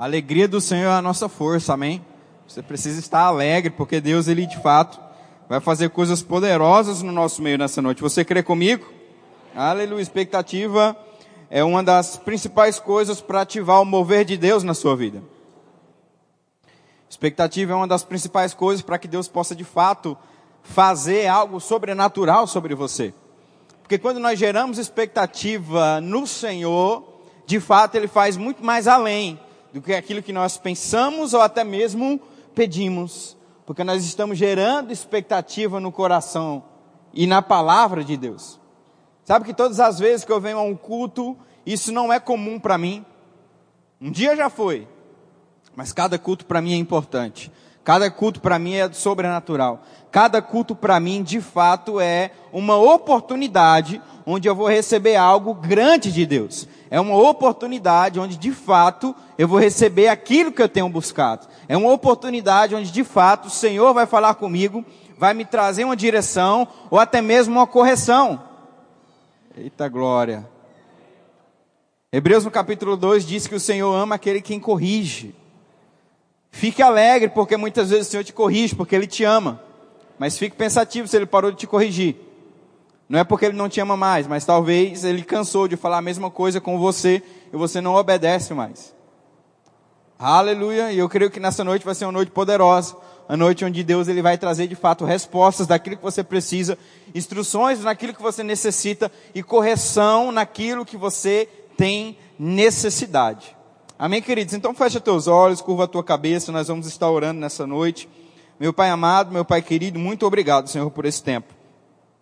A 0.00 0.04
alegria 0.04 0.48
do 0.48 0.62
Senhor 0.62 0.88
é 0.88 0.94
a 0.94 1.02
nossa 1.02 1.28
força, 1.28 1.74
amém? 1.74 2.02
Você 2.48 2.62
precisa 2.62 2.98
estar 2.98 3.20
alegre, 3.20 3.68
porque 3.68 4.00
Deus, 4.00 4.28
Ele 4.28 4.46
de 4.46 4.58
fato, 4.62 4.98
vai 5.46 5.60
fazer 5.60 5.90
coisas 5.90 6.22
poderosas 6.22 7.02
no 7.02 7.12
nosso 7.12 7.42
meio 7.42 7.58
nessa 7.58 7.82
noite. 7.82 8.00
Você 8.00 8.24
crê 8.24 8.42
comigo? 8.42 8.90
Aleluia. 9.54 10.00
Expectativa 10.00 10.96
é 11.50 11.62
uma 11.62 11.82
das 11.82 12.16
principais 12.16 12.78
coisas 12.78 13.20
para 13.20 13.42
ativar 13.42 13.82
o 13.82 13.84
mover 13.84 14.24
de 14.24 14.38
Deus 14.38 14.62
na 14.62 14.72
sua 14.72 14.96
vida. 14.96 15.22
Expectativa 17.06 17.74
é 17.74 17.76
uma 17.76 17.86
das 17.86 18.02
principais 18.02 18.54
coisas 18.54 18.80
para 18.80 18.98
que 18.98 19.06
Deus 19.06 19.28
possa 19.28 19.54
de 19.54 19.64
fato 19.64 20.16
fazer 20.62 21.26
algo 21.26 21.60
sobrenatural 21.60 22.46
sobre 22.46 22.74
você. 22.74 23.12
Porque 23.82 23.98
quando 23.98 24.18
nós 24.18 24.38
geramos 24.38 24.78
expectativa 24.78 26.00
no 26.00 26.26
Senhor, 26.26 27.04
de 27.44 27.60
fato 27.60 27.96
Ele 27.96 28.08
faz 28.08 28.38
muito 28.38 28.64
mais 28.64 28.88
além 28.88 29.38
do 29.72 29.80
que 29.80 29.94
aquilo 29.94 30.22
que 30.22 30.32
nós 30.32 30.56
pensamos 30.56 31.34
ou 31.34 31.40
até 31.40 31.64
mesmo 31.64 32.20
pedimos, 32.54 33.36
porque 33.64 33.84
nós 33.84 34.04
estamos 34.04 34.36
gerando 34.36 34.92
expectativa 34.92 35.78
no 35.78 35.92
coração 35.92 36.64
e 37.12 37.26
na 37.26 37.40
palavra 37.40 38.02
de 38.02 38.16
Deus. 38.16 38.58
Sabe 39.24 39.44
que 39.44 39.54
todas 39.54 39.78
as 39.78 39.98
vezes 39.98 40.24
que 40.24 40.32
eu 40.32 40.40
venho 40.40 40.58
a 40.58 40.62
um 40.62 40.76
culto, 40.76 41.36
isso 41.64 41.92
não 41.92 42.12
é 42.12 42.18
comum 42.18 42.58
para 42.58 42.76
mim. 42.76 43.04
Um 44.00 44.10
dia 44.10 44.34
já 44.34 44.50
foi, 44.50 44.88
mas 45.76 45.92
cada 45.92 46.18
culto 46.18 46.46
para 46.46 46.60
mim 46.60 46.72
é 46.72 46.76
importante. 46.76 47.52
Cada 47.84 48.10
culto 48.10 48.40
para 48.40 48.58
mim 48.58 48.74
é 48.74 48.92
sobrenatural. 48.92 49.82
Cada 50.10 50.42
culto 50.42 50.74
para 50.74 51.00
mim, 51.00 51.22
de 51.22 51.40
fato, 51.40 52.00
é 52.00 52.32
uma 52.52 52.76
oportunidade 52.76 54.02
onde 54.26 54.48
eu 54.48 54.54
vou 54.54 54.68
receber 54.68 55.16
algo 55.16 55.54
grande 55.54 56.12
de 56.12 56.26
Deus. 56.26 56.68
É 56.90 57.00
uma 57.00 57.16
oportunidade 57.16 58.18
onde, 58.18 58.36
de 58.36 58.50
fato, 58.50 59.14
eu 59.38 59.46
vou 59.46 59.60
receber 59.60 60.08
aquilo 60.08 60.50
que 60.50 60.60
eu 60.60 60.68
tenho 60.68 60.88
buscado. 60.88 61.46
É 61.68 61.76
uma 61.76 61.92
oportunidade 61.92 62.74
onde, 62.74 62.90
de 62.90 63.04
fato, 63.04 63.46
o 63.46 63.50
Senhor 63.50 63.94
vai 63.94 64.06
falar 64.06 64.34
comigo, 64.34 64.84
vai 65.16 65.32
me 65.32 65.44
trazer 65.44 65.84
uma 65.84 65.96
direção 65.96 66.66
ou 66.90 66.98
até 66.98 67.22
mesmo 67.22 67.54
uma 67.54 67.66
correção. 67.66 68.42
Eita 69.56 69.88
glória. 69.88 70.48
Hebreus 72.12 72.44
no 72.44 72.50
capítulo 72.50 72.96
2 72.96 73.24
diz 73.24 73.46
que 73.46 73.54
o 73.54 73.60
Senhor 73.60 73.94
ama 73.94 74.16
aquele 74.16 74.42
quem 74.42 74.58
corrige. 74.58 75.32
Fique 76.50 76.82
alegre, 76.82 77.28
porque 77.28 77.56
muitas 77.56 77.90
vezes 77.90 78.08
o 78.08 78.10
Senhor 78.10 78.24
te 78.24 78.32
corrige, 78.32 78.74
porque 78.74 78.96
Ele 78.96 79.06
te 79.06 79.22
ama. 79.22 79.62
Mas 80.18 80.36
fique 80.36 80.56
pensativo 80.56 81.06
se 81.06 81.16
Ele 81.16 81.26
parou 81.26 81.52
de 81.52 81.58
te 81.58 81.66
corrigir. 81.68 82.16
Não 83.10 83.18
é 83.18 83.24
porque 83.24 83.46
Ele 83.46 83.56
não 83.56 83.68
te 83.68 83.80
ama 83.80 83.96
mais, 83.96 84.28
mas 84.28 84.44
talvez 84.44 85.02
Ele 85.02 85.24
cansou 85.24 85.66
de 85.66 85.76
falar 85.76 85.98
a 85.98 86.02
mesma 86.02 86.30
coisa 86.30 86.60
com 86.60 86.78
você 86.78 87.20
e 87.52 87.56
você 87.56 87.80
não 87.80 87.96
obedece 87.96 88.54
mais. 88.54 88.94
Aleluia! 90.16 90.92
E 90.92 90.98
eu 90.98 91.08
creio 91.08 91.28
que 91.28 91.40
nessa 91.40 91.64
noite 91.64 91.84
vai 91.84 91.92
ser 91.96 92.04
uma 92.04 92.12
noite 92.12 92.30
poderosa. 92.30 92.96
A 93.28 93.36
noite 93.36 93.64
onde 93.64 93.82
Deus 93.82 94.06
ele 94.06 94.22
vai 94.22 94.38
trazer 94.38 94.68
de 94.68 94.76
fato 94.76 95.04
respostas 95.04 95.66
daquilo 95.66 95.96
que 95.96 96.02
você 96.02 96.22
precisa, 96.22 96.78
instruções 97.12 97.80
naquilo 97.80 98.14
que 98.14 98.22
você 98.22 98.44
necessita 98.44 99.10
e 99.34 99.42
correção 99.42 100.30
naquilo 100.30 100.84
que 100.84 100.96
você 100.96 101.48
tem 101.76 102.16
necessidade. 102.38 103.56
Amém, 103.98 104.22
queridos? 104.22 104.54
Então 104.54 104.72
fecha 104.72 105.00
teus 105.00 105.26
olhos, 105.26 105.60
curva 105.60 105.84
a 105.84 105.88
tua 105.88 106.04
cabeça, 106.04 106.52
nós 106.52 106.68
vamos 106.68 106.86
estar 106.86 107.10
orando 107.10 107.40
nessa 107.40 107.66
noite. 107.66 108.08
Meu 108.58 108.72
Pai 108.72 108.90
amado, 108.90 109.32
meu 109.32 109.44
Pai 109.44 109.62
querido, 109.62 109.98
muito 109.98 110.26
obrigado, 110.26 110.68
Senhor, 110.68 110.90
por 110.90 111.04
esse 111.04 111.22
tempo. 111.22 111.59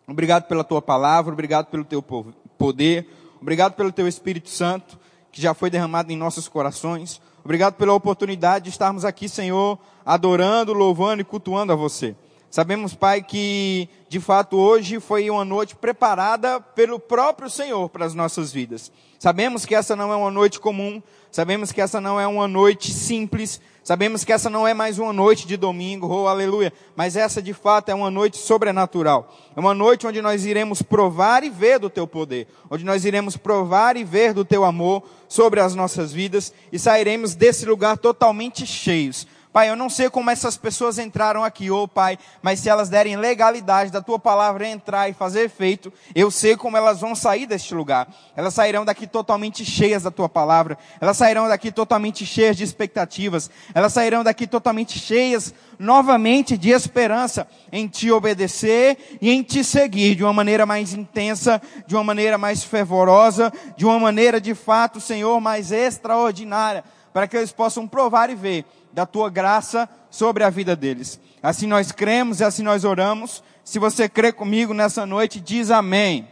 Obrigado 0.08 0.44
pela 0.44 0.64
tua 0.64 0.80
palavra, 0.80 1.34
obrigado 1.34 1.66
pelo 1.66 1.84
teu 1.84 2.02
poder, 2.02 3.06
obrigado 3.42 3.74
pelo 3.74 3.92
teu 3.92 4.08
Espírito 4.08 4.48
Santo, 4.48 4.98
que 5.30 5.40
já 5.40 5.52
foi 5.52 5.68
derramado 5.68 6.10
em 6.10 6.16
nossos 6.16 6.48
corações. 6.48 7.20
Obrigado 7.44 7.74
pela 7.74 7.92
oportunidade 7.92 8.64
de 8.64 8.70
estarmos 8.70 9.04
aqui, 9.04 9.28
Senhor, 9.28 9.78
adorando, 10.06 10.72
louvando 10.72 11.20
e 11.20 11.24
cultuando 11.24 11.74
a 11.74 11.76
você. 11.76 12.16
Sabemos, 12.50 12.94
Pai, 12.94 13.22
que 13.22 13.86
de 14.08 14.18
fato 14.18 14.56
hoje 14.56 14.98
foi 14.98 15.28
uma 15.28 15.44
noite 15.44 15.76
preparada 15.76 16.58
pelo 16.58 16.98
próprio 16.98 17.50
Senhor 17.50 17.90
para 17.90 18.06
as 18.06 18.14
nossas 18.14 18.50
vidas. 18.50 18.90
Sabemos 19.18 19.66
que 19.66 19.74
essa 19.74 19.94
não 19.94 20.10
é 20.10 20.16
uma 20.16 20.30
noite 20.30 20.58
comum, 20.58 21.02
sabemos 21.30 21.70
que 21.70 21.82
essa 21.82 22.00
não 22.00 22.18
é 22.18 22.26
uma 22.26 22.48
noite 22.48 22.90
simples, 22.90 23.60
sabemos 23.88 24.22
que 24.22 24.34
essa 24.34 24.50
não 24.50 24.68
é 24.68 24.74
mais 24.74 24.98
uma 24.98 25.14
noite 25.14 25.46
de 25.46 25.56
domingo, 25.56 26.06
oh 26.08 26.28
aleluia, 26.28 26.70
mas 26.94 27.16
essa 27.16 27.40
de 27.40 27.54
fato 27.54 27.88
é 27.88 27.94
uma 27.94 28.10
noite 28.10 28.36
sobrenatural. 28.36 29.34
É 29.56 29.58
uma 29.58 29.72
noite 29.72 30.06
onde 30.06 30.20
nós 30.20 30.44
iremos 30.44 30.82
provar 30.82 31.42
e 31.42 31.48
ver 31.48 31.78
do 31.78 31.88
teu 31.88 32.06
poder, 32.06 32.48
onde 32.70 32.84
nós 32.84 33.06
iremos 33.06 33.34
provar 33.38 33.96
e 33.96 34.04
ver 34.04 34.34
do 34.34 34.44
teu 34.44 34.62
amor 34.62 35.04
sobre 35.26 35.60
as 35.60 35.74
nossas 35.74 36.12
vidas 36.12 36.52
e 36.70 36.78
sairemos 36.78 37.34
desse 37.34 37.64
lugar 37.64 37.96
totalmente 37.96 38.66
cheios 38.66 39.26
Pai, 39.58 39.68
eu 39.68 39.74
não 39.74 39.90
sei 39.90 40.08
como 40.08 40.30
essas 40.30 40.56
pessoas 40.56 41.00
entraram 41.00 41.42
aqui, 41.42 41.68
ô 41.68 41.82
oh, 41.82 41.88
Pai, 41.88 42.16
mas 42.40 42.60
se 42.60 42.68
elas 42.68 42.88
derem 42.88 43.16
legalidade 43.16 43.90
da 43.90 44.00
tua 44.00 44.16
palavra 44.16 44.68
entrar 44.68 45.08
e 45.08 45.12
fazer 45.12 45.40
efeito, 45.40 45.92
eu 46.14 46.30
sei 46.30 46.56
como 46.56 46.76
elas 46.76 47.00
vão 47.00 47.12
sair 47.12 47.44
deste 47.44 47.74
lugar. 47.74 48.06
Elas 48.36 48.54
sairão 48.54 48.84
daqui 48.84 49.04
totalmente 49.04 49.64
cheias 49.64 50.04
da 50.04 50.12
tua 50.12 50.28
palavra, 50.28 50.78
elas 51.00 51.16
sairão 51.16 51.48
daqui 51.48 51.72
totalmente 51.72 52.24
cheias 52.24 52.56
de 52.56 52.62
expectativas, 52.62 53.50
elas 53.74 53.92
sairão 53.92 54.22
daqui 54.22 54.46
totalmente 54.46 54.96
cheias 54.96 55.52
novamente 55.76 56.56
de 56.56 56.70
esperança 56.70 57.48
em 57.72 57.88
te 57.88 58.12
obedecer 58.12 59.18
e 59.20 59.28
em 59.28 59.42
te 59.42 59.64
seguir 59.64 60.14
de 60.14 60.22
uma 60.22 60.32
maneira 60.32 60.64
mais 60.66 60.94
intensa, 60.94 61.60
de 61.84 61.96
uma 61.96 62.04
maneira 62.04 62.38
mais 62.38 62.62
fervorosa, 62.62 63.52
de 63.76 63.84
uma 63.84 63.98
maneira 63.98 64.40
de 64.40 64.54
fato, 64.54 65.00
Senhor, 65.00 65.40
mais 65.40 65.72
extraordinária, 65.72 66.84
para 67.12 67.26
que 67.26 67.36
eles 67.36 67.50
possam 67.50 67.88
provar 67.88 68.30
e 68.30 68.36
ver 68.36 68.64
da 68.98 69.06
tua 69.06 69.30
graça 69.30 69.88
sobre 70.10 70.42
a 70.42 70.50
vida 70.50 70.74
deles. 70.74 71.20
Assim 71.40 71.68
nós 71.68 71.92
cremos 71.92 72.40
e 72.40 72.44
assim 72.44 72.64
nós 72.64 72.82
oramos. 72.84 73.44
Se 73.62 73.78
você 73.78 74.08
crê 74.08 74.32
comigo 74.32 74.74
nessa 74.74 75.06
noite, 75.06 75.38
diz 75.38 75.70
amém. 75.70 76.28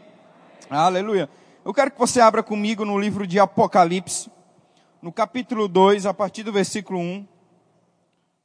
Aleluia. 0.68 1.30
Eu 1.64 1.72
quero 1.72 1.92
que 1.92 1.98
você 2.00 2.20
abra 2.20 2.42
comigo 2.42 2.84
no 2.84 2.98
livro 2.98 3.24
de 3.24 3.38
Apocalipse, 3.38 4.28
no 5.00 5.12
capítulo 5.12 5.68
2, 5.68 6.06
a 6.06 6.12
partir 6.12 6.42
do 6.42 6.52
versículo 6.52 6.98
1. 6.98 7.28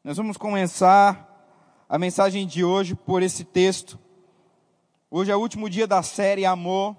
Nós 0.03 0.17
vamos 0.17 0.37
começar 0.37 1.27
a 1.89 1.97
mensagem 1.97 2.45
de 2.45 2.63
hoje 2.63 2.93
por 2.93 3.23
esse 3.23 3.43
texto. 3.43 3.97
Hoje 5.09 5.31
é 5.31 5.35
o 5.35 5.39
último 5.39 5.67
dia 5.67 5.87
da 5.87 6.03
série 6.03 6.45
Amor. 6.45 6.95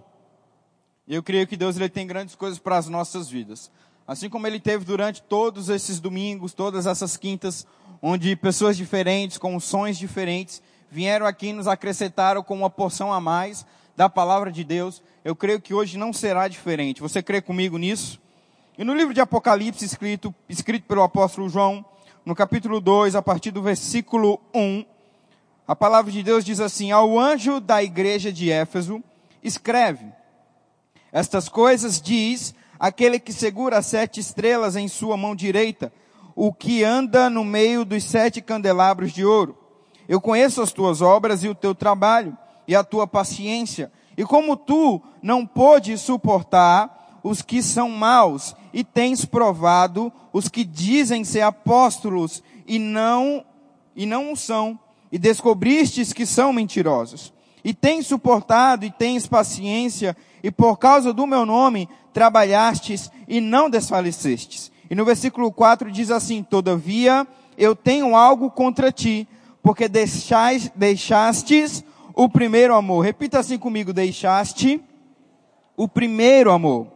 E 1.06 1.14
eu 1.14 1.22
creio 1.22 1.46
que 1.46 1.56
Deus 1.56 1.76
ele 1.76 1.88
tem 1.88 2.04
grandes 2.04 2.34
coisas 2.34 2.58
para 2.58 2.78
as 2.78 2.88
nossas 2.88 3.28
vidas. 3.28 3.70
Assim 4.06 4.28
como 4.28 4.46
ele 4.46 4.58
teve 4.58 4.84
durante 4.84 5.22
todos 5.22 5.68
esses 5.68 6.00
domingos, 6.00 6.52
todas 6.52 6.86
essas 6.86 7.16
quintas, 7.16 7.66
onde 8.00 8.34
pessoas 8.34 8.76
diferentes, 8.76 9.38
com 9.38 9.58
sons 9.60 9.96
diferentes, 9.96 10.62
vieram 10.90 11.24
aqui 11.24 11.48
e 11.48 11.52
nos 11.52 11.66
acrescentaram 11.66 12.42
com 12.42 12.54
uma 12.54 12.68
porção 12.68 13.12
a 13.12 13.20
mais 13.20 13.64
da 13.96 14.08
palavra 14.08 14.50
de 14.50 14.64
Deus. 14.64 15.02
Eu 15.24 15.36
creio 15.36 15.60
que 15.60 15.72
hoje 15.72 15.96
não 15.96 16.12
será 16.12 16.48
diferente. 16.48 17.00
Você 17.00 17.22
crê 17.22 17.40
comigo 17.40 17.78
nisso? 17.78 18.20
E 18.76 18.84
no 18.84 18.94
livro 18.94 19.14
de 19.14 19.20
Apocalipse, 19.20 19.84
escrito, 19.84 20.34
escrito 20.48 20.86
pelo 20.86 21.02
apóstolo 21.02 21.48
João, 21.48 21.84
no 22.24 22.34
capítulo 22.34 22.80
2, 22.80 23.14
a 23.14 23.22
partir 23.22 23.50
do 23.50 23.62
versículo 23.62 24.40
1, 24.54 24.84
a 25.66 25.76
palavra 25.76 26.10
de 26.10 26.22
Deus 26.22 26.44
diz 26.44 26.58
assim: 26.58 26.90
Ao 26.90 27.18
anjo 27.18 27.60
da 27.60 27.82
igreja 27.82 28.32
de 28.32 28.50
Éfeso, 28.50 29.02
escreve: 29.42 30.06
Estas 31.12 31.48
coisas 31.48 32.00
diz 32.00 32.54
aquele 32.82 33.20
que 33.20 33.32
segura 33.32 33.78
as 33.78 33.86
sete 33.86 34.18
estrelas 34.18 34.74
em 34.74 34.88
sua 34.88 35.16
mão 35.16 35.36
direita, 35.36 35.92
o 36.34 36.52
que 36.52 36.82
anda 36.82 37.30
no 37.30 37.44
meio 37.44 37.84
dos 37.84 38.02
sete 38.02 38.40
candelabros 38.40 39.12
de 39.12 39.24
ouro. 39.24 39.56
Eu 40.08 40.20
conheço 40.20 40.60
as 40.60 40.72
tuas 40.72 41.00
obras 41.00 41.44
e 41.44 41.48
o 41.48 41.54
teu 41.54 41.76
trabalho 41.76 42.36
e 42.66 42.74
a 42.74 42.82
tua 42.82 43.06
paciência, 43.06 43.92
e 44.16 44.24
como 44.24 44.56
tu 44.56 45.00
não 45.22 45.46
pôde 45.46 45.96
suportar 45.96 47.20
os 47.22 47.40
que 47.40 47.62
são 47.62 47.88
maus, 47.88 48.56
e 48.74 48.82
tens 48.82 49.24
provado 49.24 50.12
os 50.32 50.48
que 50.48 50.64
dizem 50.64 51.22
ser 51.22 51.42
apóstolos 51.42 52.42
e 52.66 52.80
não 52.80 53.44
e 53.94 54.04
não 54.06 54.32
o 54.32 54.36
são, 54.36 54.76
e 55.12 55.18
descobristes 55.18 56.12
que 56.12 56.26
são 56.26 56.52
mentirosos. 56.52 57.32
E 57.64 57.72
tens 57.72 58.08
suportado 58.08 58.84
e 58.84 58.90
tens 58.90 59.24
paciência, 59.24 60.16
e 60.42 60.50
por 60.50 60.78
causa 60.78 61.12
do 61.12 61.26
meu 61.26 61.46
nome 61.46 61.88
trabalhastes 62.12 63.10
e 63.26 63.40
não 63.40 63.70
desfalecestes. 63.70 64.70
E 64.90 64.94
no 64.94 65.04
versículo 65.04 65.50
4 65.50 65.90
diz 65.90 66.10
assim: 66.10 66.42
Todavia 66.42 67.26
eu 67.56 67.74
tenho 67.74 68.14
algo 68.16 68.50
contra 68.50 68.92
ti, 68.92 69.26
porque 69.62 69.88
deixais, 69.88 70.70
deixastes 70.74 71.84
o 72.14 72.28
primeiro 72.28 72.74
amor. 72.74 73.00
Repita 73.02 73.38
assim 73.38 73.58
comigo: 73.58 73.92
deixaste 73.92 74.80
o 75.76 75.88
primeiro 75.88 76.50
amor. 76.50 76.88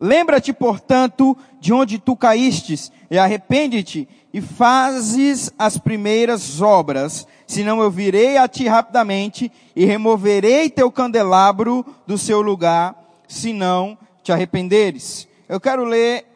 Lembra-te, 0.00 0.52
portanto, 0.52 1.36
de 1.60 1.72
onde 1.72 1.96
tu 1.96 2.16
caístes, 2.16 2.90
e 3.08 3.16
arrepende-te, 3.16 4.08
e 4.32 4.40
fazes 4.40 5.52
as 5.58 5.76
primeiras 5.76 6.60
obras, 6.62 7.26
senão 7.46 7.82
eu 7.82 7.90
virei 7.90 8.38
a 8.38 8.48
ti 8.48 8.66
rapidamente, 8.66 9.52
e 9.76 9.84
removerei 9.84 10.70
teu 10.70 10.90
candelabro 10.90 11.84
do 12.06 12.16
seu 12.16 12.40
lugar, 12.40 12.96
se 13.28 13.52
não 13.52 13.98
te 14.22 14.32
arrependeres. 14.32 15.28
Eu 15.48 15.60
quero 15.60 15.84
ler 15.84 16.26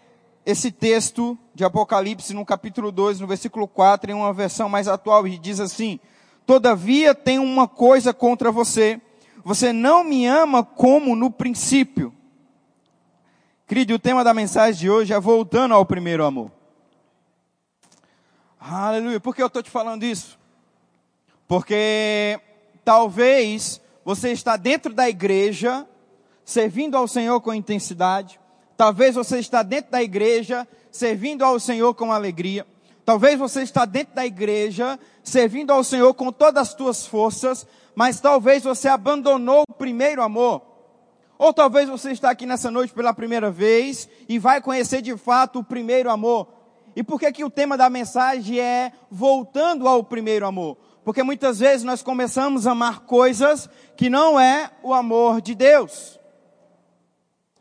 esse 0.44 0.70
texto 0.70 1.38
de 1.54 1.64
Apocalipse 1.64 2.34
no 2.34 2.44
capítulo 2.44 2.92
2, 2.92 3.20
no 3.20 3.26
versículo 3.26 3.66
4, 3.66 4.10
em 4.10 4.14
uma 4.14 4.32
versão 4.32 4.68
mais 4.68 4.88
atual, 4.88 5.26
e 5.26 5.38
diz 5.38 5.58
assim: 5.58 5.98
Todavia 6.44 7.14
tem 7.14 7.38
uma 7.38 7.66
coisa 7.66 8.12
contra 8.12 8.52
você, 8.52 9.00
você 9.42 9.72
não 9.72 10.04
me 10.04 10.26
ama 10.26 10.62
como 10.62 11.16
no 11.16 11.30
princípio. 11.30 12.12
Querido, 13.66 13.94
o 13.94 13.98
tema 13.98 14.22
da 14.22 14.34
mensagem 14.34 14.78
de 14.78 14.90
hoje 14.90 15.12
é 15.12 15.18
voltando 15.18 15.74
ao 15.74 15.84
primeiro 15.84 16.24
amor. 16.24 16.52
Aleluia. 18.68 19.20
Por 19.20 19.32
que 19.32 19.40
eu 19.40 19.46
estou 19.46 19.62
te 19.62 19.70
falando 19.70 20.02
isso? 20.02 20.36
Porque 21.46 22.40
talvez 22.84 23.80
você 24.04 24.32
está 24.32 24.56
dentro 24.56 24.92
da 24.92 25.08
igreja, 25.08 25.86
servindo 26.44 26.96
ao 26.96 27.06
Senhor 27.06 27.40
com 27.40 27.54
intensidade. 27.54 28.40
Talvez 28.76 29.14
você 29.14 29.38
está 29.38 29.62
dentro 29.62 29.92
da 29.92 30.02
igreja, 30.02 30.66
servindo 30.90 31.44
ao 31.44 31.60
Senhor 31.60 31.94
com 31.94 32.10
alegria. 32.10 32.66
Talvez 33.04 33.38
você 33.38 33.62
está 33.62 33.84
dentro 33.84 34.16
da 34.16 34.26
igreja, 34.26 34.98
servindo 35.22 35.72
ao 35.72 35.84
Senhor 35.84 36.12
com 36.14 36.32
todas 36.32 36.62
as 36.62 36.74
suas 36.76 37.06
forças, 37.06 37.64
mas 37.94 38.18
talvez 38.18 38.64
você 38.64 38.88
abandonou 38.88 39.62
o 39.68 39.74
primeiro 39.74 40.20
amor. 40.20 40.60
Ou 41.38 41.52
talvez 41.52 41.88
você 41.88 42.10
está 42.10 42.30
aqui 42.30 42.44
nessa 42.44 42.68
noite 42.68 42.92
pela 42.92 43.14
primeira 43.14 43.48
vez 43.48 44.08
e 44.28 44.40
vai 44.40 44.60
conhecer 44.60 45.02
de 45.02 45.16
fato 45.16 45.60
o 45.60 45.64
primeiro 45.64 46.10
amor. 46.10 46.55
E 46.96 47.02
por 47.02 47.20
que 47.20 47.30
que 47.30 47.44
o 47.44 47.50
tema 47.50 47.76
da 47.76 47.90
mensagem 47.90 48.58
é 48.58 48.90
voltando 49.10 49.86
ao 49.86 50.02
primeiro 50.02 50.46
amor? 50.46 50.78
Porque 51.04 51.22
muitas 51.22 51.58
vezes 51.58 51.84
nós 51.84 52.02
começamos 52.02 52.66
a 52.66 52.72
amar 52.72 53.00
coisas 53.00 53.68
que 53.94 54.08
não 54.08 54.40
é 54.40 54.70
o 54.82 54.94
amor 54.94 55.42
de 55.42 55.54
Deus. 55.54 56.18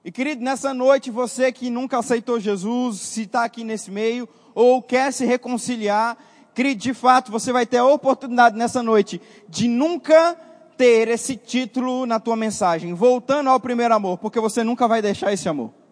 E 0.06 0.12
querido, 0.12 0.42
nessa 0.42 0.74
noite, 0.74 1.12
você 1.12 1.52
que 1.52 1.70
nunca 1.70 2.00
aceitou 2.00 2.40
Jesus, 2.40 3.02
se 3.02 3.24
está 3.24 3.44
aqui 3.44 3.66
nesse 3.66 3.92
meio, 3.92 4.30
ou 4.54 4.82
quer 4.82 5.12
se 5.12 5.26
reconciliar, 5.26 6.18
querido, 6.54 6.80
de 6.80 6.94
fato, 6.94 7.30
você 7.30 7.52
vai 7.52 7.66
ter 7.66 7.78
a 7.78 7.86
oportunidade 7.86 8.58
nessa 8.58 8.82
noite 8.82 9.22
de 9.50 9.68
nunca 9.68 10.38
ter 10.78 11.10
esse 11.10 11.36
título 11.36 12.06
na 12.06 12.22
tua 12.22 12.38
mensagem, 12.38 12.94
voltando 12.94 13.50
ao 13.50 13.60
primeiro 13.60 13.94
amor, 13.94 14.18
porque 14.18 14.40
você 14.40 14.64
nunca 14.64 14.88
vai 14.88 15.02
deixar 15.02 15.34
esse 15.34 15.50
amor. 15.50 15.85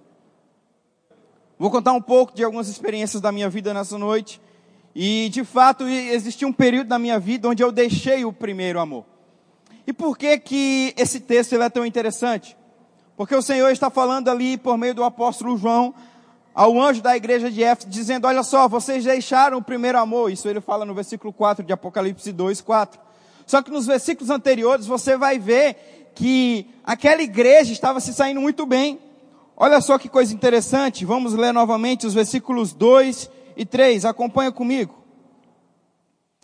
Vou 1.63 1.71
contar 1.71 1.94
um 1.94 2.01
pouco 2.01 2.36
de 2.36 2.44
algumas 2.44 2.68
experiências 2.68 3.21
da 3.21 3.31
minha 3.31 3.50
vida 3.50 3.74
nessa 3.74 3.98
noite. 3.98 4.42
E 4.94 5.30
de 5.30 5.45
fato 5.45 5.88
existiu 5.88 6.50
um 6.50 6.51
período 6.51 6.89
na 6.89 7.00
minha 7.00 7.18
vida 7.18 7.48
onde 7.48 7.63
eu 7.63 7.71
deixei 7.71 8.25
o 8.25 8.33
primeiro 8.33 8.81
amor. 8.81 9.06
E 9.88 9.94
por 9.94 10.18
que 10.18 10.38
que 10.39 10.94
esse 10.98 11.21
texto 11.21 11.56
é 11.56 11.69
tão 11.69 11.86
interessante? 11.86 12.57
Porque 13.15 13.33
o 13.33 13.42
Senhor 13.42 13.69
está 13.69 13.89
falando 13.89 14.27
ali 14.27 14.57
por 14.57 14.77
meio 14.77 14.94
do 14.94 15.06
apóstolo 15.06 15.56
João 15.56 15.95
ao 16.54 16.77
anjo 16.81 17.01
da 17.01 17.15
igreja 17.15 17.50
de 17.50 17.63
Éfeso, 17.63 17.88
dizendo: 17.88 18.27
Olha 18.27 18.44
só, 18.44 18.68
vocês 18.68 19.06
deixaram 19.06 19.60
o 19.60 19.63
primeiro 19.63 19.98
amor. 19.98 20.33
Isso 20.33 20.50
ele 20.50 20.60
fala 20.60 20.83
no 20.83 20.94
versículo 20.94 21.31
4 21.31 21.63
de 21.65 21.71
Apocalipse 21.71 22.33
2, 22.33 22.60
4. 22.60 23.00
Só 23.48 23.62
que 23.62 23.71
nos 23.71 23.88
versículos 23.88 24.30
anteriores 24.30 24.86
você 24.86 25.15
vai 25.15 25.39
ver 25.39 26.12
que 26.13 26.68
aquela 26.83 27.21
igreja 27.21 27.71
estava 27.71 28.01
se 28.01 28.13
saindo 28.13 28.42
muito 28.42 28.65
bem. 28.65 29.00
Olha 29.63 29.80
só 29.80 29.98
que 29.98 30.10
coisa 30.10 30.33
interessante. 30.33 31.06
Vamos 31.06 31.36
ler 31.36 31.54
novamente 31.54 32.06
os 32.06 32.13
versículos 32.13 32.74
2 32.74 33.31
e 33.56 33.65
3. 33.65 34.04
Acompanha 34.04 34.51
comigo. 34.51 34.94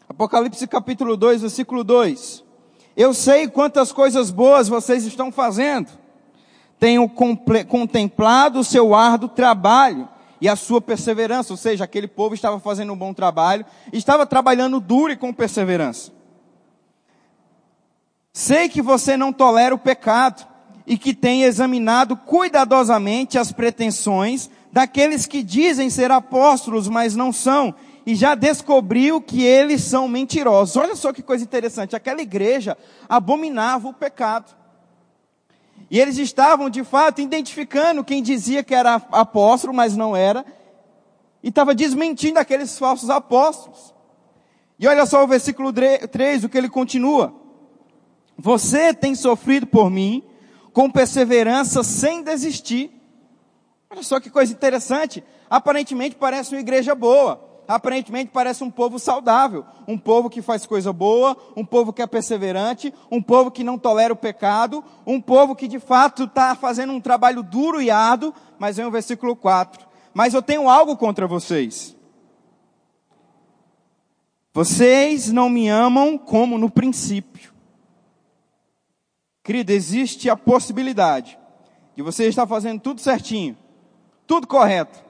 Apocalipse 0.08 0.66
capítulo 0.66 1.18
2, 1.18 1.42
versículo 1.42 1.84
2. 1.84 2.46
Eu 2.96 3.14
sei 3.14 3.50
quantas 3.50 3.92
coisas 3.92 4.32
boas 4.32 4.70
vocês 4.70 5.04
estão 5.04 5.34
fazendo. 5.34 5.90
Tenho 6.80 7.10
contemplado 7.68 8.60
o 8.60 8.64
seu 8.64 8.96
árduo 8.96 9.28
trabalho 9.28 10.08
e 10.40 10.48
a 10.48 10.56
sua 10.56 10.80
perseverança. 10.80 11.52
Ou 11.52 11.58
seja, 11.58 11.84
aquele 11.84 12.08
povo 12.08 12.36
estava 12.36 12.58
fazendo 12.58 12.94
um 12.94 12.98
bom 12.98 13.14
trabalho, 13.14 13.66
estava 13.92 14.26
trabalhando 14.26 14.80
duro 14.80 15.12
e 15.12 15.18
com 15.18 15.34
perseverança. 15.34 16.14
Sei 18.32 18.70
que 18.70 18.82
você 18.82 19.18
não 19.18 19.34
tolera 19.34 19.76
o 19.76 19.78
pecado 19.78 20.48
e 20.90 20.98
que 20.98 21.14
tem 21.14 21.44
examinado 21.44 22.18
cuidadosamente 22.18 23.38
as 23.38 23.52
pretensões 23.52 24.50
daqueles 24.72 25.28
que 25.28 25.44
dizem 25.44 25.88
ser 25.88 26.10
apóstolos, 26.10 26.88
mas 26.88 27.16
não 27.16 27.32
são, 27.32 27.76
e 28.08 28.16
já 28.16 28.34
descobriu 28.34 29.22
que 29.22 29.44
eles 29.44 29.84
são 29.84 30.08
mentirosos. 30.08 30.76
Olha 30.76 30.96
só 30.96 31.14
que 31.14 31.22
coisa 31.22 31.44
interessante, 31.44 31.96
aquela 31.96 32.24
igreja 32.24 32.76
abominava 33.08 33.88
o 33.88 33.94
pecado. 33.94 34.58
E 35.92 36.00
eles 36.00 36.18
estavam, 36.18 36.72
de 36.72 36.84
fato, 36.84 37.22
identificando 37.22 38.04
quem 38.04 38.24
dizia 38.24 38.64
que 38.64 38.74
era 38.74 38.96
apóstolo, 39.12 39.72
mas 39.72 39.96
não 39.96 40.16
era, 40.16 40.44
e 41.44 41.50
estava 41.50 41.76
desmentindo 41.76 42.40
aqueles 42.40 42.80
falsos 42.80 43.12
apóstolos. 43.12 43.94
E 44.80 44.88
olha 44.88 45.06
só 45.06 45.24
o 45.24 45.28
versículo 45.28 45.72
3, 45.72 46.44
o 46.44 46.50
que 46.50 46.58
ele 46.58 46.68
continua. 46.68 47.32
Você 48.36 48.92
tem 48.92 49.14
sofrido 49.14 49.68
por 49.68 49.92
mim 49.92 50.24
com 50.74 50.90
perseverança 50.90 51.84
sem 51.84 52.24
desistir. 52.24 52.92
Olha 53.90 54.04
só 54.04 54.20
que 54.20 54.30
coisa 54.30 54.54
interessante. 54.54 55.24
Aparentemente 55.50 56.16
parece 56.16 56.54
uma 56.54 56.62
igreja 56.62 56.94
boa. 56.94 57.48
Aparentemente 57.68 58.32
parece 58.34 58.64
um 58.64 58.72
povo 58.72 58.98
saudável. 58.98 59.66
Um 59.88 59.98
povo 59.98 60.30
que 60.30 60.42
faz 60.42 60.66
coisa 60.66 60.92
boa. 60.94 61.36
Um 61.56 61.66
povo 61.66 61.94
que 61.94 62.02
é 62.02 62.08
perseverante. 62.08 62.94
Um 63.12 63.22
povo 63.22 63.52
que 63.52 63.64
não 63.64 63.78
tolera 63.78 64.14
o 64.14 64.18
pecado. 64.18 64.84
Um 65.06 65.20
povo 65.20 65.56
que 65.56 65.68
de 65.68 65.80
fato 65.80 66.24
está 66.24 66.56
fazendo 66.56 66.94
um 66.94 67.02
trabalho 67.02 67.44
duro 67.44 67.82
e 67.82 67.92
árduo. 67.92 68.34
Mas 68.58 68.78
vem 68.78 68.86
o 68.86 68.92
versículo 68.92 69.36
4. 69.36 69.88
Mas 70.14 70.34
eu 70.34 70.42
tenho 70.42 70.70
algo 70.70 70.98
contra 70.98 71.28
vocês. 71.28 71.96
Vocês 74.54 75.32
não 75.32 75.50
me 75.50 75.68
amam 75.70 76.18
como 76.18 76.58
no 76.58 76.70
princípio. 76.70 77.54
Querido, 79.50 79.72
existe 79.72 80.30
a 80.30 80.36
possibilidade 80.36 81.36
de 81.96 82.04
você 82.04 82.28
estar 82.28 82.46
fazendo 82.46 82.80
tudo 82.80 83.02
certinho 83.02 83.58
tudo 84.28 84.46
correto. 84.46 85.04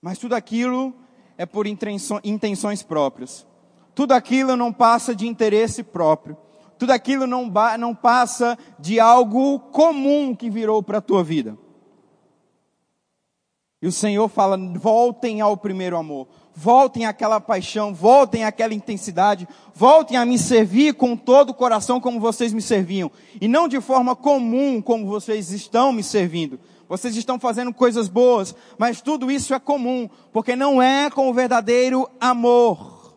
Mas 0.00 0.18
tudo 0.18 0.34
aquilo 0.34 0.92
é 1.38 1.46
por 1.46 1.64
intenções 1.68 2.82
próprias. 2.82 3.46
Tudo 3.94 4.10
aquilo 4.10 4.56
não 4.56 4.72
passa 4.72 5.14
de 5.14 5.28
interesse 5.28 5.84
próprio. 5.84 6.36
Tudo 6.76 6.90
aquilo 6.90 7.24
não, 7.24 7.48
não 7.78 7.94
passa 7.94 8.58
de 8.80 8.98
algo 8.98 9.60
comum 9.60 10.34
que 10.34 10.50
virou 10.50 10.82
para 10.82 10.98
a 10.98 11.00
tua 11.00 11.22
vida. 11.22 11.56
E 13.80 13.86
o 13.86 13.92
Senhor 13.92 14.28
fala: 14.28 14.58
voltem 14.58 15.40
ao 15.40 15.56
primeiro 15.56 15.96
amor, 15.96 16.26
voltem 16.54 17.06
àquela 17.06 17.40
paixão, 17.40 17.94
voltem 17.94 18.44
àquela 18.44 18.74
intensidade, 18.74 19.48
voltem 19.74 20.16
a 20.16 20.24
me 20.24 20.38
servir 20.38 20.94
com 20.94 21.16
todo 21.16 21.50
o 21.50 21.54
coração 21.54 22.00
como 22.00 22.20
vocês 22.20 22.52
me 22.52 22.62
serviam, 22.62 23.10
e 23.40 23.48
não 23.48 23.66
de 23.66 23.80
forma 23.80 24.14
comum 24.14 24.80
como 24.80 25.06
vocês 25.06 25.50
estão 25.50 25.92
me 25.92 26.02
servindo, 26.02 26.60
vocês 26.88 27.16
estão 27.16 27.38
fazendo 27.38 27.72
coisas 27.72 28.08
boas, 28.08 28.54
mas 28.76 29.00
tudo 29.00 29.30
isso 29.30 29.54
é 29.54 29.58
comum, 29.58 30.08
porque 30.32 30.54
não 30.54 30.82
é 30.82 31.10
com 31.10 31.30
o 31.30 31.34
verdadeiro 31.34 32.08
amor. 32.20 33.14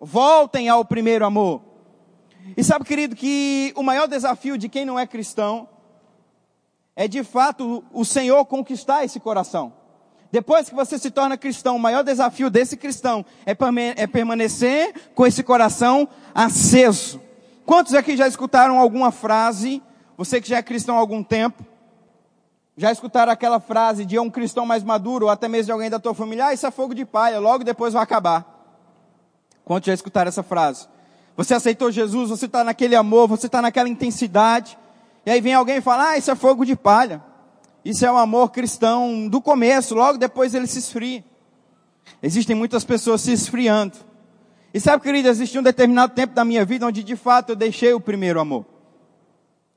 Voltem 0.00 0.68
ao 0.68 0.84
primeiro 0.84 1.24
amor. 1.24 1.62
E 2.56 2.62
sabe, 2.62 2.84
querido, 2.84 3.16
que 3.16 3.72
o 3.74 3.82
maior 3.82 4.06
desafio 4.06 4.56
de 4.56 4.68
quem 4.68 4.84
não 4.84 4.98
é 4.98 5.06
cristão 5.06 5.68
é 6.94 7.08
de 7.08 7.24
fato 7.24 7.82
o 7.92 8.04
Senhor 8.04 8.44
conquistar 8.44 9.04
esse 9.04 9.18
coração. 9.18 9.72
Depois 10.36 10.68
que 10.68 10.74
você 10.74 10.98
se 10.98 11.10
torna 11.10 11.34
cristão, 11.38 11.76
o 11.76 11.80
maior 11.80 12.04
desafio 12.04 12.50
desse 12.50 12.76
cristão 12.76 13.24
é, 13.46 13.56
é 13.96 14.06
permanecer 14.06 14.92
com 15.14 15.26
esse 15.26 15.42
coração 15.42 16.06
aceso. 16.34 17.18
Quantos 17.64 17.94
aqui 17.94 18.14
já 18.18 18.28
escutaram 18.28 18.78
alguma 18.78 19.10
frase, 19.10 19.82
você 20.14 20.38
que 20.38 20.46
já 20.46 20.58
é 20.58 20.62
cristão 20.62 20.96
há 20.96 20.98
algum 20.98 21.22
tempo, 21.22 21.64
já 22.76 22.92
escutaram 22.92 23.32
aquela 23.32 23.58
frase 23.58 24.04
de 24.04 24.18
um 24.18 24.28
cristão 24.28 24.66
mais 24.66 24.84
maduro, 24.84 25.24
ou 25.24 25.30
até 25.32 25.48
mesmo 25.48 25.64
de 25.64 25.72
alguém 25.72 25.88
da 25.88 25.98
tua 25.98 26.12
família, 26.12 26.48
ah, 26.48 26.52
isso 26.52 26.66
é 26.66 26.70
fogo 26.70 26.94
de 26.94 27.06
palha, 27.06 27.40
logo 27.40 27.64
depois 27.64 27.94
vai 27.94 28.02
acabar. 28.02 28.44
Quantos 29.64 29.86
já 29.86 29.94
escutaram 29.94 30.28
essa 30.28 30.42
frase? 30.42 30.86
Você 31.34 31.54
aceitou 31.54 31.90
Jesus, 31.90 32.28
você 32.28 32.44
está 32.44 32.62
naquele 32.62 32.94
amor, 32.94 33.26
você 33.26 33.46
está 33.46 33.62
naquela 33.62 33.88
intensidade, 33.88 34.76
e 35.24 35.30
aí 35.30 35.40
vem 35.40 35.54
alguém 35.54 35.76
e 35.76 35.80
fala, 35.80 36.10
ah, 36.10 36.18
isso 36.18 36.30
é 36.30 36.34
fogo 36.34 36.66
de 36.66 36.76
palha. 36.76 37.22
Isso 37.88 38.04
é 38.04 38.10
um 38.10 38.18
amor 38.18 38.50
cristão 38.50 39.28
do 39.28 39.40
começo, 39.40 39.94
logo 39.94 40.18
depois 40.18 40.54
ele 40.54 40.66
se 40.66 40.78
esfria. 40.78 41.24
Existem 42.22 42.56
muitas 42.56 42.84
pessoas 42.84 43.20
se 43.20 43.32
esfriando. 43.32 43.96
E 44.74 44.80
sabe, 44.80 45.02
querido, 45.02 45.28
existe 45.28 45.58
um 45.58 45.62
determinado 45.62 46.12
tempo 46.12 46.34
da 46.34 46.44
minha 46.44 46.64
vida 46.64 46.86
onde 46.86 47.02
de 47.04 47.14
fato 47.14 47.50
eu 47.50 47.56
deixei 47.56 47.92
o 47.92 48.00
primeiro 48.00 48.40
amor. 48.40 48.66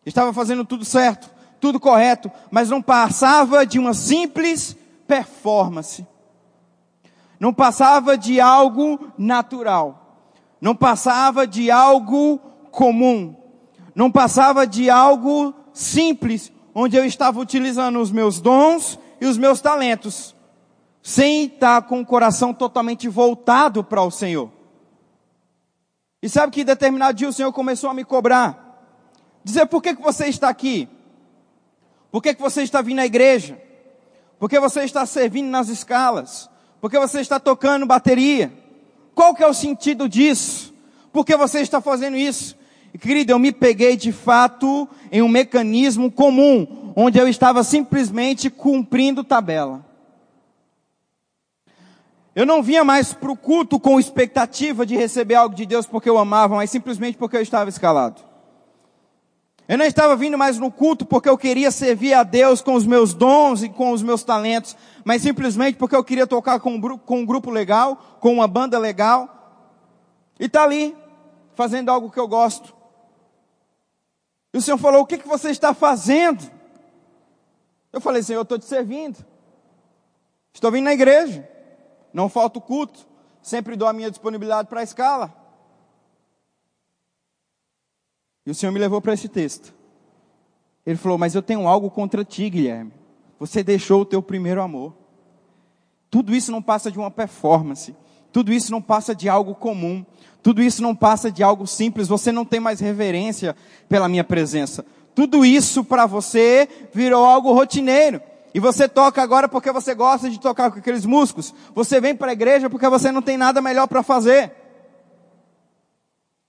Estava 0.05 0.33
fazendo 0.33 0.65
tudo 0.65 0.83
certo 0.83 1.29
tudo 1.59 1.79
correto, 1.79 2.31
mas 2.49 2.69
não 2.69 2.81
passava 2.81 3.65
de 3.65 3.77
uma 3.77 3.93
simples 3.93 4.75
performance. 5.05 6.07
Não 7.39 7.53
passava 7.53 8.17
de 8.17 8.39
algo 8.39 9.11
natural. 9.17 10.25
Não 10.59 10.75
passava 10.75 11.45
de 11.45 11.69
algo 11.69 12.39
comum. 12.71 13.35
Não 13.93 14.11
passava 14.11 14.65
de 14.65 14.89
algo 14.89 15.53
simples, 15.73 16.51
onde 16.73 16.97
eu 16.97 17.05
estava 17.05 17.39
utilizando 17.39 17.99
os 17.99 18.11
meus 18.11 18.39
dons 18.39 18.99
e 19.19 19.25
os 19.25 19.37
meus 19.37 19.61
talentos, 19.61 20.35
sem 21.01 21.45
estar 21.45 21.81
com 21.83 22.01
o 22.01 22.05
coração 22.05 22.53
totalmente 22.53 23.07
voltado 23.07 23.83
para 23.83 24.01
o 24.01 24.11
Senhor. 24.11 24.51
E 26.21 26.27
sabe 26.27 26.51
que 26.51 26.63
determinado 26.63 27.17
dia 27.17 27.29
o 27.29 27.33
Senhor 27.33 27.51
começou 27.53 27.89
a 27.89 27.93
me 27.93 28.03
cobrar. 28.03 28.69
Dizer, 29.43 29.65
por 29.67 29.81
que, 29.81 29.95
que 29.95 30.01
você 30.01 30.27
está 30.27 30.49
aqui? 30.49 30.87
Por 32.11 32.21
que, 32.21 32.33
que 32.33 32.41
você 32.41 32.63
está 32.63 32.81
vindo 32.81 32.99
à 32.99 33.05
igreja? 33.05 33.59
Por 34.37 34.49
que 34.49 34.59
você 34.59 34.83
está 34.83 35.05
servindo 35.05 35.49
nas 35.49 35.69
escalas? 35.69 36.49
Por 36.81 36.89
que 36.89 36.99
você 36.99 37.21
está 37.21 37.39
tocando 37.39 37.85
bateria? 37.85 38.51
Qual 39.13 39.33
que 39.33 39.43
é 39.43 39.47
o 39.47 39.53
sentido 39.53 40.07
disso? 40.07 40.73
Por 41.11 41.25
que 41.25 41.35
você 41.35 41.61
está 41.61 41.81
fazendo 41.81 42.17
isso? 42.17 42.57
Querido, 42.97 43.31
eu 43.31 43.39
me 43.39 43.51
peguei 43.51 43.95
de 43.95 44.11
fato 44.11 44.87
em 45.11 45.21
um 45.21 45.27
mecanismo 45.27 46.11
comum, 46.11 46.93
onde 46.95 47.19
eu 47.19 47.27
estava 47.27 47.63
simplesmente 47.63 48.49
cumprindo 48.49 49.23
tabela. 49.23 49.85
Eu 52.35 52.45
não 52.45 52.63
vinha 52.63 52.83
mais 52.83 53.13
para 53.13 53.31
o 53.31 53.35
culto 53.35 53.79
com 53.79 53.99
expectativa 53.99 54.85
de 54.85 54.95
receber 54.95 55.35
algo 55.35 55.55
de 55.55 55.65
Deus 55.65 55.85
porque 55.85 56.09
eu 56.09 56.17
amava, 56.17 56.55
mas 56.55 56.69
simplesmente 56.69 57.17
porque 57.17 57.35
eu 57.35 57.41
estava 57.41 57.69
escalado. 57.69 58.21
Eu 59.67 59.77
não 59.77 59.85
estava 59.85 60.15
vindo 60.15 60.35
mais 60.37 60.57
no 60.57 60.71
culto 60.71 61.05
porque 61.05 61.29
eu 61.29 61.37
queria 61.37 61.69
servir 61.69 62.13
a 62.13 62.23
Deus 62.23 62.61
com 62.61 62.73
os 62.73 62.87
meus 62.87 63.13
dons 63.13 63.61
e 63.61 63.69
com 63.69 63.91
os 63.91 64.01
meus 64.01 64.23
talentos, 64.23 64.75
mas 65.05 65.21
simplesmente 65.21 65.77
porque 65.77 65.95
eu 65.95 66.03
queria 66.03 66.25
tocar 66.25 66.59
com 66.59 66.73
um, 66.73 66.97
com 66.97 67.19
um 67.19 67.25
grupo 67.25 67.51
legal, 67.51 68.17
com 68.19 68.33
uma 68.33 68.47
banda 68.47 68.79
legal, 68.79 69.29
e 70.39 70.45
está 70.45 70.63
ali, 70.63 70.95
fazendo 71.55 71.89
algo 71.89 72.09
que 72.09 72.19
eu 72.19 72.27
gosto. 72.27 72.78
E 74.53 74.57
o 74.57 74.61
Senhor 74.61 74.77
falou: 74.77 75.01
O 75.01 75.05
que, 75.05 75.17
que 75.17 75.27
você 75.27 75.49
está 75.49 75.73
fazendo? 75.73 76.43
Eu 77.91 78.01
falei: 78.01 78.23
Senhor, 78.23 78.39
eu 78.39 78.43
estou 78.43 78.59
te 78.59 78.65
servindo. 78.65 79.23
Estou 80.53 80.71
vindo 80.71 80.85
na 80.85 80.93
igreja. 80.93 81.47
Não 82.13 82.29
falta 82.29 82.59
o 82.59 82.61
culto. 82.61 83.07
Sempre 83.41 83.75
dou 83.75 83.87
a 83.87 83.93
minha 83.93 84.09
disponibilidade 84.09 84.67
para 84.67 84.81
a 84.81 84.83
escala. 84.83 85.33
E 88.45 88.51
o 88.51 88.55
Senhor 88.55 88.71
me 88.71 88.79
levou 88.79 89.01
para 89.01 89.13
esse 89.13 89.29
texto. 89.29 89.73
Ele 90.85 90.97
falou: 90.97 91.17
Mas 91.17 91.35
eu 91.35 91.41
tenho 91.41 91.67
algo 91.67 91.89
contra 91.89 92.25
ti, 92.25 92.49
Guilherme. 92.49 92.93
Você 93.39 93.63
deixou 93.63 94.01
o 94.01 94.05
teu 94.05 94.21
primeiro 94.21 94.61
amor. 94.61 94.93
Tudo 96.09 96.35
isso 96.35 96.51
não 96.51 96.61
passa 96.61 96.91
de 96.91 96.97
uma 96.97 97.11
performance. 97.11 97.95
Tudo 98.31 98.51
isso 98.51 98.71
não 98.71 98.81
passa 98.81 99.15
de 99.15 99.29
algo 99.29 99.55
comum. 99.55 100.05
Tudo 100.41 100.61
isso 100.61 100.81
não 100.81 100.95
passa 100.95 101.31
de 101.31 101.43
algo 101.43 101.67
simples. 101.67 102.07
Você 102.07 102.31
não 102.31 102.45
tem 102.45 102.59
mais 102.59 102.79
reverência 102.79 103.55
pela 103.87 104.07
minha 104.07 104.23
presença. 104.23 104.85
Tudo 105.13 105.43
isso 105.43 105.83
para 105.83 106.05
você 106.05 106.67
virou 106.93 107.25
algo 107.25 107.51
rotineiro. 107.51 108.21
E 108.53 108.59
você 108.59 108.87
toca 108.87 109.21
agora 109.21 109.47
porque 109.47 109.71
você 109.71 109.93
gosta 109.93 110.29
de 110.29 110.39
tocar 110.39 110.71
com 110.71 110.79
aqueles 110.79 111.05
músicos. 111.05 111.53
Você 111.75 111.99
vem 111.99 112.15
para 112.15 112.31
a 112.31 112.33
igreja 112.33 112.69
porque 112.69 112.87
você 112.87 113.11
não 113.11 113.21
tem 113.21 113.37
nada 113.37 113.61
melhor 113.61 113.87
para 113.87 114.01
fazer. 114.01 114.51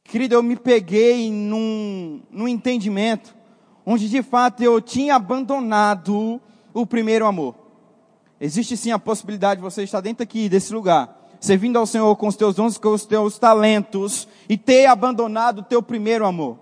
Querido, 0.04 0.35
eu 0.35 0.42
me 0.42 0.56
peguei 0.56 1.30
num, 1.30 2.23
num 2.30 2.49
entendimento 2.49 3.35
onde 3.85 4.09
de 4.09 4.23
fato 4.23 4.62
eu 4.62 4.80
tinha 4.80 5.16
abandonado 5.16 6.40
o 6.73 6.87
primeiro 6.87 7.26
amor. 7.26 7.54
Existe 8.40 8.76
sim 8.76 8.92
a 8.92 8.99
possibilidade 8.99 9.59
de 9.59 9.64
você 9.64 9.82
estar 9.82 10.00
dentro 10.00 10.23
aqui 10.23 10.49
desse 10.49 10.73
lugar 10.73 11.20
servindo 11.40 11.78
ao 11.78 11.87
Senhor 11.87 12.14
com 12.16 12.28
os 12.28 12.37
teus 12.37 12.54
dons, 12.54 12.78
com 12.78 12.90
os 12.90 13.06
teus 13.06 13.38
talentos, 13.38 14.28
e 14.49 14.56
ter 14.56 14.87
abandonado 14.87 15.61
o 15.61 15.64
teu 15.64 15.82
primeiro 15.82 16.26
amor? 16.26 16.59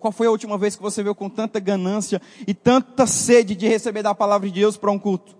Qual 0.00 0.12
foi 0.12 0.26
a 0.26 0.30
última 0.30 0.58
vez 0.58 0.74
que 0.74 0.82
você 0.82 1.02
veio 1.02 1.14
com 1.14 1.28
tanta 1.28 1.60
ganância 1.60 2.20
e 2.46 2.52
tanta 2.52 3.06
sede 3.06 3.54
de 3.54 3.68
receber 3.68 4.02
da 4.02 4.14
palavra 4.14 4.48
de 4.48 4.60
Deus 4.60 4.76
para 4.76 4.90
um 4.90 4.98
culto? 4.98 5.38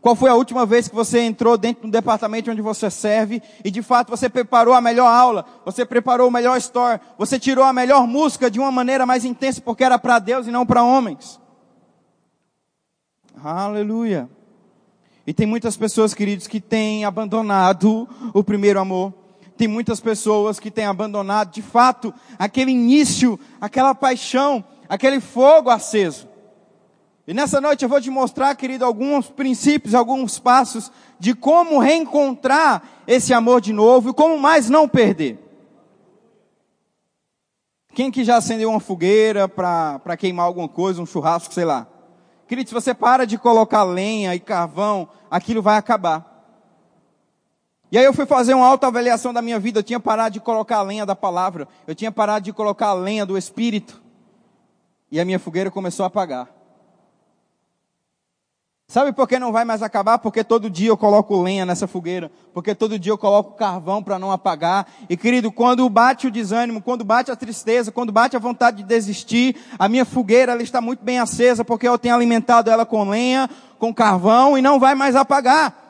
Qual 0.00 0.14
foi 0.14 0.30
a 0.30 0.34
última 0.34 0.64
vez 0.64 0.86
que 0.86 0.94
você 0.94 1.20
entrou 1.20 1.58
dentro 1.58 1.82
do 1.82 1.90
departamento 1.90 2.50
onde 2.50 2.62
você 2.62 2.88
serve 2.88 3.42
e 3.64 3.70
de 3.70 3.82
fato 3.82 4.10
você 4.10 4.28
preparou 4.28 4.72
a 4.72 4.80
melhor 4.80 5.12
aula, 5.12 5.44
você 5.64 5.84
preparou 5.84 6.28
o 6.28 6.30
melhor 6.30 6.56
store, 6.58 7.00
você 7.18 7.38
tirou 7.38 7.64
a 7.64 7.72
melhor 7.72 8.06
música 8.06 8.48
de 8.48 8.60
uma 8.60 8.70
maneira 8.70 9.04
mais 9.04 9.24
intensa 9.24 9.60
porque 9.60 9.82
era 9.82 9.98
para 9.98 10.20
Deus 10.20 10.46
e 10.46 10.52
não 10.52 10.64
para 10.64 10.84
homens? 10.84 11.40
Aleluia. 13.42 14.28
E 15.28 15.34
tem 15.34 15.46
muitas 15.46 15.76
pessoas, 15.76 16.14
queridos, 16.14 16.46
que 16.46 16.58
têm 16.58 17.04
abandonado 17.04 18.08
o 18.32 18.42
primeiro 18.42 18.80
amor. 18.80 19.12
Tem 19.58 19.68
muitas 19.68 20.00
pessoas 20.00 20.58
que 20.58 20.70
têm 20.70 20.86
abandonado, 20.86 21.50
de 21.50 21.60
fato, 21.60 22.14
aquele 22.38 22.70
início, 22.70 23.38
aquela 23.60 23.94
paixão, 23.94 24.64
aquele 24.88 25.20
fogo 25.20 25.68
aceso. 25.68 26.26
E 27.26 27.34
nessa 27.34 27.60
noite 27.60 27.82
eu 27.82 27.90
vou 27.90 28.00
te 28.00 28.08
mostrar, 28.08 28.54
querido, 28.54 28.86
alguns 28.86 29.28
princípios, 29.28 29.94
alguns 29.94 30.38
passos 30.38 30.90
de 31.20 31.34
como 31.34 31.78
reencontrar 31.78 32.82
esse 33.06 33.34
amor 33.34 33.60
de 33.60 33.74
novo 33.74 34.08
e 34.08 34.14
como 34.14 34.38
mais 34.38 34.70
não 34.70 34.88
perder. 34.88 35.38
Quem 37.92 38.10
que 38.10 38.24
já 38.24 38.38
acendeu 38.38 38.70
uma 38.70 38.80
fogueira 38.80 39.46
para 39.46 40.16
queimar 40.16 40.46
alguma 40.46 40.70
coisa, 40.70 41.02
um 41.02 41.06
churrasco, 41.06 41.52
sei 41.52 41.66
lá? 41.66 41.86
Querido, 42.48 42.70
se 42.70 42.74
você 42.74 42.94
para 42.94 43.26
de 43.26 43.36
colocar 43.36 43.84
lenha 43.84 44.34
e 44.34 44.40
carvão, 44.40 45.06
aquilo 45.30 45.60
vai 45.60 45.76
acabar. 45.76 46.24
E 47.92 47.98
aí 47.98 48.04
eu 48.04 48.14
fui 48.14 48.24
fazer 48.24 48.54
uma 48.54 48.66
autoavaliação 48.66 49.34
da 49.34 49.42
minha 49.42 49.58
vida, 49.60 49.80
eu 49.80 49.82
tinha 49.82 50.00
parado 50.00 50.32
de 50.32 50.40
colocar 50.40 50.78
a 50.78 50.82
lenha 50.82 51.04
da 51.04 51.14
palavra, 51.14 51.68
eu 51.86 51.94
tinha 51.94 52.10
parado 52.10 52.46
de 52.46 52.52
colocar 52.52 52.88
a 52.88 52.94
lenha 52.94 53.26
do 53.26 53.36
Espírito. 53.36 54.02
E 55.12 55.20
a 55.20 55.26
minha 55.26 55.38
fogueira 55.38 55.70
começou 55.70 56.04
a 56.04 56.06
apagar. 56.06 56.48
Sabe 58.90 59.12
por 59.12 59.28
que 59.28 59.38
não 59.38 59.52
vai 59.52 59.66
mais 59.66 59.82
acabar? 59.82 60.16
Porque 60.16 60.42
todo 60.42 60.70
dia 60.70 60.88
eu 60.88 60.96
coloco 60.96 61.42
lenha 61.42 61.66
nessa 61.66 61.86
fogueira. 61.86 62.32
Porque 62.54 62.74
todo 62.74 62.98
dia 62.98 63.12
eu 63.12 63.18
coloco 63.18 63.54
carvão 63.54 64.02
para 64.02 64.18
não 64.18 64.32
apagar. 64.32 64.86
E 65.10 65.14
querido, 65.14 65.52
quando 65.52 65.86
bate 65.90 66.26
o 66.26 66.30
desânimo, 66.30 66.80
quando 66.80 67.04
bate 67.04 67.30
a 67.30 67.36
tristeza, 67.36 67.92
quando 67.92 68.10
bate 68.10 68.34
a 68.34 68.38
vontade 68.38 68.78
de 68.78 68.84
desistir, 68.84 69.56
a 69.78 69.90
minha 69.90 70.06
fogueira 70.06 70.52
ela 70.52 70.62
está 70.62 70.80
muito 70.80 71.04
bem 71.04 71.18
acesa 71.18 71.62
porque 71.62 71.86
eu 71.86 71.98
tenho 71.98 72.14
alimentado 72.14 72.70
ela 72.70 72.86
com 72.86 73.06
lenha, 73.06 73.50
com 73.78 73.92
carvão 73.92 74.56
e 74.56 74.62
não 74.62 74.80
vai 74.80 74.94
mais 74.94 75.14
apagar. 75.14 75.87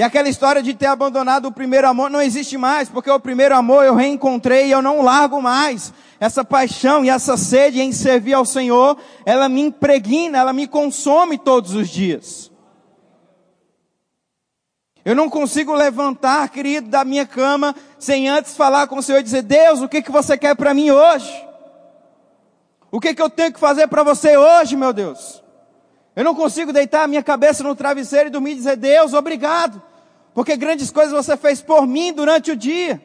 E 0.00 0.02
aquela 0.02 0.30
história 0.30 0.62
de 0.62 0.72
ter 0.72 0.86
abandonado 0.86 1.48
o 1.48 1.52
primeiro 1.52 1.86
amor 1.86 2.08
não 2.08 2.22
existe 2.22 2.56
mais, 2.56 2.88
porque 2.88 3.10
o 3.10 3.20
primeiro 3.20 3.54
amor 3.54 3.84
eu 3.84 3.94
reencontrei 3.94 4.68
e 4.68 4.70
eu 4.70 4.80
não 4.80 5.02
largo 5.02 5.42
mais. 5.42 5.92
Essa 6.18 6.42
paixão 6.42 7.04
e 7.04 7.10
essa 7.10 7.36
sede 7.36 7.82
em 7.82 7.92
servir 7.92 8.32
ao 8.32 8.46
Senhor, 8.46 8.96
ela 9.26 9.46
me 9.46 9.60
impregna, 9.60 10.38
ela 10.38 10.54
me 10.54 10.66
consome 10.66 11.36
todos 11.36 11.74
os 11.74 11.86
dias. 11.90 12.50
Eu 15.04 15.14
não 15.14 15.28
consigo 15.28 15.74
levantar, 15.74 16.48
querido, 16.48 16.88
da 16.88 17.04
minha 17.04 17.26
cama 17.26 17.76
sem 17.98 18.26
antes 18.26 18.56
falar 18.56 18.86
com 18.86 19.00
o 19.00 19.02
Senhor 19.02 19.18
e 19.18 19.22
dizer: 19.22 19.42
Deus, 19.42 19.82
o 19.82 19.88
que, 19.88 20.00
que 20.00 20.10
você 20.10 20.34
quer 20.38 20.56
para 20.56 20.72
mim 20.72 20.90
hoje? 20.90 21.30
O 22.90 22.98
que, 22.98 23.14
que 23.14 23.20
eu 23.20 23.28
tenho 23.28 23.52
que 23.52 23.60
fazer 23.60 23.86
para 23.86 24.02
você 24.02 24.34
hoje, 24.34 24.78
meu 24.78 24.94
Deus? 24.94 25.42
Eu 26.16 26.24
não 26.24 26.34
consigo 26.34 26.72
deitar 26.72 27.02
a 27.02 27.06
minha 27.06 27.22
cabeça 27.22 27.62
no 27.62 27.76
travesseiro 27.76 28.28
e 28.28 28.32
dormir 28.32 28.52
e 28.52 28.54
dizer: 28.54 28.76
Deus, 28.76 29.12
obrigado 29.12 29.89
porque 30.34 30.56
grandes 30.56 30.90
coisas 30.90 31.12
você 31.12 31.36
fez 31.36 31.60
por 31.60 31.86
mim 31.86 32.12
durante 32.12 32.50
o 32.50 32.56
dia. 32.56 33.02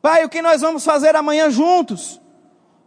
Pai, 0.00 0.24
o 0.24 0.28
que 0.28 0.42
nós 0.42 0.60
vamos 0.60 0.84
fazer 0.84 1.14
amanhã 1.14 1.50
juntos? 1.50 2.20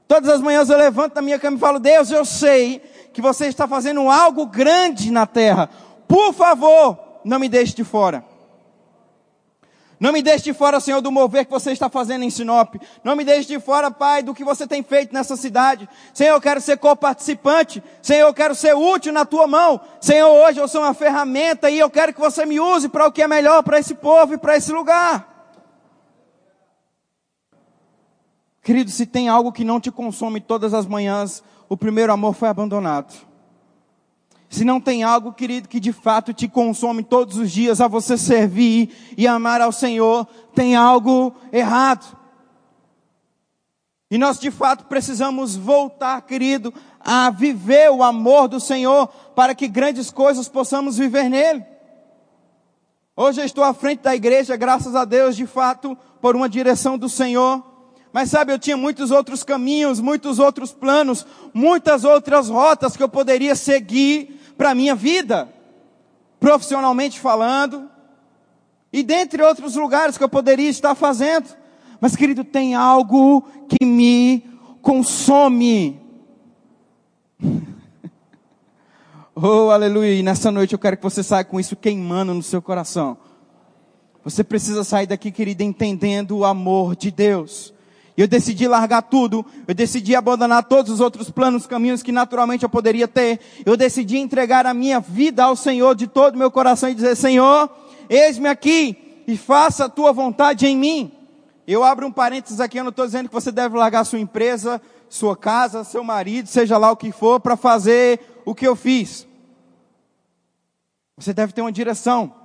Todas 0.07 0.29
as 0.29 0.41
manhãs 0.41 0.69
eu 0.69 0.77
levanto 0.77 1.13
da 1.13 1.21
minha 1.21 1.39
cama 1.39 1.57
e 1.57 1.59
falo: 1.59 1.79
Deus, 1.79 2.11
eu 2.11 2.25
sei 2.25 2.81
que 3.13 3.21
você 3.21 3.47
está 3.47 3.67
fazendo 3.67 4.09
algo 4.09 4.45
grande 4.45 5.11
na 5.11 5.25
terra. 5.25 5.69
Por 6.07 6.33
favor, 6.33 6.97
não 7.23 7.39
me 7.39 7.49
deixe 7.49 7.73
de 7.73 7.83
fora. 7.83 8.23
Não 10.05 10.13
me 10.13 10.21
deixe 10.21 10.43
de 10.43 10.53
fora, 10.53 10.79
Senhor, 10.79 11.01
do 11.01 11.11
mover 11.11 11.45
que 11.45 11.51
você 11.51 11.71
está 11.71 11.89
fazendo 11.89 12.21
em 12.21 12.29
Sinop. 12.29 12.75
Não 13.03 13.15
me 13.15 13.23
deixe 13.23 13.47
de 13.47 13.59
fora, 13.59 13.89
Pai, 13.89 14.21
do 14.21 14.35
que 14.35 14.43
você 14.43 14.67
tem 14.67 14.83
feito 14.83 15.11
nessa 15.11 15.35
cidade. 15.35 15.89
Senhor, 16.13 16.35
eu 16.35 16.41
quero 16.41 16.61
ser 16.61 16.77
co-participante. 16.77 17.81
Senhor, 18.03 18.27
eu 18.27 18.33
quero 18.33 18.53
ser 18.53 18.75
útil 18.75 19.11
na 19.11 19.25
tua 19.25 19.47
mão. 19.47 19.81
Senhor, 19.99 20.29
hoje 20.29 20.59
eu 20.59 20.67
sou 20.67 20.81
uma 20.81 20.93
ferramenta 20.93 21.71
e 21.71 21.79
eu 21.79 21.89
quero 21.89 22.13
que 22.13 22.19
você 22.19 22.45
me 22.45 22.59
use 22.59 22.87
para 22.87 23.07
o 23.07 23.11
que 23.11 23.23
é 23.23 23.27
melhor 23.27 23.63
para 23.63 23.79
esse 23.79 23.95
povo 23.95 24.35
e 24.35 24.37
para 24.37 24.55
esse 24.55 24.71
lugar. 24.71 25.57
Querido, 28.61 28.91
se 28.91 29.07
tem 29.07 29.27
algo 29.27 29.51
que 29.51 29.63
não 29.63 29.79
te 29.79 29.89
consome 29.89 30.39
todas 30.39 30.75
as 30.75 30.85
manhãs, 30.85 31.43
o 31.67 31.75
primeiro 31.75 32.13
amor 32.13 32.35
foi 32.35 32.47
abandonado. 32.47 33.24
Se 34.55 34.63
não 34.63 34.79
tem 34.79 35.03
algo, 35.03 35.33
querido, 35.33 35.67
que 35.67 35.81
de 35.81 35.91
fato 35.91 36.31
te 36.31 36.47
consome 36.47 37.03
todos 37.03 37.35
os 37.35 37.51
dias 37.51 37.81
a 37.81 37.89
você 37.89 38.17
servir 38.17 38.89
e 39.17 39.27
amar 39.27 39.59
ao 39.59 39.69
Senhor, 39.69 40.25
tem 40.53 40.77
algo 40.77 41.35
errado. 41.51 42.17
E 44.09 44.17
nós 44.17 44.39
de 44.39 44.49
fato 44.49 44.85
precisamos 44.85 45.57
voltar, 45.57 46.21
querido, 46.21 46.73
a 47.01 47.29
viver 47.29 47.91
o 47.91 48.01
amor 48.01 48.47
do 48.47 48.61
Senhor 48.61 49.07
para 49.35 49.53
que 49.53 49.67
grandes 49.67 50.09
coisas 50.09 50.47
possamos 50.47 50.97
viver 50.97 51.29
nele. 51.29 51.61
Hoje 53.13 53.41
eu 53.41 53.45
estou 53.45 53.61
à 53.65 53.73
frente 53.73 54.03
da 54.03 54.15
igreja, 54.15 54.55
graças 54.55 54.95
a 54.95 55.03
Deus, 55.03 55.35
de 55.35 55.45
fato, 55.45 55.97
por 56.21 56.33
uma 56.33 56.47
direção 56.47 56.97
do 56.97 57.09
Senhor. 57.09 57.61
Mas 58.13 58.29
sabe, 58.29 58.53
eu 58.53 58.57
tinha 58.57 58.77
muitos 58.77 59.11
outros 59.11 59.43
caminhos, 59.43 59.99
muitos 59.99 60.39
outros 60.39 60.71
planos, 60.71 61.27
muitas 61.53 62.05
outras 62.05 62.47
rotas 62.47 62.95
que 62.95 63.03
eu 63.03 63.09
poderia 63.09 63.53
seguir 63.53 64.44
para 64.57 64.71
a 64.71 64.75
minha 64.75 64.95
vida, 64.95 65.49
profissionalmente 66.39 67.19
falando, 67.19 67.89
e 68.91 69.03
dentre 69.03 69.43
outros 69.43 69.75
lugares 69.75 70.17
que 70.17 70.23
eu 70.23 70.29
poderia 70.29 70.69
estar 70.69 70.95
fazendo. 70.95 71.49
Mas, 71.99 72.15
querido, 72.15 72.43
tem 72.43 72.75
algo 72.75 73.41
que 73.67 73.85
me 73.85 74.43
consome. 74.81 75.99
oh, 79.35 79.69
aleluia. 79.69 80.13
E 80.13 80.23
nessa 80.23 80.49
noite 80.49 80.73
eu 80.73 80.79
quero 80.79 80.95
que 80.95 81.03
você 81.03 81.21
saia 81.21 81.43
com 81.43 81.59
isso 81.59 81.75
queimando 81.75 82.33
no 82.33 82.43
seu 82.43 82.61
coração. 82.61 83.17
Você 84.23 84.43
precisa 84.43 84.83
sair 84.83 85.05
daqui, 85.07 85.31
querido, 85.31 85.61
entendendo 85.61 86.37
o 86.37 86.45
amor 86.45 86.95
de 86.95 87.11
Deus. 87.11 87.74
Eu 88.17 88.27
decidi 88.27 88.67
largar 88.67 89.01
tudo. 89.01 89.45
Eu 89.67 89.73
decidi 89.73 90.15
abandonar 90.15 90.63
todos 90.63 90.91
os 90.91 90.99
outros 90.99 91.29
planos, 91.29 91.67
caminhos 91.67 92.01
que 92.01 92.11
naturalmente 92.11 92.63
eu 92.63 92.69
poderia 92.69 93.07
ter. 93.07 93.39
Eu 93.65 93.75
decidi 93.75 94.17
entregar 94.17 94.65
a 94.65 94.73
minha 94.73 94.99
vida 94.99 95.43
ao 95.43 95.55
Senhor 95.55 95.95
de 95.95 96.07
todo 96.07 96.35
o 96.35 96.37
meu 96.37 96.49
coração 96.49 96.89
e 96.89 96.95
dizer: 96.95 97.15
Senhor, 97.15 97.69
eis-me 98.09 98.47
aqui 98.47 99.23
e 99.27 99.35
faça 99.35 99.85
a 99.85 99.89
tua 99.89 100.13
vontade 100.13 100.65
em 100.65 100.77
mim. 100.77 101.11
Eu 101.67 101.83
abro 101.83 102.05
um 102.05 102.11
parênteses 102.11 102.59
aqui, 102.59 102.77
eu 102.77 102.83
não 102.83 102.91
estou 102.91 103.05
dizendo 103.05 103.27
que 103.27 103.33
você 103.33 103.51
deve 103.51 103.75
largar 103.75 104.03
sua 104.05 104.19
empresa, 104.19 104.79
sua 105.09 105.35
casa, 105.35 105.83
seu 105.83 106.03
marido, 106.03 106.47
seja 106.47 106.77
lá 106.77 106.91
o 106.91 106.95
que 106.95 107.11
for, 107.11 107.39
para 107.39 107.57
fazer 107.57 108.19
o 108.45 108.53
que 108.53 108.67
eu 108.67 108.75
fiz. 108.75 109.27
Você 111.17 111.33
deve 111.33 111.53
ter 111.53 111.61
uma 111.61 111.71
direção. 111.71 112.44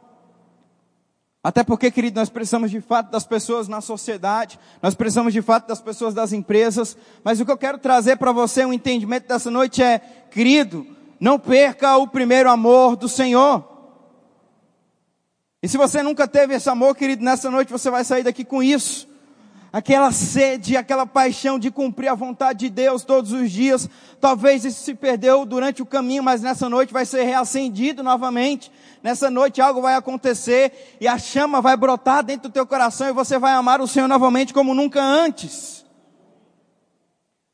Até 1.43 1.65
porque, 1.65 1.91
querido, 1.91 2.21
nós 2.21 2.29
precisamos 2.29 2.71
de 2.71 2.81
fato 2.81 3.11
das 3.11 3.25
pessoas 3.25 3.67
na 3.67 3.81
sociedade, 3.81 4.59
nós 4.83 4.95
precisamos 4.95 5.33
de 5.33 5.41
fato 5.41 5.67
das 5.67 5.81
pessoas 5.81 6.13
das 6.13 6.33
empresas, 6.33 6.97
mas 7.25 7.41
o 7.41 7.47
que 7.47 7.51
eu 7.51 7.57
quero 7.57 7.79
trazer 7.79 8.17
para 8.17 8.31
você, 8.31 8.65
um 8.65 8.73
entendimento 8.73 9.27
dessa 9.27 9.51
noite 9.51 9.83
é, 9.83 9.99
querido, 10.31 10.87
não 11.19 11.39
perca 11.39 11.97
o 11.97 12.07
primeiro 12.07 12.51
amor 12.51 12.95
do 12.95 13.09
Senhor. 13.09 13.67
E 15.63 15.69
se 15.69 15.77
você 15.77 16.03
nunca 16.03 16.29
teve 16.29 16.55
esse 16.55 16.69
amor, 16.69 16.95
querido, 16.95 17.25
nessa 17.25 17.51
noite 17.51 17.73
você 17.73 17.91
vai 17.91 18.05
sair 18.05 18.23
daqui 18.23 18.45
com 18.45 18.63
isso 18.63 19.10
aquela 19.73 20.11
sede, 20.12 20.77
aquela 20.77 21.07
paixão 21.07 21.59
de 21.59 21.71
cumprir 21.71 22.09
a 22.09 22.15
vontade 22.15 22.61
de 22.61 22.71
Deus 22.71 23.05
todos 23.05 23.33
os 23.33 23.50
dias. 23.50 23.89
Talvez 24.21 24.65
isso 24.65 24.83
se 24.83 24.95
perdeu 24.95 25.45
durante 25.45 25.83
o 25.83 25.87
caminho, 25.87 26.23
mas 26.23 26.43
nessa 26.43 26.69
noite 26.69 26.93
vai 26.93 27.07
ser 27.07 27.23
reacendido 27.23 28.03
novamente. 28.03 28.71
Nessa 29.03 29.31
noite 29.31 29.61
algo 29.61 29.81
vai 29.81 29.95
acontecer 29.95 30.97
e 31.00 31.07
a 31.07 31.19
chama 31.19 31.61
vai 31.61 31.77
brotar 31.77 32.25
dentro 32.25 32.49
do 32.49 32.53
teu 32.53 32.67
coração 32.67 33.09
e 33.09 33.12
você 33.12 33.39
vai 33.39 33.53
amar 33.53 33.81
o 33.81 33.87
Senhor 33.87 34.09
novamente 34.09 34.53
como 34.53 34.75
nunca 34.75 35.00
antes. 35.00 35.85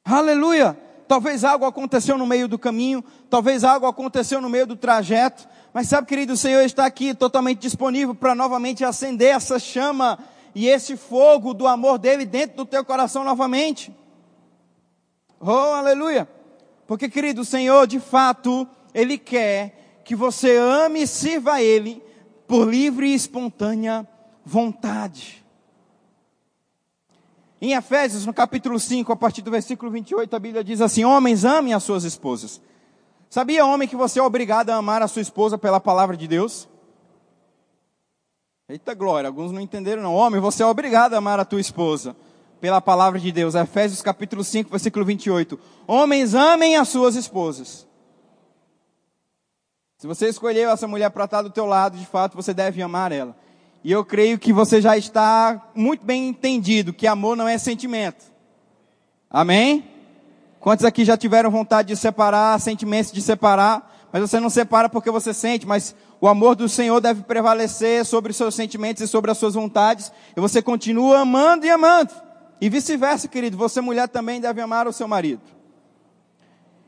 Aleluia! 0.05 0.77
Talvez 1.09 1.45
algo 1.45 1.65
aconteceu 1.65 2.19
no 2.19 2.27
meio 2.27 2.49
do 2.49 2.59
caminho, 2.59 3.05
talvez 3.31 3.63
algo 3.63 3.87
aconteceu 3.87 4.41
no 4.41 4.49
meio 4.49 4.67
do 4.67 4.75
trajeto, 4.75 5.47
mas 5.73 5.89
sabe, 5.89 6.07
querido, 6.09 6.33
o 6.33 6.37
Senhor 6.37 6.63
está 6.63 6.85
aqui 6.85 7.15
totalmente 7.15 7.61
disponível 7.61 8.13
para 8.13 8.35
novamente 8.35 8.85
acender 8.85 9.29
essa 9.29 9.57
chama 9.57 10.19
e 10.57 10.69
esse 10.69 10.97
fogo 10.97 11.53
do 11.53 11.67
amor 11.67 11.99
dele 11.99 12.25
dentro 12.25 12.57
do 12.57 12.65
teu 12.65 12.83
coração 12.83 13.23
novamente. 13.23 13.95
Oh, 15.39 15.51
aleluia! 15.51 16.27
Porque, 16.87 17.11
querido, 17.11 17.45
Senhor, 17.45 17.87
de 17.87 18.01
fato, 18.01 18.67
Ele 18.95 19.19
quer 19.19 20.01
que 20.03 20.17
você 20.17 20.57
ame 20.57 21.03
e 21.03 21.07
sirva 21.07 21.53
a 21.53 21.63
Ele 21.63 22.03
por 22.49 22.67
livre 22.67 23.07
e 23.07 23.15
espontânea 23.15 24.09
vontade. 24.47 25.45
Em 27.61 27.75
Efésios, 27.75 28.25
no 28.25 28.33
capítulo 28.33 28.81
5, 28.81 29.13
a 29.13 29.17
partir 29.17 29.43
do 29.43 29.51
versículo 29.51 29.91
28, 29.91 30.35
a 30.35 30.39
Bíblia 30.39 30.65
diz 30.65 30.81
assim: 30.81 31.05
Homens, 31.05 31.45
amem 31.45 31.75
as 31.75 31.83
suas 31.83 32.03
esposas. 32.03 32.63
Sabia, 33.29 33.67
homem, 33.67 33.87
que 33.87 33.95
você 33.95 34.21
é 34.21 34.23
obrigado 34.23 34.71
a 34.71 34.77
amar 34.77 35.03
a 35.03 35.09
sua 35.09 35.21
esposa 35.21 35.59
pela 35.59 35.81
palavra 35.81 36.17
de 36.17 36.27
Deus? 36.27 36.67
Eita 38.69 38.95
glória, 38.95 39.29
alguns 39.29 39.53
não 39.53 39.61
entenderam 39.61 40.03
não. 40.03 40.13
Homem, 40.13 40.41
você 40.41 40.61
é 40.61 40.67
obrigado 40.67 41.15
a 41.15 41.19
amar 41.19 41.39
a 41.39 41.45
tua 41.45 41.61
esposa 41.61 42.17
pela 42.61 42.81
palavra 42.81 43.21
de 43.21 43.31
Deus. 43.31 43.55
Efésios 43.55 44.03
capítulo 44.03 44.43
5, 44.43 44.69
versículo 44.69 45.05
28. 45.05 45.57
Homens, 45.87 46.35
amem 46.35 46.77
as 46.77 46.89
suas 46.89 47.15
esposas. 47.15 47.87
Se 49.99 50.09
você 50.09 50.29
escolheu 50.29 50.69
essa 50.69 50.89
mulher 50.89 51.11
para 51.11 51.27
estar 51.27 51.43
do 51.43 51.51
teu 51.51 51.65
lado, 51.65 51.97
de 51.97 52.05
fato, 52.07 52.35
você 52.35 52.53
deve 52.53 52.83
amar 52.83 53.13
ela. 53.13 53.37
E 53.85 53.93
eu 53.93 54.05
creio 54.05 54.37
que 54.37 54.53
você 54.53 54.83
já 54.83 54.97
está 54.97 55.71
muito 55.73 56.05
bem 56.05 56.27
entendido 56.27 56.93
que 56.93 57.07
amor 57.07 57.37
não 57.37 57.47
é 57.47 57.57
sentimento. 57.59 58.25
Amém? 59.31 59.89
Quantos 60.59 60.85
aqui 60.85 61.05
já 61.05 61.17
tiveram 61.17 61.53
vontade 61.53 61.87
de 61.87 61.97
separar, 61.97 62.61
sentimentos 62.61 63.13
de 63.13 63.23
separar, 63.23 63.96
mas 64.13 64.23
você 64.23 64.41
não 64.41 64.49
separa 64.49 64.89
porque 64.89 65.11
você 65.11 65.35
sente, 65.35 65.67
mas 65.67 65.95
o 66.21 66.29
amor 66.29 66.55
do 66.55 66.69
Senhor 66.69 67.01
deve 67.01 67.23
prevalecer 67.23 68.05
sobre 68.05 68.31
os 68.31 68.37
seus 68.37 68.55
sentimentos 68.55 69.03
e 69.03 69.09
sobre 69.09 69.31
as 69.31 69.39
suas 69.39 69.55
vontades, 69.55 70.13
e 70.37 70.41
você 70.41 70.63
continua 70.63 71.21
amando 71.21 71.67
e 71.67 71.71
amando. 71.71 72.13
E 72.61 72.69
vice-versa, 72.69 73.29
querido, 73.29 73.57
você 73.57 73.81
mulher 73.81 74.09
também 74.09 74.41
deve 74.41 74.61
amar 74.61 74.89
o 74.89 74.93
seu 74.93 75.07
marido. 75.07 75.43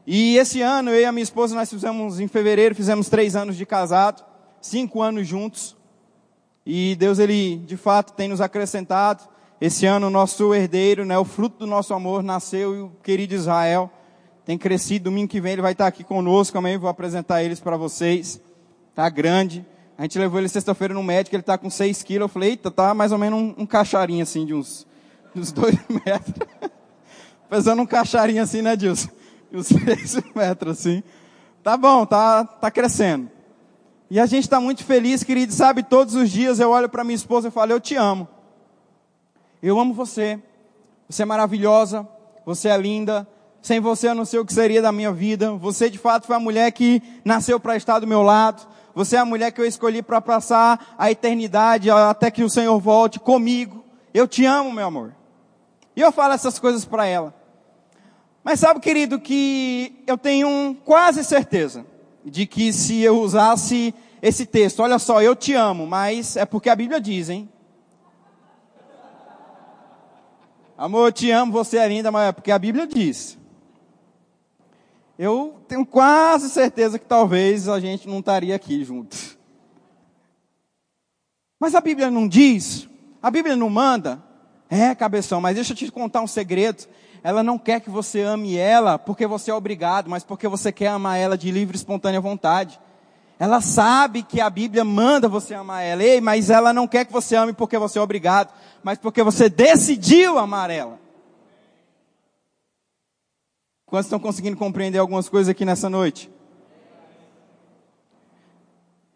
E 0.06 0.38
esse 0.38 0.62
ano, 0.62 0.90
eu 0.90 1.00
e 1.00 1.04
a 1.04 1.12
minha 1.12 1.22
esposa, 1.22 1.54
nós 1.54 1.68
fizemos, 1.68 2.18
em 2.18 2.26
fevereiro, 2.26 2.74
fizemos 2.74 3.10
três 3.10 3.36
anos 3.36 3.56
de 3.56 3.66
casado, 3.66 4.24
cinco 4.60 5.02
anos 5.02 5.28
juntos. 5.28 5.76
E 6.64 6.96
Deus, 6.96 7.18
Ele, 7.18 7.58
de 7.58 7.76
fato, 7.76 8.14
tem 8.14 8.28
nos 8.28 8.40
acrescentado. 8.40 9.24
Esse 9.60 9.84
ano, 9.84 10.06
o 10.06 10.10
nosso 10.10 10.54
herdeiro, 10.54 11.04
né, 11.04 11.18
o 11.18 11.24
fruto 11.24 11.58
do 11.58 11.66
nosso 11.66 11.92
amor, 11.92 12.22
nasceu, 12.22 12.74
e 12.74 12.80
o 12.80 12.92
querido 13.02 13.34
Israel 13.34 13.90
tem 14.48 14.56
crescido. 14.56 15.10
Domingo 15.10 15.28
que 15.28 15.42
vem 15.42 15.52
ele 15.52 15.60
vai 15.60 15.72
estar 15.72 15.86
aqui 15.86 16.02
conosco, 16.02 16.56
amanhã 16.56 16.78
vou 16.78 16.88
apresentar 16.88 17.42
eles 17.42 17.60
para 17.60 17.76
vocês 17.76 18.40
tá 18.94 19.06
grande. 19.10 19.62
A 19.98 20.02
gente 20.02 20.18
levou 20.18 20.40
ele 20.40 20.48
sexta-feira 20.48 20.94
no 20.94 21.02
médico, 21.02 21.36
ele 21.36 21.42
tá 21.42 21.58
com 21.58 21.68
6 21.68 22.02
quilos. 22.02 22.22
Eu 22.22 22.28
falei, 22.28 22.50
eita, 22.52 22.70
tá 22.70 22.94
mais 22.94 23.12
ou 23.12 23.18
menos 23.18 23.38
um, 23.38 23.54
um 23.58 23.66
cacharinho 23.66 24.22
assim, 24.22 24.46
de 24.46 24.54
uns, 24.54 24.86
uns 25.36 25.52
2 25.52 25.74
metros. 26.06 26.48
Pesando 27.50 27.82
um 27.82 27.86
cacharinho 27.86 28.42
assim, 28.42 28.62
né, 28.62 28.74
Dilson? 28.74 29.10
De 29.52 29.58
uns 29.58 29.66
6 30.10 30.22
metros 30.34 30.78
assim. 30.78 31.02
Tá 31.62 31.76
bom, 31.76 32.06
tá, 32.06 32.42
tá 32.42 32.70
crescendo. 32.70 33.30
E 34.10 34.18
a 34.18 34.24
gente 34.24 34.44
está 34.44 34.58
muito 34.58 34.82
feliz, 34.82 35.22
querido. 35.22 35.52
Sabe, 35.52 35.82
todos 35.82 36.14
os 36.14 36.30
dias 36.30 36.58
eu 36.58 36.70
olho 36.70 36.88
para 36.88 37.04
minha 37.04 37.16
esposa 37.16 37.48
e 37.48 37.50
falo, 37.50 37.72
eu 37.72 37.80
te 37.80 37.96
amo. 37.96 38.26
Eu 39.62 39.78
amo 39.78 39.92
você. 39.92 40.42
Você 41.06 41.22
é 41.22 41.26
maravilhosa. 41.26 42.08
Você 42.46 42.70
é 42.70 42.76
linda. 42.78 43.28
Sem 43.60 43.80
você 43.80 44.08
eu 44.08 44.14
não 44.14 44.24
sei 44.24 44.38
o 44.38 44.44
que 44.44 44.52
seria 44.52 44.80
da 44.80 44.92
minha 44.92 45.12
vida. 45.12 45.52
Você 45.52 45.90
de 45.90 45.98
fato 45.98 46.26
foi 46.26 46.36
a 46.36 46.40
mulher 46.40 46.70
que 46.72 47.02
nasceu 47.24 47.58
para 47.58 47.76
estar 47.76 47.98
do 47.98 48.06
meu 48.06 48.22
lado. 48.22 48.66
Você 48.94 49.16
é 49.16 49.18
a 49.18 49.24
mulher 49.24 49.52
que 49.52 49.60
eu 49.60 49.66
escolhi 49.66 50.02
para 50.02 50.20
passar 50.20 50.94
a 50.96 51.10
eternidade 51.10 51.90
até 51.90 52.30
que 52.30 52.42
o 52.42 52.50
Senhor 52.50 52.78
volte 52.80 53.20
comigo. 53.20 53.84
Eu 54.12 54.26
te 54.26 54.44
amo, 54.44 54.72
meu 54.72 54.86
amor. 54.86 55.14
E 55.94 56.00
eu 56.00 56.12
falo 56.12 56.34
essas 56.34 56.58
coisas 56.58 56.84
para 56.84 57.06
ela. 57.06 57.34
Mas 58.42 58.60
sabe, 58.60 58.80
querido, 58.80 59.20
que 59.20 60.02
eu 60.06 60.16
tenho 60.16 60.76
quase 60.84 61.22
certeza 61.24 61.84
de 62.24 62.46
que 62.46 62.72
se 62.72 63.00
eu 63.02 63.20
usasse 63.20 63.94
esse 64.22 64.46
texto, 64.46 64.80
olha 64.80 64.98
só, 64.98 65.20
eu 65.20 65.36
te 65.36 65.54
amo, 65.54 65.86
mas 65.86 66.36
é 66.36 66.44
porque 66.44 66.70
a 66.70 66.76
Bíblia 66.76 67.00
diz, 67.00 67.28
hein? 67.28 67.48
Amor, 70.76 71.08
eu 71.08 71.12
te 71.12 71.30
amo, 71.30 71.52
você 71.52 71.78
é 71.78 71.88
linda, 71.88 72.10
mas 72.10 72.28
é 72.28 72.32
porque 72.32 72.50
a 72.50 72.58
Bíblia 72.58 72.86
diz 72.86 73.38
eu 75.18 75.56
tenho 75.66 75.84
quase 75.84 76.48
certeza 76.48 76.98
que 76.98 77.04
talvez 77.04 77.68
a 77.68 77.80
gente 77.80 78.06
não 78.08 78.20
estaria 78.20 78.54
aqui 78.54 78.84
juntos. 78.84 79.36
Mas 81.58 81.74
a 81.74 81.80
Bíblia 81.80 82.08
não 82.08 82.28
diz, 82.28 82.88
a 83.20 83.30
Bíblia 83.30 83.56
não 83.56 83.68
manda. 83.68 84.22
É, 84.70 84.94
cabeção, 84.94 85.40
mas 85.40 85.56
deixa 85.56 85.72
eu 85.72 85.76
te 85.76 85.90
contar 85.90 86.20
um 86.20 86.26
segredo. 86.26 86.86
Ela 87.22 87.42
não 87.42 87.58
quer 87.58 87.80
que 87.80 87.90
você 87.90 88.20
ame 88.20 88.56
ela 88.56 88.98
porque 88.98 89.26
você 89.26 89.50
é 89.50 89.54
obrigado, 89.54 90.08
mas 90.08 90.22
porque 90.22 90.46
você 90.46 90.70
quer 90.70 90.88
amar 90.88 91.18
ela 91.18 91.36
de 91.36 91.50
livre 91.50 91.74
e 91.74 91.78
espontânea 91.78 92.20
vontade. 92.20 92.78
Ela 93.40 93.60
sabe 93.60 94.22
que 94.22 94.40
a 94.40 94.50
Bíblia 94.50 94.84
manda 94.84 95.26
você 95.26 95.54
amar 95.54 95.82
ela, 95.82 96.02
Ei, 96.02 96.20
mas 96.20 96.50
ela 96.50 96.72
não 96.72 96.86
quer 96.86 97.04
que 97.04 97.12
você 97.12 97.34
ame 97.34 97.52
porque 97.52 97.78
você 97.78 97.98
é 97.98 98.02
obrigado, 98.02 98.52
mas 98.82 98.98
porque 98.98 99.22
você 99.22 99.48
decidiu 99.48 100.38
amar 100.38 100.70
ela. 100.70 101.07
Quantos 103.88 104.06
estão 104.06 104.20
conseguindo 104.20 104.56
compreender 104.56 104.98
algumas 104.98 105.28
coisas 105.28 105.48
aqui 105.48 105.64
nessa 105.64 105.88
noite? 105.88 106.30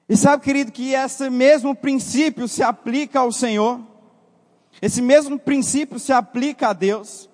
E 0.08 0.16
sabe, 0.16 0.42
querido, 0.42 0.72
que 0.72 0.94
esse 0.94 1.28
mesmo 1.28 1.74
princípio 1.74 2.48
se 2.48 2.62
aplica 2.62 3.20
ao 3.20 3.30
Senhor. 3.30 3.80
Esse 4.80 5.02
mesmo 5.02 5.38
princípio 5.38 5.98
se 5.98 6.12
aplica 6.12 6.68
a 6.68 6.72
Deus. 6.72 7.28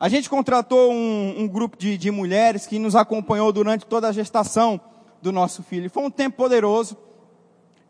A 0.00 0.08
gente 0.08 0.28
contratou 0.28 0.92
um, 0.92 1.42
um 1.42 1.48
grupo 1.48 1.76
de, 1.76 1.96
de, 1.96 2.10
mulheres 2.10 2.66
que 2.66 2.78
nos 2.78 2.96
acompanhou 2.96 3.52
durante 3.52 3.86
toda 3.86 4.08
a 4.08 4.12
gestação 4.12 4.80
do 5.22 5.30
nosso 5.30 5.62
filho. 5.62 5.90
Foi 5.90 6.02
um 6.02 6.10
tempo 6.10 6.36
poderoso. 6.36 6.96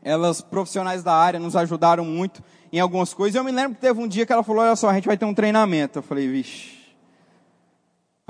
Elas, 0.03 0.41
profissionais 0.41 1.03
da 1.03 1.15
área, 1.15 1.41
nos 1.41 1.57
ajudaram 1.57 2.05
muito 2.05 2.43
em 2.73 2.81
algumas 2.81 3.15
coisas. 3.15 3.35
Eu 3.35 3.45
me 3.45 3.53
lembro 3.53 3.75
que 3.77 3.81
teve 3.81 4.01
um 4.01 4.09
dia 4.09 4.27
que 4.27 4.33
ela 4.33 4.43
falou: 4.43 4.63
Olha 4.63 4.77
só, 4.77 4.89
a 4.89 4.95
gente 4.95 5.07
vai 5.07 5.17
ter 5.17 5.25
um 5.25 5.35
treinamento. 5.35 5.99
Eu 5.99 6.03
falei: 6.03 6.27
Vixe. 6.29 6.80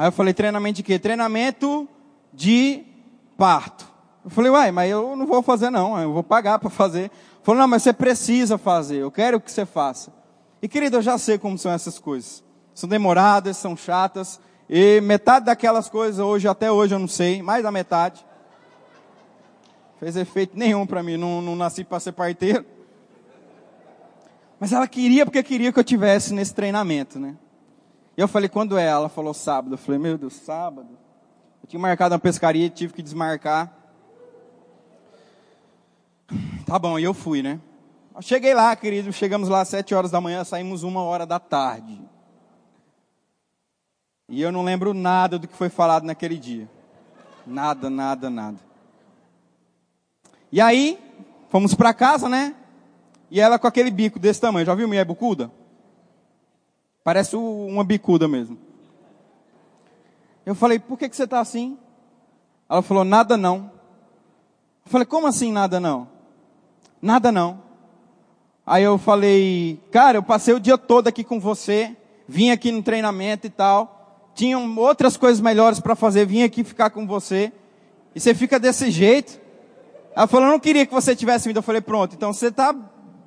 Aí 0.00 0.06
eu 0.08 0.12
falei, 0.12 0.32
treinamento 0.32 0.76
de 0.76 0.82
quê? 0.82 0.98
Treinamento 0.98 1.86
de 2.32 2.86
parto. 3.36 3.86
Eu 4.24 4.30
falei, 4.30 4.50
uai, 4.50 4.72
mas 4.72 4.90
eu 4.90 5.14
não 5.14 5.26
vou 5.26 5.42
fazer 5.42 5.68
não, 5.68 6.00
eu 6.00 6.10
vou 6.10 6.22
pagar 6.22 6.58
para 6.58 6.70
fazer. 6.70 7.10
Falou, 7.42 7.60
não, 7.60 7.68
mas 7.68 7.82
você 7.82 7.92
precisa 7.92 8.56
fazer, 8.56 8.96
eu 8.96 9.10
quero 9.10 9.38
que 9.38 9.52
você 9.52 9.66
faça. 9.66 10.10
E 10.62 10.66
querido, 10.66 10.96
eu 10.96 11.02
já 11.02 11.18
sei 11.18 11.36
como 11.36 11.58
são 11.58 11.70
essas 11.70 11.98
coisas. 11.98 12.42
São 12.74 12.88
demoradas, 12.88 13.58
são 13.58 13.76
chatas, 13.76 14.40
e 14.70 15.02
metade 15.02 15.44
daquelas 15.44 15.90
coisas 15.90 16.18
hoje, 16.18 16.48
até 16.48 16.72
hoje 16.72 16.94
eu 16.94 16.98
não 16.98 17.06
sei, 17.06 17.42
mais 17.42 17.62
da 17.62 17.70
metade. 17.70 18.24
Fez 19.98 20.16
efeito 20.16 20.56
nenhum 20.56 20.86
para 20.86 21.02
mim, 21.02 21.18
não, 21.18 21.42
não 21.42 21.54
nasci 21.54 21.84
para 21.84 22.00
ser 22.00 22.12
parteiro. 22.12 22.64
Mas 24.58 24.72
ela 24.72 24.88
queria 24.88 25.26
porque 25.26 25.42
queria 25.42 25.70
que 25.70 25.78
eu 25.78 25.84
tivesse 25.84 26.32
nesse 26.32 26.54
treinamento, 26.54 27.18
né? 27.18 27.36
E 28.20 28.22
eu 28.22 28.28
falei, 28.28 28.50
quando 28.50 28.76
é? 28.76 28.84
Ela 28.84 29.08
falou 29.08 29.32
sábado. 29.32 29.72
Eu 29.72 29.78
falei, 29.78 29.98
meu 29.98 30.18
Deus, 30.18 30.34
sábado? 30.34 30.90
Eu 31.62 31.66
tinha 31.66 31.80
marcado 31.80 32.12
uma 32.14 32.18
pescaria 32.18 32.66
e 32.66 32.68
tive 32.68 32.92
que 32.92 33.02
desmarcar. 33.02 33.74
Tá 36.66 36.78
bom, 36.78 36.98
e 36.98 37.02
eu 37.02 37.14
fui, 37.14 37.42
né? 37.42 37.58
Eu 38.14 38.20
cheguei 38.20 38.52
lá, 38.52 38.76
querido, 38.76 39.10
chegamos 39.10 39.48
lá 39.48 39.62
às 39.62 39.68
sete 39.68 39.94
horas 39.94 40.10
da 40.10 40.20
manhã, 40.20 40.44
saímos 40.44 40.82
uma 40.82 41.02
hora 41.02 41.24
da 41.24 41.38
tarde. 41.38 41.98
E 44.28 44.42
eu 44.42 44.52
não 44.52 44.62
lembro 44.62 44.92
nada 44.92 45.38
do 45.38 45.48
que 45.48 45.56
foi 45.56 45.70
falado 45.70 46.04
naquele 46.04 46.36
dia. 46.36 46.68
Nada, 47.46 47.88
nada, 47.88 48.28
nada. 48.28 48.58
E 50.52 50.60
aí, 50.60 50.98
fomos 51.48 51.74
para 51.74 51.94
casa, 51.94 52.28
né? 52.28 52.54
E 53.30 53.40
ela 53.40 53.58
com 53.58 53.66
aquele 53.66 53.90
bico 53.90 54.18
desse 54.18 54.42
tamanho. 54.42 54.66
Já 54.66 54.74
viu 54.74 54.86
mulher 54.86 55.06
bicuda? 55.06 55.50
Parece 57.10 57.34
uma 57.34 57.82
bicuda 57.82 58.28
mesmo. 58.28 58.56
Eu 60.46 60.54
falei, 60.54 60.78
por 60.78 60.96
que, 60.96 61.08
que 61.08 61.16
você 61.16 61.24
está 61.24 61.40
assim? 61.40 61.76
Ela 62.68 62.82
falou, 62.82 63.02
nada 63.02 63.36
não. 63.36 63.72
Eu 64.86 64.92
falei, 64.92 65.04
como 65.04 65.26
assim 65.26 65.50
nada 65.50 65.80
não? 65.80 66.06
Nada 67.02 67.32
não. 67.32 67.64
Aí 68.64 68.84
eu 68.84 68.96
falei, 68.96 69.80
cara, 69.90 70.18
eu 70.18 70.22
passei 70.22 70.54
o 70.54 70.60
dia 70.60 70.78
todo 70.78 71.08
aqui 71.08 71.24
com 71.24 71.40
você, 71.40 71.96
vim 72.28 72.52
aqui 72.52 72.70
no 72.70 72.80
treinamento 72.80 73.44
e 73.44 73.50
tal, 73.50 74.30
tinham 74.32 74.78
outras 74.78 75.16
coisas 75.16 75.40
melhores 75.40 75.80
para 75.80 75.96
fazer, 75.96 76.24
vim 76.26 76.44
aqui 76.44 76.62
ficar 76.62 76.90
com 76.90 77.08
você, 77.08 77.52
e 78.14 78.20
você 78.20 78.32
fica 78.34 78.60
desse 78.60 78.88
jeito. 78.88 79.40
Ela 80.14 80.28
falou, 80.28 80.46
eu 80.46 80.52
não 80.52 80.60
queria 80.60 80.86
que 80.86 80.94
você 80.94 81.16
tivesse 81.16 81.48
vindo. 81.48 81.56
Eu 81.56 81.62
falei, 81.64 81.80
pronto, 81.80 82.14
então 82.14 82.32
você 82.32 82.46
está 82.46 82.72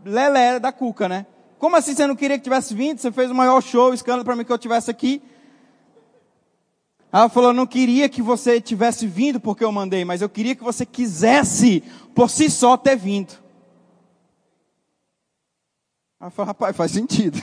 lelé 0.06 0.58
da 0.58 0.72
cuca, 0.72 1.10
né? 1.10 1.26
Como 1.64 1.78
assim 1.78 1.96
você 1.96 2.06
não 2.06 2.14
queria 2.14 2.38
que 2.38 2.44
tivesse 2.44 2.76
vindo? 2.76 3.00
Você 3.00 3.10
fez 3.10 3.32
o 3.32 3.34
maior 3.34 3.62
show, 3.62 3.94
escândalo 3.94 4.26
para 4.26 4.36
mim 4.36 4.44
que 4.44 4.52
eu 4.52 4.58
tivesse 4.58 4.92
aqui. 4.92 5.22
Ela 7.10 7.30
falou, 7.30 7.54
não 7.54 7.66
queria 7.66 8.10
que 8.10 8.22
você 8.22 8.60
tivesse 8.60 9.08
vindo 9.08 9.40
porque 9.40 9.64
eu 9.64 9.72
mandei, 9.72 10.04
mas 10.04 10.22
eu 10.22 10.28
queria 10.28 10.56
que 10.56 10.64
você 10.64 10.86
quisesse 10.86 11.82
por 12.14 12.30
si 12.30 12.50
só 12.50 12.76
ter 12.76 12.98
vindo. 12.98 13.32
Ela 16.20 16.30
falou, 16.30 16.48
rapaz, 16.48 16.76
faz 16.76 16.92
sentido. 16.92 17.42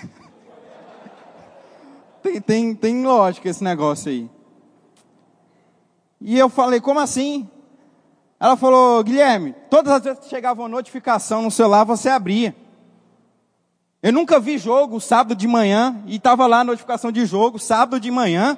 tem, 2.22 2.42
tem, 2.42 2.74
tem 2.74 3.06
lógica 3.06 3.48
esse 3.48 3.64
negócio 3.64 4.11
aí. 4.11 4.28
E 6.20 6.38
eu 6.38 6.50
falei, 6.50 6.78
como 6.78 7.00
assim? 7.00 7.48
Ela 8.38 8.54
falou, 8.54 9.02
Guilherme, 9.02 9.54
todas 9.70 9.94
as 9.94 10.02
vezes 10.02 10.20
que 10.20 10.28
chegava 10.28 10.61
uma 10.61 10.68
notificação 10.68 11.40
no 11.40 11.50
celular, 11.50 11.85
você 11.85 12.11
abria. 12.11 12.54
Eu 14.02 14.12
nunca 14.12 14.40
vi 14.40 14.56
jogo 14.56 15.00
sábado 15.00 15.36
de 15.36 15.46
manhã 15.46 16.02
e 16.06 16.16
estava 16.16 16.46
lá 16.46 16.60
a 16.60 16.64
notificação 16.64 17.12
de 17.12 17.26
jogo 17.26 17.58
sábado 17.58 18.00
de 18.00 18.10
manhã. 18.10 18.56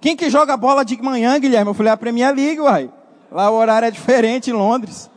Quem 0.00 0.16
que 0.16 0.30
joga 0.30 0.56
bola 0.56 0.84
de 0.84 1.00
manhã, 1.02 1.38
Guilherme? 1.38 1.70
Eu 1.70 1.74
falei, 1.74 1.92
a 1.92 1.96
Premier 1.96 2.34
League, 2.34 2.60
uai. 2.60 2.90
Lá 3.30 3.50
o 3.50 3.54
horário 3.54 3.86
é 3.86 3.90
diferente 3.90 4.50
em 4.50 4.52
Londres. 4.52 5.10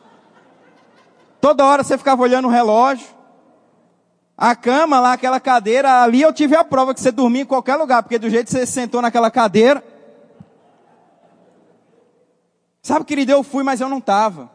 Toda 1.40 1.66
hora 1.66 1.84
você 1.84 1.98
ficava 1.98 2.22
olhando 2.22 2.48
o 2.48 2.52
relógio. 2.52 3.08
A 4.36 4.56
cama 4.56 5.00
lá, 5.00 5.14
aquela 5.14 5.40
cadeira, 5.40 6.02
ali 6.02 6.22
eu 6.22 6.34
tive 6.34 6.56
a 6.56 6.64
prova 6.64 6.94
que 6.94 7.02
você 7.02 7.12
dormia 7.12 7.42
em 7.42 7.46
qualquer 7.46 7.76
lugar, 7.76 8.02
porque 8.02 8.18
do 8.18 8.30
jeito 8.30 8.48
que 8.48 8.54
você 8.54 8.66
sentou 8.66 9.02
naquela 9.02 9.30
cadeira, 9.30 9.84
Sabe, 12.82 13.06
querido, 13.06 13.32
eu 13.32 13.44
fui, 13.44 13.64
mas 13.64 13.82
eu 13.82 13.90
não 13.90 14.00
estava. 14.00 14.50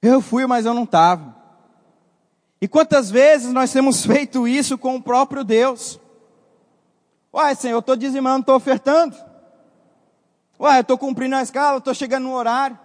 Eu 0.00 0.20
fui, 0.20 0.46
mas 0.46 0.64
eu 0.64 0.72
não 0.72 0.84
estava. 0.84 1.33
E 2.64 2.66
quantas 2.66 3.10
vezes 3.10 3.52
nós 3.52 3.70
temos 3.70 4.06
feito 4.06 4.48
isso 4.48 4.78
com 4.78 4.96
o 4.96 5.02
próprio 5.02 5.44
Deus? 5.44 6.00
Uai, 7.30 7.54
Senhor, 7.54 7.74
eu 7.74 7.80
estou 7.80 7.94
dizimando, 7.94 8.40
estou 8.40 8.56
ofertando. 8.56 9.14
Uai, 10.58 10.78
eu 10.78 10.80
estou 10.80 10.96
cumprindo 10.96 11.36
a 11.36 11.42
escala, 11.42 11.76
estou 11.76 11.92
chegando 11.92 12.24
no 12.24 12.32
horário. 12.32 12.78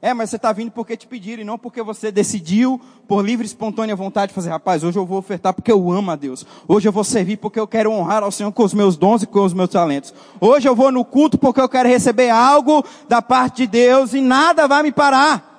É, 0.00 0.14
mas 0.14 0.30
você 0.30 0.36
está 0.36 0.52
vindo 0.52 0.70
porque 0.70 0.96
te 0.96 1.08
pediram 1.08 1.42
e 1.42 1.44
não 1.44 1.58
porque 1.58 1.82
você 1.82 2.12
decidiu, 2.12 2.80
por 3.08 3.26
livre 3.26 3.44
e 3.44 3.48
espontânea 3.48 3.96
vontade, 3.96 4.32
fazer, 4.32 4.50
rapaz, 4.50 4.84
hoje 4.84 5.00
eu 5.00 5.04
vou 5.04 5.18
ofertar 5.18 5.52
porque 5.52 5.72
eu 5.72 5.90
amo 5.90 6.12
a 6.12 6.14
Deus. 6.14 6.46
Hoje 6.68 6.86
eu 6.86 6.92
vou 6.92 7.02
servir 7.02 7.38
porque 7.38 7.58
eu 7.58 7.66
quero 7.66 7.90
honrar 7.90 8.22
ao 8.22 8.30
Senhor 8.30 8.52
com 8.52 8.62
os 8.62 8.72
meus 8.72 8.96
dons 8.96 9.24
e 9.24 9.26
com 9.26 9.40
os 9.40 9.52
meus 9.52 9.70
talentos. 9.70 10.14
Hoje 10.40 10.68
eu 10.68 10.76
vou 10.76 10.92
no 10.92 11.04
culto 11.04 11.36
porque 11.36 11.60
eu 11.60 11.68
quero 11.68 11.88
receber 11.88 12.30
algo 12.30 12.84
da 13.08 13.20
parte 13.20 13.62
de 13.62 13.66
Deus 13.66 14.14
e 14.14 14.20
nada 14.20 14.68
vai 14.68 14.84
me 14.84 14.92
parar. 14.92 15.51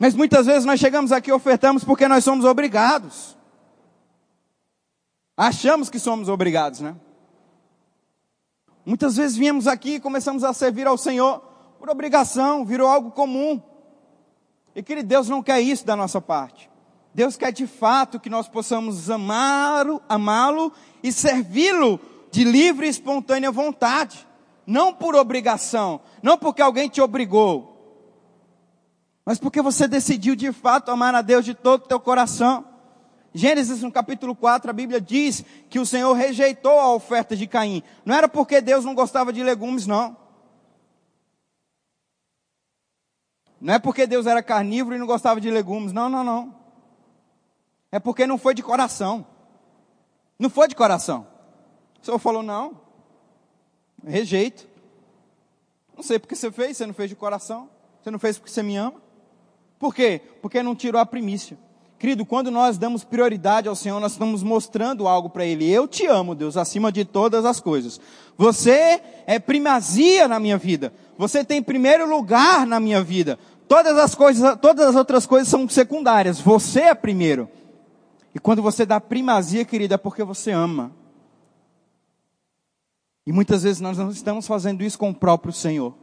Mas 0.00 0.14
muitas 0.14 0.46
vezes 0.46 0.64
nós 0.64 0.80
chegamos 0.80 1.12
aqui 1.12 1.28
e 1.28 1.32
ofertamos 1.34 1.84
porque 1.84 2.08
nós 2.08 2.24
somos 2.24 2.46
obrigados. 2.46 3.36
Achamos 5.36 5.90
que 5.90 5.98
somos 5.98 6.30
obrigados, 6.30 6.80
né? 6.80 6.96
Muitas 8.82 9.16
vezes 9.16 9.36
viemos 9.36 9.66
aqui 9.66 9.96
e 9.96 10.00
começamos 10.00 10.42
a 10.42 10.54
servir 10.54 10.86
ao 10.86 10.96
Senhor 10.96 11.40
por 11.78 11.90
obrigação, 11.90 12.64
virou 12.64 12.88
algo 12.88 13.10
comum. 13.10 13.62
E 14.74 14.82
que 14.82 15.02
Deus 15.02 15.28
não 15.28 15.42
quer 15.42 15.60
isso 15.60 15.84
da 15.84 15.94
nossa 15.94 16.18
parte. 16.18 16.70
Deus 17.14 17.36
quer 17.36 17.52
de 17.52 17.66
fato 17.66 18.18
que 18.18 18.30
nós 18.30 18.48
possamos 18.48 19.10
amá-lo, 19.10 20.00
amá-lo 20.08 20.72
e 21.02 21.12
servi-lo 21.12 22.00
de 22.30 22.42
livre 22.42 22.86
e 22.86 22.90
espontânea 22.90 23.50
vontade, 23.50 24.26
não 24.66 24.94
por 24.94 25.14
obrigação, 25.14 26.00
não 26.22 26.38
porque 26.38 26.62
alguém 26.62 26.88
te 26.88 27.02
obrigou, 27.02 27.70
mas 29.30 29.38
porque 29.38 29.62
você 29.62 29.86
decidiu 29.86 30.34
de 30.34 30.50
fato 30.50 30.90
amar 30.90 31.14
a 31.14 31.22
Deus 31.22 31.44
de 31.44 31.54
todo 31.54 31.84
o 31.84 31.86
teu 31.86 32.00
coração. 32.00 32.64
Gênesis 33.32 33.80
no 33.80 33.92
capítulo 33.92 34.34
4, 34.34 34.68
a 34.68 34.72
Bíblia 34.72 35.00
diz 35.00 35.44
que 35.68 35.78
o 35.78 35.86
Senhor 35.86 36.12
rejeitou 36.14 36.80
a 36.80 36.92
oferta 36.92 37.36
de 37.36 37.46
Caim. 37.46 37.80
Não 38.04 38.16
era 38.16 38.28
porque 38.28 38.60
Deus 38.60 38.84
não 38.84 38.92
gostava 38.92 39.32
de 39.32 39.40
legumes, 39.40 39.86
não. 39.86 40.16
Não 43.60 43.74
é 43.74 43.78
porque 43.78 44.04
Deus 44.04 44.26
era 44.26 44.42
carnívoro 44.42 44.96
e 44.96 44.98
não 44.98 45.06
gostava 45.06 45.40
de 45.40 45.48
legumes. 45.48 45.92
Não, 45.92 46.08
não, 46.08 46.24
não. 46.24 46.52
É 47.92 48.00
porque 48.00 48.26
não 48.26 48.36
foi 48.36 48.52
de 48.52 48.64
coração. 48.64 49.24
Não 50.40 50.50
foi 50.50 50.66
de 50.66 50.74
coração. 50.74 51.24
O 52.02 52.04
Senhor 52.04 52.18
falou, 52.18 52.42
não. 52.42 52.80
Rejeito. 54.04 54.66
Não 55.96 56.02
sei 56.02 56.18
porque 56.18 56.34
você 56.34 56.50
fez, 56.50 56.76
você 56.76 56.84
não 56.84 56.94
fez 56.94 57.08
de 57.08 57.14
coração. 57.14 57.70
Você 58.02 58.10
não 58.10 58.18
fez 58.18 58.36
porque 58.36 58.50
você 58.50 58.64
me 58.64 58.74
ama. 58.74 59.08
Por 59.80 59.94
quê? 59.94 60.20
Porque 60.42 60.62
não 60.62 60.76
tirou 60.76 61.00
a 61.00 61.06
primícia. 61.06 61.58
Querido, 61.98 62.24
quando 62.24 62.50
nós 62.50 62.76
damos 62.76 63.02
prioridade 63.02 63.66
ao 63.66 63.74
Senhor, 63.74 63.98
nós 63.98 64.12
estamos 64.12 64.42
mostrando 64.42 65.08
algo 65.08 65.30
para 65.30 65.44
Ele. 65.44 65.70
Eu 65.70 65.88
te 65.88 66.06
amo, 66.06 66.34
Deus, 66.34 66.56
acima 66.56 66.92
de 66.92 67.04
todas 67.04 67.46
as 67.46 67.60
coisas. 67.60 67.98
Você 68.36 69.00
é 69.26 69.38
primazia 69.38 70.28
na 70.28 70.38
minha 70.38 70.58
vida. 70.58 70.92
Você 71.16 71.42
tem 71.42 71.62
primeiro 71.62 72.08
lugar 72.08 72.66
na 72.66 72.78
minha 72.78 73.02
vida. 73.02 73.38
Todas 73.66 73.96
as 73.98 74.14
coisas, 74.14 74.58
todas 74.60 74.86
as 74.86 74.96
outras 74.96 75.24
coisas 75.24 75.48
são 75.48 75.66
secundárias. 75.68 76.40
Você 76.40 76.80
é 76.80 76.94
primeiro. 76.94 77.48
E 78.34 78.38
quando 78.38 78.60
você 78.60 78.84
dá 78.84 79.00
primazia, 79.00 79.64
querida, 79.64 79.94
é 79.94 79.98
porque 79.98 80.22
você 80.22 80.50
ama. 80.50 80.92
E 83.26 83.32
muitas 83.32 83.62
vezes 83.62 83.80
nós 83.80 83.96
não 83.96 84.10
estamos 84.10 84.46
fazendo 84.46 84.82
isso 84.82 84.98
com 84.98 85.10
o 85.10 85.14
próprio 85.14 85.52
Senhor. 85.52 85.94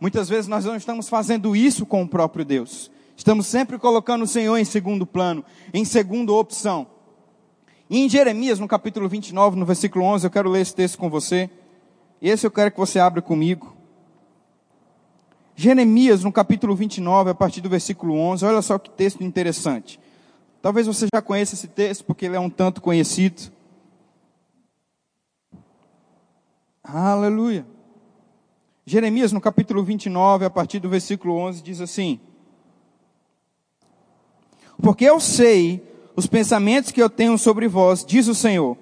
Muitas 0.00 0.28
vezes 0.28 0.48
nós 0.48 0.64
não 0.64 0.76
estamos 0.76 1.08
fazendo 1.08 1.54
isso 1.54 1.86
com 1.86 2.02
o 2.02 2.08
próprio 2.08 2.44
Deus. 2.44 2.90
Estamos 3.16 3.46
sempre 3.46 3.78
colocando 3.78 4.22
o 4.22 4.26
Senhor 4.26 4.56
em 4.56 4.64
segundo 4.64 5.06
plano, 5.06 5.44
em 5.72 5.84
segunda 5.84 6.32
opção. 6.32 6.86
E 7.88 7.98
em 7.98 8.08
Jeremias, 8.08 8.58
no 8.58 8.66
capítulo 8.66 9.08
29, 9.08 9.56
no 9.56 9.64
versículo 9.64 10.04
11, 10.04 10.26
eu 10.26 10.30
quero 10.30 10.50
ler 10.50 10.62
esse 10.62 10.74
texto 10.74 10.98
com 10.98 11.08
você. 11.08 11.48
Esse 12.20 12.46
eu 12.46 12.50
quero 12.50 12.70
que 12.70 12.78
você 12.78 12.98
abra 12.98 13.22
comigo. 13.22 13.74
Jeremias, 15.54 16.24
no 16.24 16.32
capítulo 16.32 16.74
29, 16.74 17.30
a 17.30 17.34
partir 17.34 17.60
do 17.60 17.68
versículo 17.68 18.16
11, 18.16 18.44
olha 18.44 18.62
só 18.62 18.78
que 18.78 18.90
texto 18.90 19.22
interessante. 19.22 20.00
Talvez 20.60 20.86
você 20.86 21.06
já 21.14 21.22
conheça 21.22 21.54
esse 21.54 21.68
texto, 21.68 22.04
porque 22.04 22.24
ele 22.24 22.36
é 22.36 22.40
um 22.40 22.50
tanto 22.50 22.80
conhecido. 22.80 23.52
Aleluia. 26.82 27.64
Jeremias, 28.86 29.32
no 29.32 29.40
capítulo 29.40 29.82
29, 29.82 30.44
a 30.44 30.50
partir 30.50 30.78
do 30.78 30.90
versículo 30.90 31.36
11, 31.36 31.62
diz 31.62 31.80
assim: 31.80 32.20
Porque 34.82 35.06
eu 35.06 35.18
sei 35.18 35.82
os 36.14 36.26
pensamentos 36.26 36.90
que 36.90 37.02
eu 37.02 37.08
tenho 37.08 37.38
sobre 37.38 37.66
vós, 37.66 38.04
diz 38.04 38.28
o 38.28 38.34
Senhor, 38.34 38.76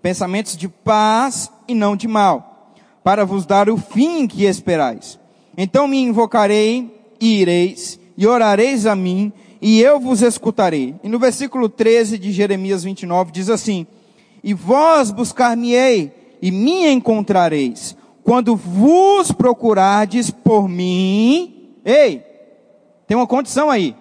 pensamentos 0.00 0.56
de 0.56 0.68
paz 0.68 1.52
e 1.68 1.74
não 1.74 1.94
de 1.94 2.08
mal, 2.08 2.72
para 3.04 3.26
vos 3.26 3.44
dar 3.44 3.68
o 3.68 3.76
fim 3.76 4.26
que 4.26 4.44
esperais. 4.44 5.18
Então 5.54 5.86
me 5.86 6.00
invocarei 6.00 6.90
e 7.20 7.40
ireis, 7.40 8.00
e 8.16 8.26
orareis 8.26 8.86
a 8.86 8.96
mim, 8.96 9.30
e 9.60 9.82
eu 9.82 10.00
vos 10.00 10.22
escutarei. 10.22 10.94
E 11.04 11.10
no 11.10 11.18
versículo 11.18 11.68
13 11.68 12.16
de 12.16 12.32
Jeremias 12.32 12.84
29 12.84 13.30
diz 13.30 13.50
assim: 13.50 13.86
E 14.42 14.54
vós 14.54 15.10
buscar-me-ei, 15.10 16.10
e 16.40 16.50
me 16.50 16.88
encontrareis, 16.88 17.94
quando 18.22 18.54
vos 18.54 19.32
procurardes 19.32 20.30
por 20.30 20.68
mim. 20.68 21.76
Ei, 21.84 22.20
tem 23.06 23.16
uma 23.16 23.26
condição 23.26 23.70
aí. 23.70 23.96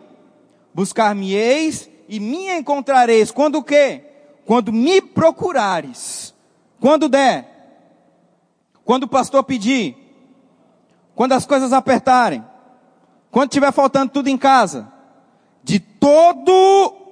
Buscar-me-eis 0.74 1.90
e 2.08 2.20
me 2.20 2.50
encontrareis. 2.58 3.32
Quando 3.32 3.56
o 3.56 3.64
quê? 3.64 4.04
Quando 4.46 4.72
me 4.72 5.02
procurares. 5.02 6.34
Quando 6.80 7.10
der. 7.10 7.48
Quando 8.86 9.04
o 9.04 9.08
pastor 9.08 9.44
pedir. 9.44 9.98
Quando 11.16 11.34
as 11.34 11.46
coisas 11.46 11.74
apertarem. 11.74 12.44
Quando 13.32 13.50
tiver 13.50 13.72
faltando 13.72 14.12
tudo 14.12 14.28
em 14.28 14.38
casa. 14.38 14.92
De 15.64 15.80
todo 15.80 16.52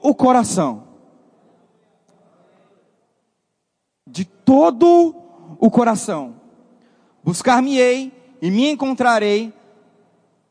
o 0.01 0.13
coração. 0.13 0.83
De 4.05 4.25
todo 4.25 5.15
o 5.59 5.69
coração. 5.69 6.38
Buscar-me-ei 7.23 8.11
e 8.41 8.49
me 8.49 8.69
encontrarei 8.69 9.53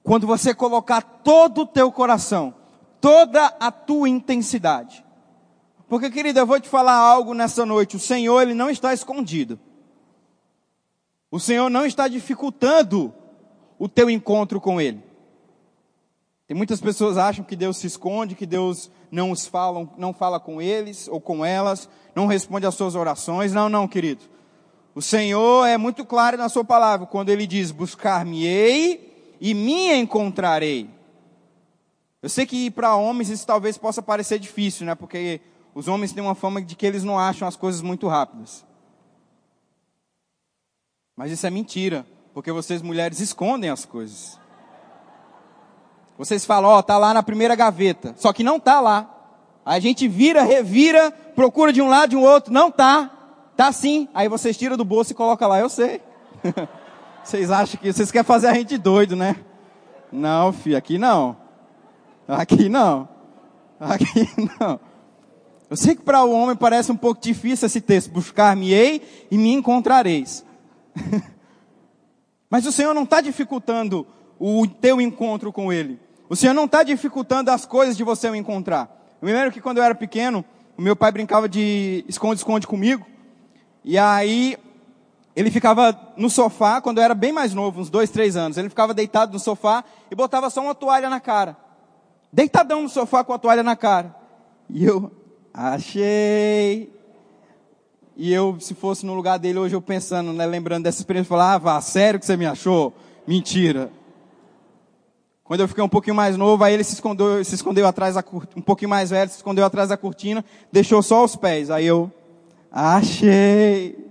quando 0.02 0.26
você 0.26 0.54
colocar 0.54 1.02
todo 1.02 1.62
o 1.62 1.66
teu 1.66 1.90
coração, 1.92 2.54
toda 3.00 3.46
a 3.60 3.70
tua 3.70 4.08
intensidade. 4.08 5.04
Porque, 5.88 6.10
querida, 6.10 6.40
eu 6.40 6.46
vou 6.46 6.60
te 6.60 6.68
falar 6.68 6.94
algo 6.94 7.34
nessa 7.34 7.64
noite. 7.64 7.96
O 7.96 8.00
Senhor, 8.00 8.40
Ele 8.42 8.54
não 8.54 8.68
está 8.68 8.92
escondido. 8.92 9.58
O 11.30 11.40
Senhor 11.40 11.68
não 11.68 11.86
está 11.86 12.08
dificultando 12.08 13.12
o 13.78 13.88
teu 13.88 14.10
encontro 14.10 14.60
com 14.60 14.80
Ele. 14.80 15.02
Tem 16.46 16.56
muitas 16.56 16.80
pessoas 16.80 17.14
que 17.14 17.20
acham 17.20 17.44
que 17.44 17.54
Deus 17.54 17.76
se 17.76 17.86
esconde, 17.86 18.34
que 18.34 18.46
Deus 18.46 18.90
não 19.10 19.30
os 19.30 19.46
fala, 19.46 19.86
não 19.98 20.14
fala 20.14 20.40
com 20.40 20.62
eles 20.62 21.06
ou 21.06 21.20
com 21.20 21.44
elas, 21.44 21.88
não 22.14 22.26
responde 22.26 22.66
às 22.66 22.74
suas 22.74 22.94
orações. 22.94 23.52
Não, 23.52 23.68
não, 23.68 23.86
querido. 23.86 24.22
O 24.98 25.00
Senhor 25.00 25.64
é 25.64 25.76
muito 25.78 26.04
claro 26.04 26.36
na 26.36 26.48
sua 26.48 26.64
palavra 26.64 27.06
quando 27.06 27.28
ele 27.28 27.46
diz: 27.46 27.70
"Buscar-me-ei 27.70 29.36
e 29.40 29.54
me 29.54 29.94
encontrarei". 29.94 30.90
Eu 32.20 32.28
sei 32.28 32.44
que 32.44 32.68
para 32.68 32.96
homens 32.96 33.28
isso 33.28 33.46
talvez 33.46 33.78
possa 33.78 34.02
parecer 34.02 34.40
difícil, 34.40 34.84
né? 34.84 34.96
Porque 34.96 35.40
os 35.72 35.86
homens 35.86 36.10
têm 36.12 36.20
uma 36.20 36.34
fama 36.34 36.60
de 36.60 36.74
que 36.74 36.84
eles 36.84 37.04
não 37.04 37.16
acham 37.16 37.46
as 37.46 37.54
coisas 37.54 37.80
muito 37.80 38.08
rápidas. 38.08 38.66
Mas 41.14 41.30
isso 41.30 41.46
é 41.46 41.50
mentira, 41.50 42.04
porque 42.34 42.50
vocês 42.50 42.82
mulheres 42.82 43.20
escondem 43.20 43.70
as 43.70 43.84
coisas. 43.84 44.36
Vocês 46.18 46.44
falam, 46.44 46.70
ó, 46.70 46.78
oh, 46.80 46.82
tá 46.82 46.98
lá 46.98 47.14
na 47.14 47.22
primeira 47.22 47.54
gaveta, 47.54 48.16
só 48.16 48.32
que 48.32 48.42
não 48.42 48.58
tá 48.58 48.80
lá. 48.80 49.08
A 49.64 49.78
gente 49.78 50.08
vira, 50.08 50.42
revira, 50.42 51.12
procura 51.36 51.72
de 51.72 51.80
um 51.80 51.88
lado, 51.88 52.10
de 52.10 52.16
um 52.16 52.24
outro, 52.24 52.52
não 52.52 52.68
tá. 52.68 53.17
Tá 53.58 53.72
sim. 53.72 54.08
Aí 54.14 54.28
vocês 54.28 54.56
tiram 54.56 54.76
do 54.76 54.84
bolso 54.84 55.10
e 55.10 55.16
colocam 55.16 55.48
lá, 55.48 55.58
eu 55.58 55.68
sei. 55.68 56.00
vocês 57.24 57.50
acham 57.50 57.80
que 57.80 57.92
vocês 57.92 58.12
querem 58.12 58.24
fazer 58.24 58.46
a 58.46 58.54
gente 58.54 58.78
doido, 58.78 59.16
né? 59.16 59.34
Não, 60.12 60.52
filho, 60.52 60.76
aqui 60.76 60.96
não. 60.96 61.36
Aqui 62.28 62.68
não. 62.68 63.08
Aqui 63.80 64.28
não. 64.60 64.78
Eu 65.68 65.76
sei 65.76 65.96
que 65.96 66.02
para 66.02 66.22
o 66.22 66.30
homem 66.30 66.54
parece 66.54 66.92
um 66.92 66.96
pouco 66.96 67.20
difícil 67.20 67.66
esse 67.66 67.80
texto, 67.80 68.12
buscar-me-ei 68.12 69.02
e 69.28 69.36
me 69.36 69.52
encontrareis. 69.52 70.44
Mas 72.48 72.64
o 72.64 72.70
Senhor 72.70 72.94
não 72.94 73.02
está 73.02 73.20
dificultando 73.20 74.06
o 74.38 74.68
teu 74.68 75.00
encontro 75.00 75.52
com 75.52 75.72
Ele. 75.72 75.98
O 76.28 76.36
Senhor 76.36 76.54
não 76.54 76.66
está 76.66 76.84
dificultando 76.84 77.50
as 77.50 77.66
coisas 77.66 77.96
de 77.96 78.04
você 78.04 78.30
o 78.30 78.36
encontrar. 78.36 79.18
Eu 79.20 79.26
me 79.26 79.34
lembro 79.34 79.50
que 79.50 79.60
quando 79.60 79.78
eu 79.78 79.82
era 79.82 79.96
pequeno, 79.96 80.44
o 80.76 80.80
meu 80.80 80.94
pai 80.94 81.10
brincava 81.10 81.48
de 81.48 82.04
esconde-esconde 82.06 82.64
comigo. 82.64 83.04
E 83.88 83.96
aí, 83.96 84.58
ele 85.34 85.50
ficava 85.50 85.98
no 86.14 86.28
sofá, 86.28 86.78
quando 86.78 86.98
eu 86.98 87.04
era 87.04 87.14
bem 87.14 87.32
mais 87.32 87.54
novo, 87.54 87.80
uns 87.80 87.88
dois, 87.88 88.10
três 88.10 88.36
anos. 88.36 88.58
Ele 88.58 88.68
ficava 88.68 88.92
deitado 88.92 89.32
no 89.32 89.38
sofá 89.38 89.82
e 90.10 90.14
botava 90.14 90.50
só 90.50 90.60
uma 90.60 90.74
toalha 90.74 91.08
na 91.08 91.18
cara. 91.20 91.56
Deitadão 92.30 92.82
no 92.82 92.88
sofá 92.90 93.24
com 93.24 93.32
a 93.32 93.38
toalha 93.38 93.62
na 93.62 93.74
cara. 93.74 94.14
E 94.68 94.84
eu, 94.84 95.10
achei. 95.54 96.92
E 98.14 98.30
eu, 98.30 98.60
se 98.60 98.74
fosse 98.74 99.06
no 99.06 99.14
lugar 99.14 99.38
dele 99.38 99.58
hoje, 99.58 99.74
eu 99.74 99.80
pensando, 99.80 100.34
né, 100.34 100.44
lembrando 100.44 100.84
dessa 100.84 101.00
experiência, 101.00 101.30
falava, 101.30 101.74
ah, 101.74 101.80
sério 101.80 102.20
que 102.20 102.26
você 102.26 102.36
me 102.36 102.44
achou? 102.44 102.92
Mentira. 103.26 103.90
Quando 105.44 105.60
eu 105.60 105.68
fiquei 105.68 105.82
um 105.82 105.88
pouquinho 105.88 106.14
mais 106.14 106.36
novo, 106.36 106.62
aí 106.62 106.74
ele 106.74 106.84
se 106.84 106.92
escondeu, 106.92 107.42
se 107.42 107.54
escondeu 107.54 107.86
atrás 107.86 108.16
da 108.16 108.22
cortina, 108.22 108.52
um 108.54 108.60
pouquinho 108.60 108.90
mais 108.90 109.08
velho, 109.08 109.30
se 109.30 109.36
escondeu 109.36 109.64
atrás 109.64 109.88
da 109.88 109.96
cortina, 109.96 110.44
deixou 110.70 111.02
só 111.02 111.24
os 111.24 111.34
pés. 111.36 111.70
Aí 111.70 111.86
eu, 111.86 112.12
achei. 112.70 114.08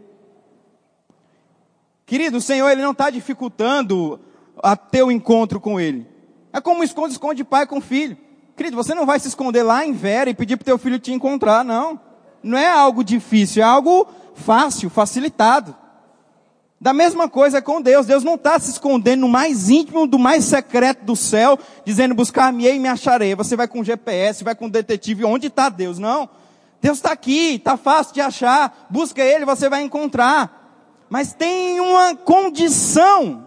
Querido, 2.05 2.37
o 2.37 2.41
Senhor, 2.41 2.69
Ele 2.69 2.81
não 2.81 2.91
está 2.91 3.09
dificultando 3.09 4.19
a 4.63 4.75
teu 4.75 5.11
encontro 5.11 5.59
com 5.59 5.79
Ele. 5.79 6.07
É 6.53 6.61
como 6.61 6.83
esconde-esconde 6.83 7.43
pai 7.43 7.67
com 7.67 7.81
filho. 7.81 8.17
Querido, 8.55 8.75
você 8.75 8.95
não 8.95 9.05
vai 9.05 9.19
se 9.19 9.27
esconder 9.27 9.61
lá 9.61 9.85
em 9.85 9.93
Vera 9.93 10.29
e 10.29 10.33
pedir 10.33 10.57
para 10.57 10.65
teu 10.65 10.77
filho 10.77 10.97
te 10.97 11.11
encontrar, 11.11 11.63
não. 11.63 11.99
Não 12.41 12.57
é 12.57 12.69
algo 12.69 13.03
difícil, 13.03 13.61
é 13.61 13.65
algo 13.65 14.07
fácil, 14.33 14.89
facilitado. 14.89 15.75
Da 16.79 16.93
mesma 16.93 17.27
coisa 17.27 17.61
com 17.61 17.81
Deus. 17.81 18.05
Deus 18.05 18.23
não 18.23 18.35
está 18.35 18.57
se 18.59 18.71
escondendo 18.71 19.21
no 19.21 19.29
mais 19.29 19.69
íntimo, 19.69 20.07
do 20.07 20.17
mais 20.17 20.45
secreto 20.45 21.03
do 21.03 21.15
céu, 21.15 21.57
dizendo 21.83 22.15
buscar-me 22.15 22.67
e 22.67 22.79
me 22.79 22.87
acharei. 22.87 23.35
Você 23.35 23.55
vai 23.55 23.67
com 23.67 23.83
GPS, 23.83 24.43
vai 24.43 24.55
com 24.55 24.69
detetive, 24.69 25.25
onde 25.25 25.47
está 25.47 25.69
Deus? 25.69 25.99
Não. 25.99 26.29
Deus 26.81 26.97
está 26.97 27.11
aqui, 27.11 27.55
está 27.55 27.75
fácil 27.75 28.13
de 28.13 28.21
achar. 28.21 28.87
Busca 28.89 29.21
Ele, 29.21 29.45
você 29.45 29.69
vai 29.69 29.81
encontrar. 29.81 31.05
Mas 31.09 31.33
tem 31.33 31.79
uma 31.79 32.15
condição 32.15 33.45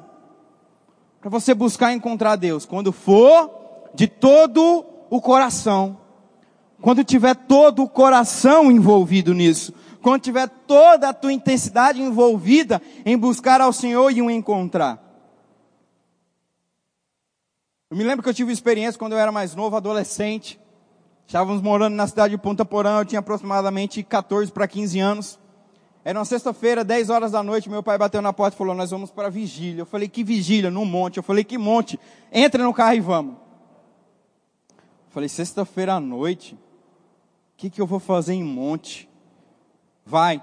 para 1.21 1.31
você 1.31 1.55
buscar 1.55 1.93
encontrar 1.93 2.37
Deus. 2.37 2.65
Quando 2.65 2.93
for 2.93 3.51
de 3.95 4.07
todo 4.07 4.85
o 5.11 5.21
coração. 5.21 5.99
Quando 6.81 7.05
tiver 7.05 7.35
todo 7.35 7.83
o 7.83 7.89
coração 7.89 8.71
envolvido 8.71 9.35
nisso. 9.35 9.75
Quando 10.03 10.23
tiver 10.23 10.49
toda 10.49 11.11
a 11.11 11.15
tua 11.15 11.33
intensidade 11.33 12.01
envolvida 12.01 12.81
em 13.05 13.19
buscar 13.19 13.61
ao 13.61 13.73
Senhor 13.73 14.11
e 14.11 14.23
o 14.23 14.31
encontrar. 14.31 14.99
Eu 17.91 17.97
me 17.97 18.05
lembro 18.05 18.23
que 18.23 18.29
eu 18.29 18.35
tive 18.35 18.53
experiência 18.53 18.99
quando 18.99 19.13
eu 19.13 19.19
era 19.19 19.33
mais 19.33 19.55
novo, 19.55 19.77
adolescente. 19.77 20.59
Estávamos 21.31 21.63
morando 21.63 21.95
na 21.95 22.09
cidade 22.09 22.33
de 22.33 22.43
Ponta 22.43 22.65
Porã, 22.65 22.99
eu 22.99 23.05
tinha 23.05 23.21
aproximadamente 23.21 24.03
14 24.03 24.51
para 24.51 24.67
15 24.67 24.99
anos. 24.99 25.39
Era 26.05 26.19
uma 26.19 26.25
sexta-feira, 26.25 26.83
10 26.83 27.09
horas 27.09 27.31
da 27.31 27.41
noite, 27.41 27.71
meu 27.71 27.85
pai 27.85 27.97
bateu 27.97 28.21
na 28.21 28.33
porta 28.33 28.57
e 28.57 28.59
falou, 28.59 28.75
nós 28.75 28.91
vamos 28.91 29.13
para 29.13 29.31
vigília. 29.31 29.83
Eu 29.83 29.87
falei, 29.87 30.09
que 30.09 30.25
vigília? 30.25 30.73
Num 30.73 30.85
monte. 30.85 31.19
Eu 31.19 31.23
falei, 31.23 31.45
que 31.45 31.57
monte? 31.57 32.01
Entra 32.33 32.65
no 32.65 32.75
carro 32.75 32.95
e 32.95 33.01
vamos. 33.01 33.37
Falei, 35.11 35.29
sexta-feira 35.29 35.95
à 35.95 36.01
noite, 36.01 36.55
o 36.55 36.59
que, 37.59 37.71
que 37.71 37.81
eu 37.81 37.87
vou 37.87 38.01
fazer 38.01 38.35
em 38.35 38.43
monte? 38.43 39.09
Vai. 40.05 40.43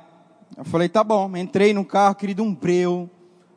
Eu 0.56 0.64
falei, 0.64 0.88
tá 0.88 1.04
bom. 1.04 1.36
Entrei 1.36 1.74
no 1.74 1.84
carro, 1.84 2.16
querido, 2.16 2.44
um 2.44 2.56
breu. 2.56 3.10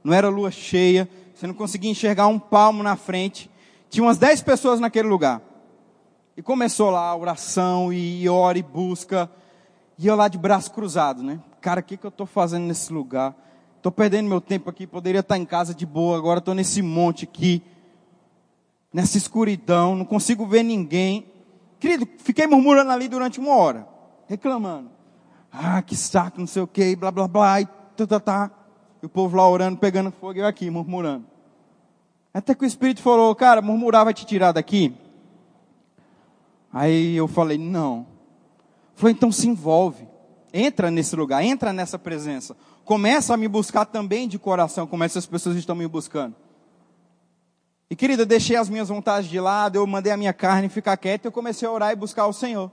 Não 0.03 0.12
era 0.12 0.29
lua 0.29 0.51
cheia. 0.51 1.09
Você 1.33 1.47
não 1.47 1.55
conseguia 1.55 1.93
enxergar 1.93 2.27
um 2.27 2.40
palmo 2.40 2.83
na 2.83 2.97
frente. 2.97 3.49
Tinha 3.88 4.03
umas 4.03 4.19
dez 4.19 4.43
pessoas 4.43 4.81
naquele 4.81 5.07
lugar. 5.07 5.40
E 6.40 6.42
começou 6.42 6.88
lá 6.88 7.03
a 7.03 7.14
oração, 7.14 7.92
e 7.92 8.26
ora 8.26 8.57
e 8.57 8.62
busca. 8.62 9.31
E 9.98 10.07
eu 10.07 10.16
lá 10.16 10.26
de 10.26 10.38
braço 10.38 10.70
cruzado, 10.70 11.22
né? 11.22 11.38
Cara, 11.61 11.81
o 11.81 11.83
que, 11.83 11.98
que 11.98 12.07
eu 12.07 12.09
estou 12.09 12.26
fazendo 12.26 12.64
nesse 12.64 12.90
lugar? 12.90 13.37
Estou 13.76 13.92
perdendo 13.92 14.26
meu 14.26 14.40
tempo 14.40 14.70
aqui, 14.70 14.87
poderia 14.87 15.20
estar 15.20 15.37
em 15.37 15.44
casa 15.44 15.74
de 15.74 15.85
boa, 15.85 16.16
agora 16.16 16.38
estou 16.38 16.55
nesse 16.55 16.81
monte 16.81 17.24
aqui 17.24 17.62
nessa 18.90 19.18
escuridão, 19.18 19.94
não 19.94 20.07
consigo 20.07 20.46
ver 20.46 20.62
ninguém. 20.62 21.26
Querido, 21.79 22.09
fiquei 22.16 22.46
murmurando 22.46 22.90
ali 22.90 23.07
durante 23.07 23.38
uma 23.38 23.55
hora, 23.55 23.87
reclamando. 24.26 24.90
Ah, 25.53 25.83
que 25.83 25.94
saco, 25.94 26.40
não 26.40 26.46
sei 26.46 26.62
o 26.62 26.66
que, 26.66 26.96
blá 26.96 27.11
blá 27.11 27.29
blá, 27.29 27.61
e 27.61 27.66
tá, 27.94 28.07
tá, 28.07 28.18
tá. 28.18 28.50
E 29.03 29.05
o 29.05 29.11
povo 29.11 29.37
lá 29.37 29.46
orando, 29.46 29.76
pegando 29.76 30.11
fogo, 30.11 30.38
eu 30.38 30.46
aqui, 30.46 30.70
murmurando. 30.70 31.26
Até 32.33 32.55
que 32.55 32.64
o 32.64 32.66
Espírito 32.66 33.03
falou, 33.03 33.35
cara, 33.35 33.61
murmurar 33.61 34.07
vai 34.07 34.14
te 34.14 34.24
tirar 34.24 34.53
daqui? 34.53 34.96
Aí 36.72 37.16
eu 37.16 37.26
falei, 37.26 37.59
não. 37.59 38.06
Falei, 38.94 39.14
então 39.14 39.33
se 39.33 39.48
envolve. 39.48 40.06
Entra 40.52 40.90
nesse 40.90 41.14
lugar, 41.16 41.42
entra 41.44 41.72
nessa 41.72 41.98
presença. 41.98 42.56
Começa 42.85 43.35
a 43.35 43.37
me 43.37 43.48
buscar 43.48 43.85
também 43.85 44.26
de 44.26 44.38
coração, 44.38 44.87
como 44.87 45.04
essas 45.04 45.26
pessoas 45.26 45.56
estão 45.56 45.76
me 45.76 45.87
buscando. 45.87 46.35
E 47.88 47.96
querida, 47.96 48.22
eu 48.22 48.26
deixei 48.26 48.56
as 48.56 48.68
minhas 48.68 48.88
vontades 48.88 49.28
de 49.28 49.40
lado, 49.40 49.76
eu 49.76 49.87
mandei 49.87 50.12
a 50.12 50.16
minha 50.16 50.33
carne 50.33 50.68
ficar 50.68 50.96
quieta, 50.96 51.26
eu 51.26 51.33
comecei 51.33 51.66
a 51.66 51.72
orar 51.72 51.92
e 51.92 51.96
buscar 51.96 52.26
o 52.26 52.33
Senhor. 52.33 52.70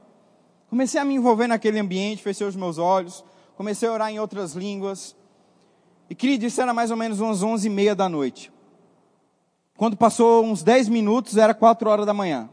Comecei 0.69 0.99
a 0.99 1.05
me 1.05 1.15
envolver 1.15 1.47
naquele 1.47 1.79
ambiente, 1.79 2.21
fechei 2.21 2.45
os 2.45 2.55
meus 2.55 2.77
olhos, 2.77 3.23
comecei 3.55 3.87
a 3.87 3.91
orar 3.91 4.11
em 4.11 4.19
outras 4.19 4.53
línguas. 4.53 5.15
E 6.09 6.13
querido, 6.13 6.45
isso 6.45 6.61
era 6.61 6.73
mais 6.73 6.91
ou 6.91 6.97
menos 6.97 7.19
umas 7.19 7.41
onze 7.41 7.67
e 7.67 7.69
meia 7.69 7.95
da 7.95 8.07
noite. 8.07 8.51
Quando 9.75 9.97
passou 9.97 10.43
uns 10.43 10.61
dez 10.61 10.87
minutos, 10.87 11.37
era 11.37 11.53
quatro 11.53 11.89
horas 11.89 12.05
da 12.05 12.13
manhã. 12.13 12.49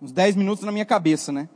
Uns 0.00 0.12
dez 0.12 0.36
minutos 0.36 0.64
na 0.64 0.70
minha 0.70 0.84
cabeça, 0.84 1.32
né? 1.32 1.48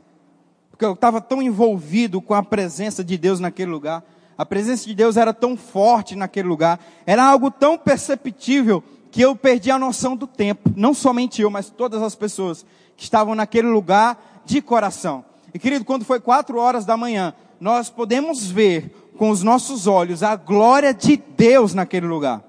Porque 0.69 0.83
eu 0.83 0.93
estava 0.93 1.21
tão 1.21 1.41
envolvido 1.41 2.21
com 2.21 2.33
a 2.33 2.43
presença 2.43 3.03
de 3.03 3.17
Deus 3.17 3.39
naquele 3.39 3.71
lugar. 3.71 4.03
A 4.37 4.45
presença 4.45 4.85
de 4.85 4.93
Deus 4.93 5.15
era 5.15 5.33
tão 5.33 5.55
forte 5.55 6.15
naquele 6.15 6.47
lugar. 6.47 6.79
Era 7.05 7.23
algo 7.23 7.49
tão 7.49 7.77
perceptível 7.77 8.83
que 9.11 9.21
eu 9.21 9.35
perdi 9.35 9.71
a 9.71 9.79
noção 9.79 10.15
do 10.15 10.27
tempo. 10.27 10.71
Não 10.75 10.93
somente 10.93 11.41
eu, 11.41 11.49
mas 11.49 11.69
todas 11.69 12.01
as 12.01 12.15
pessoas 12.15 12.65
que 12.97 13.03
estavam 13.03 13.35
naquele 13.35 13.67
lugar 13.67 14.41
de 14.45 14.61
coração. 14.61 15.23
E 15.53 15.59
querido, 15.59 15.85
quando 15.85 16.03
foi 16.03 16.19
quatro 16.19 16.57
horas 16.57 16.83
da 16.83 16.97
manhã, 16.97 17.33
nós 17.59 17.89
podemos 17.89 18.49
ver 18.49 19.11
com 19.17 19.29
os 19.29 19.43
nossos 19.43 19.87
olhos 19.87 20.23
a 20.23 20.35
glória 20.35 20.93
de 20.93 21.15
Deus 21.15 21.73
naquele 21.73 22.07
lugar. 22.07 22.43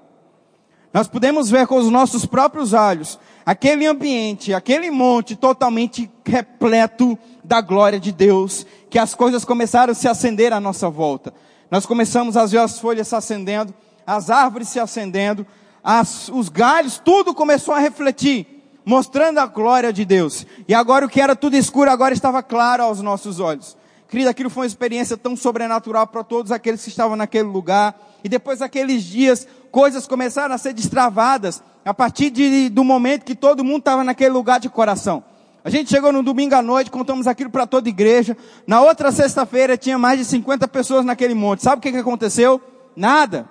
Nós 0.91 1.07
podemos 1.07 1.49
ver 1.49 1.67
com 1.67 1.77
os 1.77 1.89
nossos 1.89 2.25
próprios 2.25 2.73
olhos 2.73 3.19
aquele 3.45 3.85
ambiente, 3.85 4.53
aquele 4.53 4.89
monte 4.89 5.35
totalmente 5.35 6.09
repleto 6.25 7.17
da 7.43 7.61
glória 7.61 7.99
de 7.99 8.11
Deus, 8.11 8.65
que 8.89 8.97
as 8.97 9.13
coisas 9.13 9.45
começaram 9.45 9.91
a 9.91 9.95
se 9.95 10.07
acender 10.07 10.51
à 10.51 10.59
nossa 10.59 10.89
volta. 10.89 11.33
Nós 11.69 11.85
começamos 11.85 12.35
a 12.35 12.45
ver 12.45 12.57
as 12.57 12.79
folhas 12.79 13.07
se 13.07 13.15
acendendo, 13.15 13.73
as 14.05 14.29
árvores 14.29 14.69
se 14.69 14.79
acendendo, 14.79 15.45
as, 15.83 16.29
os 16.29 16.49
galhos, 16.49 16.99
tudo 17.03 17.33
começou 17.33 17.73
a 17.73 17.79
refletir, 17.79 18.63
mostrando 18.83 19.39
a 19.39 19.45
glória 19.45 19.93
de 19.93 20.03
Deus. 20.03 20.45
E 20.67 20.73
agora 20.73 21.05
o 21.05 21.09
que 21.09 21.21
era 21.21 21.35
tudo 21.35 21.55
escuro, 21.55 21.91
agora 21.91 22.13
estava 22.13 22.41
claro 22.41 22.83
aos 22.83 23.01
nossos 23.01 23.39
olhos. 23.39 23.77
Querido, 24.07 24.29
aquilo 24.29 24.49
foi 24.49 24.61
uma 24.61 24.67
experiência 24.67 25.17
tão 25.17 25.35
sobrenatural 25.35 26.07
para 26.07 26.23
todos 26.23 26.51
aqueles 26.51 26.83
que 26.83 26.89
estavam 26.89 27.15
naquele 27.15 27.49
lugar. 27.49 27.95
E 28.23 28.29
depois 28.29 28.59
daqueles 28.59 29.03
dias, 29.03 29.47
coisas 29.71 30.07
começaram 30.07 30.55
a 30.55 30.57
ser 30.57 30.73
destravadas 30.73 31.61
a 31.85 31.93
partir 31.93 32.31
de, 32.31 32.67
do 32.67 32.83
momento 32.83 33.23
que 33.23 33.35
todo 33.35 33.63
mundo 33.63 33.79
estava 33.79 34.03
naquele 34.03 34.31
lugar 34.31 34.59
de 34.59 34.67
coração. 34.67 35.23
A 35.63 35.69
gente 35.69 35.89
chegou 35.89 36.11
no 36.11 36.23
domingo 36.23 36.55
à 36.55 36.61
noite, 36.61 36.89
contamos 36.89 37.27
aquilo 37.27 37.51
para 37.51 37.67
toda 37.67 37.87
a 37.87 37.91
igreja. 37.91 38.35
Na 38.65 38.81
outra 38.81 39.11
sexta-feira 39.11 39.77
tinha 39.77 39.97
mais 39.97 40.19
de 40.19 40.25
50 40.25 40.67
pessoas 40.67 41.05
naquele 41.05 41.35
monte. 41.35 41.63
Sabe 41.63 41.77
o 41.77 41.81
que, 41.81 41.91
que 41.91 41.97
aconteceu? 41.97 42.59
Nada. 42.95 43.47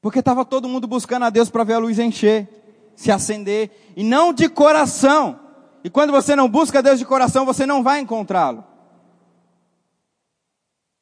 Porque 0.00 0.18
estava 0.18 0.44
todo 0.44 0.68
mundo 0.68 0.86
buscando 0.86 1.24
a 1.24 1.30
Deus 1.30 1.48
para 1.48 1.64
ver 1.64 1.74
a 1.74 1.78
luz 1.78 1.98
encher, 1.98 2.48
se 2.94 3.10
acender, 3.10 3.70
e 3.96 4.02
não 4.02 4.32
de 4.32 4.48
coração. 4.48 5.40
E 5.82 5.90
quando 5.90 6.10
você 6.10 6.34
não 6.34 6.48
busca 6.48 6.82
Deus 6.82 6.98
de 6.98 7.04
coração, 7.04 7.46
você 7.46 7.64
não 7.66 7.82
vai 7.82 8.00
encontrá-lo. 8.00 8.64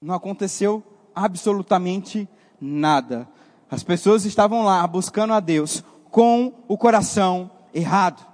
Não 0.00 0.14
aconteceu 0.14 0.82
absolutamente 1.14 2.28
nada. 2.60 3.28
As 3.72 3.82
pessoas 3.82 4.24
estavam 4.24 4.62
lá 4.62 4.86
buscando 4.86 5.32
a 5.32 5.40
Deus 5.40 5.82
com 6.12 6.62
o 6.68 6.78
coração 6.78 7.50
errado 7.74 8.30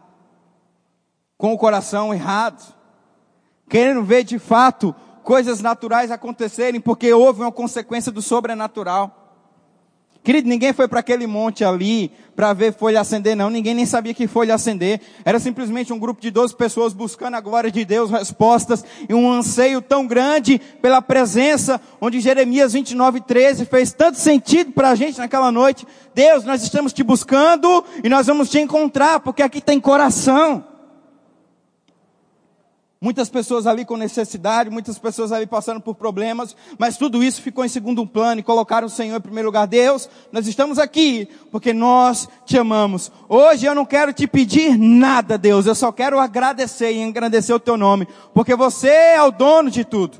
com 1.38 1.52
o 1.52 1.58
coração 1.58 2.12
errado, 2.12 2.74
querendo 3.70 4.02
ver 4.02 4.24
de 4.24 4.40
fato 4.40 4.94
coisas 5.22 5.60
naturais 5.60 6.10
acontecerem, 6.10 6.80
porque 6.80 7.12
houve 7.12 7.40
uma 7.40 7.52
consequência 7.52 8.10
do 8.10 8.20
sobrenatural. 8.20 9.17
Querido, 10.28 10.46
ninguém 10.46 10.74
foi 10.74 10.86
para 10.86 11.00
aquele 11.00 11.26
monte 11.26 11.64
ali 11.64 12.12
para 12.36 12.52
ver 12.52 12.74
folha 12.74 13.00
acender, 13.00 13.34
não. 13.34 13.48
Ninguém 13.48 13.72
nem 13.72 13.86
sabia 13.86 14.12
que 14.12 14.26
folha 14.26 14.54
acender. 14.54 15.00
Era 15.24 15.40
simplesmente 15.40 15.90
um 15.90 15.98
grupo 15.98 16.20
de 16.20 16.30
12 16.30 16.54
pessoas 16.54 16.92
buscando 16.92 17.36
a 17.36 17.40
glória 17.40 17.70
de 17.70 17.82
Deus, 17.82 18.10
respostas 18.10 18.84
e 19.08 19.14
um 19.14 19.32
anseio 19.32 19.80
tão 19.80 20.06
grande 20.06 20.60
pela 20.82 21.00
presença, 21.00 21.80
onde 21.98 22.20
Jeremias 22.20 22.74
29, 22.74 23.22
13 23.22 23.64
fez 23.64 23.90
tanto 23.90 24.18
sentido 24.18 24.72
para 24.72 24.90
a 24.90 24.94
gente 24.94 25.16
naquela 25.16 25.50
noite. 25.50 25.86
Deus, 26.14 26.44
nós 26.44 26.62
estamos 26.62 26.92
te 26.92 27.02
buscando 27.02 27.82
e 28.04 28.08
nós 28.10 28.26
vamos 28.26 28.50
te 28.50 28.58
encontrar, 28.58 29.20
porque 29.20 29.42
aqui 29.42 29.62
tem 29.62 29.80
coração. 29.80 30.62
Muitas 33.00 33.28
pessoas 33.28 33.64
ali 33.64 33.84
com 33.84 33.96
necessidade, 33.96 34.70
muitas 34.70 34.98
pessoas 34.98 35.30
ali 35.30 35.46
passando 35.46 35.80
por 35.80 35.94
problemas, 35.94 36.56
mas 36.76 36.96
tudo 36.96 37.22
isso 37.22 37.40
ficou 37.40 37.64
em 37.64 37.68
segundo 37.68 38.04
plano 38.04 38.40
e 38.40 38.42
colocaram 38.42 38.88
o 38.88 38.90
Senhor 38.90 39.16
em 39.16 39.20
primeiro 39.20 39.48
lugar. 39.48 39.68
Deus, 39.68 40.10
nós 40.32 40.48
estamos 40.48 40.80
aqui 40.80 41.28
porque 41.52 41.72
nós 41.72 42.28
te 42.44 42.58
amamos. 42.58 43.12
Hoje 43.28 43.66
eu 43.66 43.74
não 43.74 43.86
quero 43.86 44.12
te 44.12 44.26
pedir 44.26 44.76
nada, 44.76 45.38
Deus, 45.38 45.66
eu 45.66 45.76
só 45.76 45.92
quero 45.92 46.18
agradecer 46.18 46.90
e 46.90 46.98
engrandecer 46.98 47.54
o 47.54 47.60
teu 47.60 47.76
nome, 47.76 48.08
porque 48.34 48.56
você 48.56 48.88
é 48.88 49.22
o 49.22 49.30
dono 49.30 49.70
de 49.70 49.84
tudo. 49.84 50.18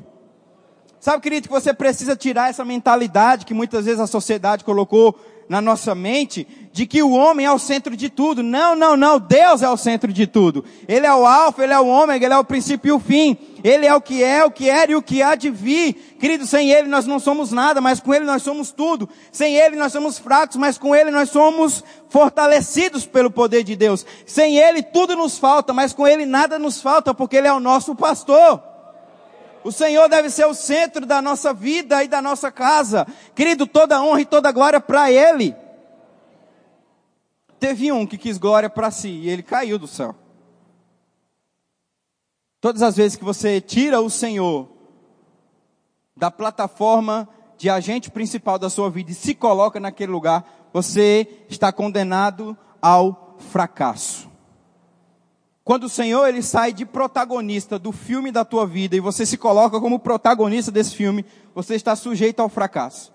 Sabe, 1.01 1.21
querido, 1.21 1.47
que 1.47 1.53
você 1.53 1.73
precisa 1.73 2.15
tirar 2.15 2.49
essa 2.49 2.63
mentalidade 2.63 3.45
que 3.45 3.53
muitas 3.53 3.85
vezes 3.85 3.99
a 3.99 4.07
sociedade 4.07 4.63
colocou 4.63 5.17
na 5.49 5.59
nossa 5.59 5.95
mente 5.95 6.47
de 6.71 6.85
que 6.85 7.01
o 7.01 7.09
homem 7.09 7.43
é 7.43 7.51
o 7.51 7.57
centro 7.57 7.97
de 7.97 8.07
tudo. 8.07 8.43
Não, 8.43 8.75
não, 8.75 8.95
não. 8.95 9.19
Deus 9.19 9.63
é 9.63 9.69
o 9.69 9.75
centro 9.75 10.13
de 10.13 10.27
tudo. 10.27 10.63
Ele 10.87 11.07
é 11.07 11.13
o 11.13 11.25
alfa, 11.25 11.63
ele 11.63 11.73
é 11.73 11.79
o 11.79 11.87
ômega, 11.87 12.23
ele 12.23 12.35
é 12.35 12.37
o 12.37 12.43
princípio 12.43 12.89
e 12.89 12.91
o 12.91 12.99
fim. 12.99 13.35
Ele 13.63 13.87
é 13.87 13.93
o 13.93 13.99
que 13.99 14.23
é, 14.23 14.45
o 14.45 14.51
que 14.51 14.69
era 14.69 14.91
e 14.91 14.95
o 14.95 15.01
que 15.01 15.23
há 15.23 15.33
de 15.33 15.49
vir. 15.49 16.15
Querido, 16.19 16.45
sem 16.45 16.69
ele 16.71 16.87
nós 16.87 17.07
não 17.07 17.19
somos 17.19 17.51
nada, 17.51 17.81
mas 17.81 17.99
com 17.99 18.13
ele 18.13 18.25
nós 18.25 18.43
somos 18.43 18.71
tudo. 18.71 19.09
Sem 19.31 19.55
ele 19.55 19.75
nós 19.75 19.91
somos 19.91 20.19
fracos, 20.19 20.55
mas 20.55 20.77
com 20.77 20.95
ele 20.95 21.09
nós 21.09 21.31
somos 21.31 21.83
fortalecidos 22.09 23.07
pelo 23.07 23.31
poder 23.31 23.63
de 23.63 23.75
Deus. 23.75 24.05
Sem 24.27 24.57
ele 24.57 24.83
tudo 24.83 25.15
nos 25.15 25.39
falta, 25.39 25.73
mas 25.73 25.93
com 25.93 26.07
ele 26.07 26.27
nada 26.27 26.59
nos 26.59 26.79
falta, 26.79 27.11
porque 27.11 27.35
ele 27.35 27.47
é 27.47 27.53
o 27.53 27.59
nosso 27.59 27.95
pastor. 27.95 28.68
O 29.63 29.71
Senhor 29.71 30.07
deve 30.07 30.29
ser 30.29 30.45
o 30.45 30.53
centro 30.53 31.05
da 31.05 31.21
nossa 31.21 31.53
vida 31.53 32.03
e 32.03 32.07
da 32.07 32.21
nossa 32.21 32.51
casa. 32.51 33.05
Querido, 33.35 33.67
toda 33.67 34.01
honra 34.01 34.21
e 34.21 34.25
toda 34.25 34.51
glória 34.51 34.79
para 34.79 35.11
Ele. 35.11 35.55
Teve 37.59 37.91
um 37.91 38.07
que 38.07 38.17
quis 38.17 38.37
glória 38.37 38.69
para 38.69 38.89
si 38.89 39.09
e 39.09 39.29
ele 39.29 39.43
caiu 39.43 39.77
do 39.77 39.85
céu. 39.87 40.15
Todas 42.61 42.81
as 42.81 42.95
vezes 42.95 43.17
que 43.17 43.23
você 43.23 43.59
tira 43.59 43.99
o 43.99 44.09
Senhor 44.09 44.69
da 46.15 46.31
plataforma 46.31 47.27
de 47.57 47.69
agente 47.69 48.09
principal 48.09 48.57
da 48.57 48.69
sua 48.69 48.89
vida 48.89 49.11
e 49.11 49.15
se 49.15 49.35
coloca 49.35 49.79
naquele 49.79 50.11
lugar, 50.11 50.69
você 50.71 51.45
está 51.49 51.71
condenado 51.71 52.57
ao 52.81 53.37
fracasso. 53.51 54.28
Quando 55.63 55.83
o 55.83 55.89
Senhor 55.89 56.27
ele 56.27 56.41
sai 56.41 56.73
de 56.73 56.85
protagonista 56.85 57.77
do 57.77 57.91
filme 57.91 58.31
da 58.31 58.43
tua 58.43 58.65
vida 58.65 58.95
e 58.95 58.99
você 58.99 59.25
se 59.25 59.37
coloca 59.37 59.79
como 59.79 59.99
protagonista 59.99 60.71
desse 60.71 60.95
filme, 60.95 61.25
você 61.53 61.75
está 61.75 61.95
sujeito 61.95 62.39
ao 62.39 62.49
fracasso. 62.49 63.13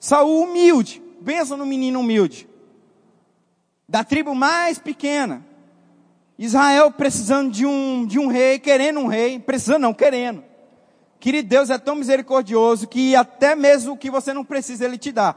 Saul 0.00 0.42
humilde, 0.42 1.02
pensa 1.24 1.56
no 1.56 1.66
menino 1.66 2.00
humilde, 2.00 2.48
da 3.88 4.02
tribo 4.02 4.34
mais 4.34 4.78
pequena. 4.78 5.44
Israel 6.38 6.90
precisando 6.90 7.52
de 7.52 7.66
um, 7.66 8.06
de 8.06 8.18
um 8.18 8.26
rei, 8.26 8.58
querendo 8.58 9.00
um 9.00 9.06
rei, 9.06 9.38
precisando 9.38 9.82
não, 9.82 9.94
querendo. 9.94 10.42
Querido, 11.20 11.48
Deus 11.48 11.70
é 11.70 11.78
tão 11.78 11.94
misericordioso 11.94 12.88
que 12.88 13.14
até 13.14 13.54
mesmo 13.54 13.92
o 13.92 13.96
que 13.96 14.10
você 14.10 14.32
não 14.32 14.44
precisa, 14.44 14.84
Ele 14.84 14.98
te 14.98 15.12
dá. 15.12 15.36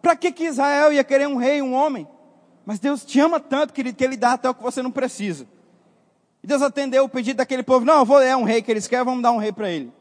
Para 0.00 0.16
que, 0.16 0.32
que 0.32 0.44
Israel 0.44 0.92
ia 0.92 1.04
querer 1.04 1.28
um 1.28 1.36
rei, 1.36 1.60
um 1.60 1.74
homem? 1.74 2.08
Mas 2.64 2.78
Deus 2.78 3.04
te 3.04 3.20
ama 3.20 3.38
tanto, 3.38 3.74
querido, 3.74 3.98
que 3.98 4.04
Ele 4.04 4.16
dá 4.16 4.32
até 4.32 4.48
o 4.48 4.54
que 4.54 4.62
você 4.62 4.82
não 4.82 4.90
precisa. 4.90 5.46
E 6.46 6.48
Deus 6.48 6.62
atendeu 6.62 7.02
o 7.02 7.08
pedido 7.08 7.38
daquele 7.38 7.64
povo. 7.64 7.84
Não, 7.84 8.04
vou, 8.04 8.22
é 8.22 8.36
um 8.36 8.44
rei 8.44 8.62
que 8.62 8.70
eles 8.70 8.86
querem, 8.86 9.04
vamos 9.04 9.20
dar 9.20 9.32
um 9.32 9.36
rei 9.36 9.50
para 9.50 9.68
ele. 9.68 9.92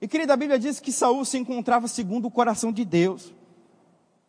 E 0.00 0.06
querida, 0.06 0.32
a 0.32 0.36
Bíblia 0.36 0.56
diz 0.56 0.78
que 0.78 0.92
Saul 0.92 1.24
se 1.24 1.36
encontrava 1.36 1.88
segundo 1.88 2.26
o 2.26 2.30
coração 2.30 2.70
de 2.70 2.84
Deus. 2.84 3.34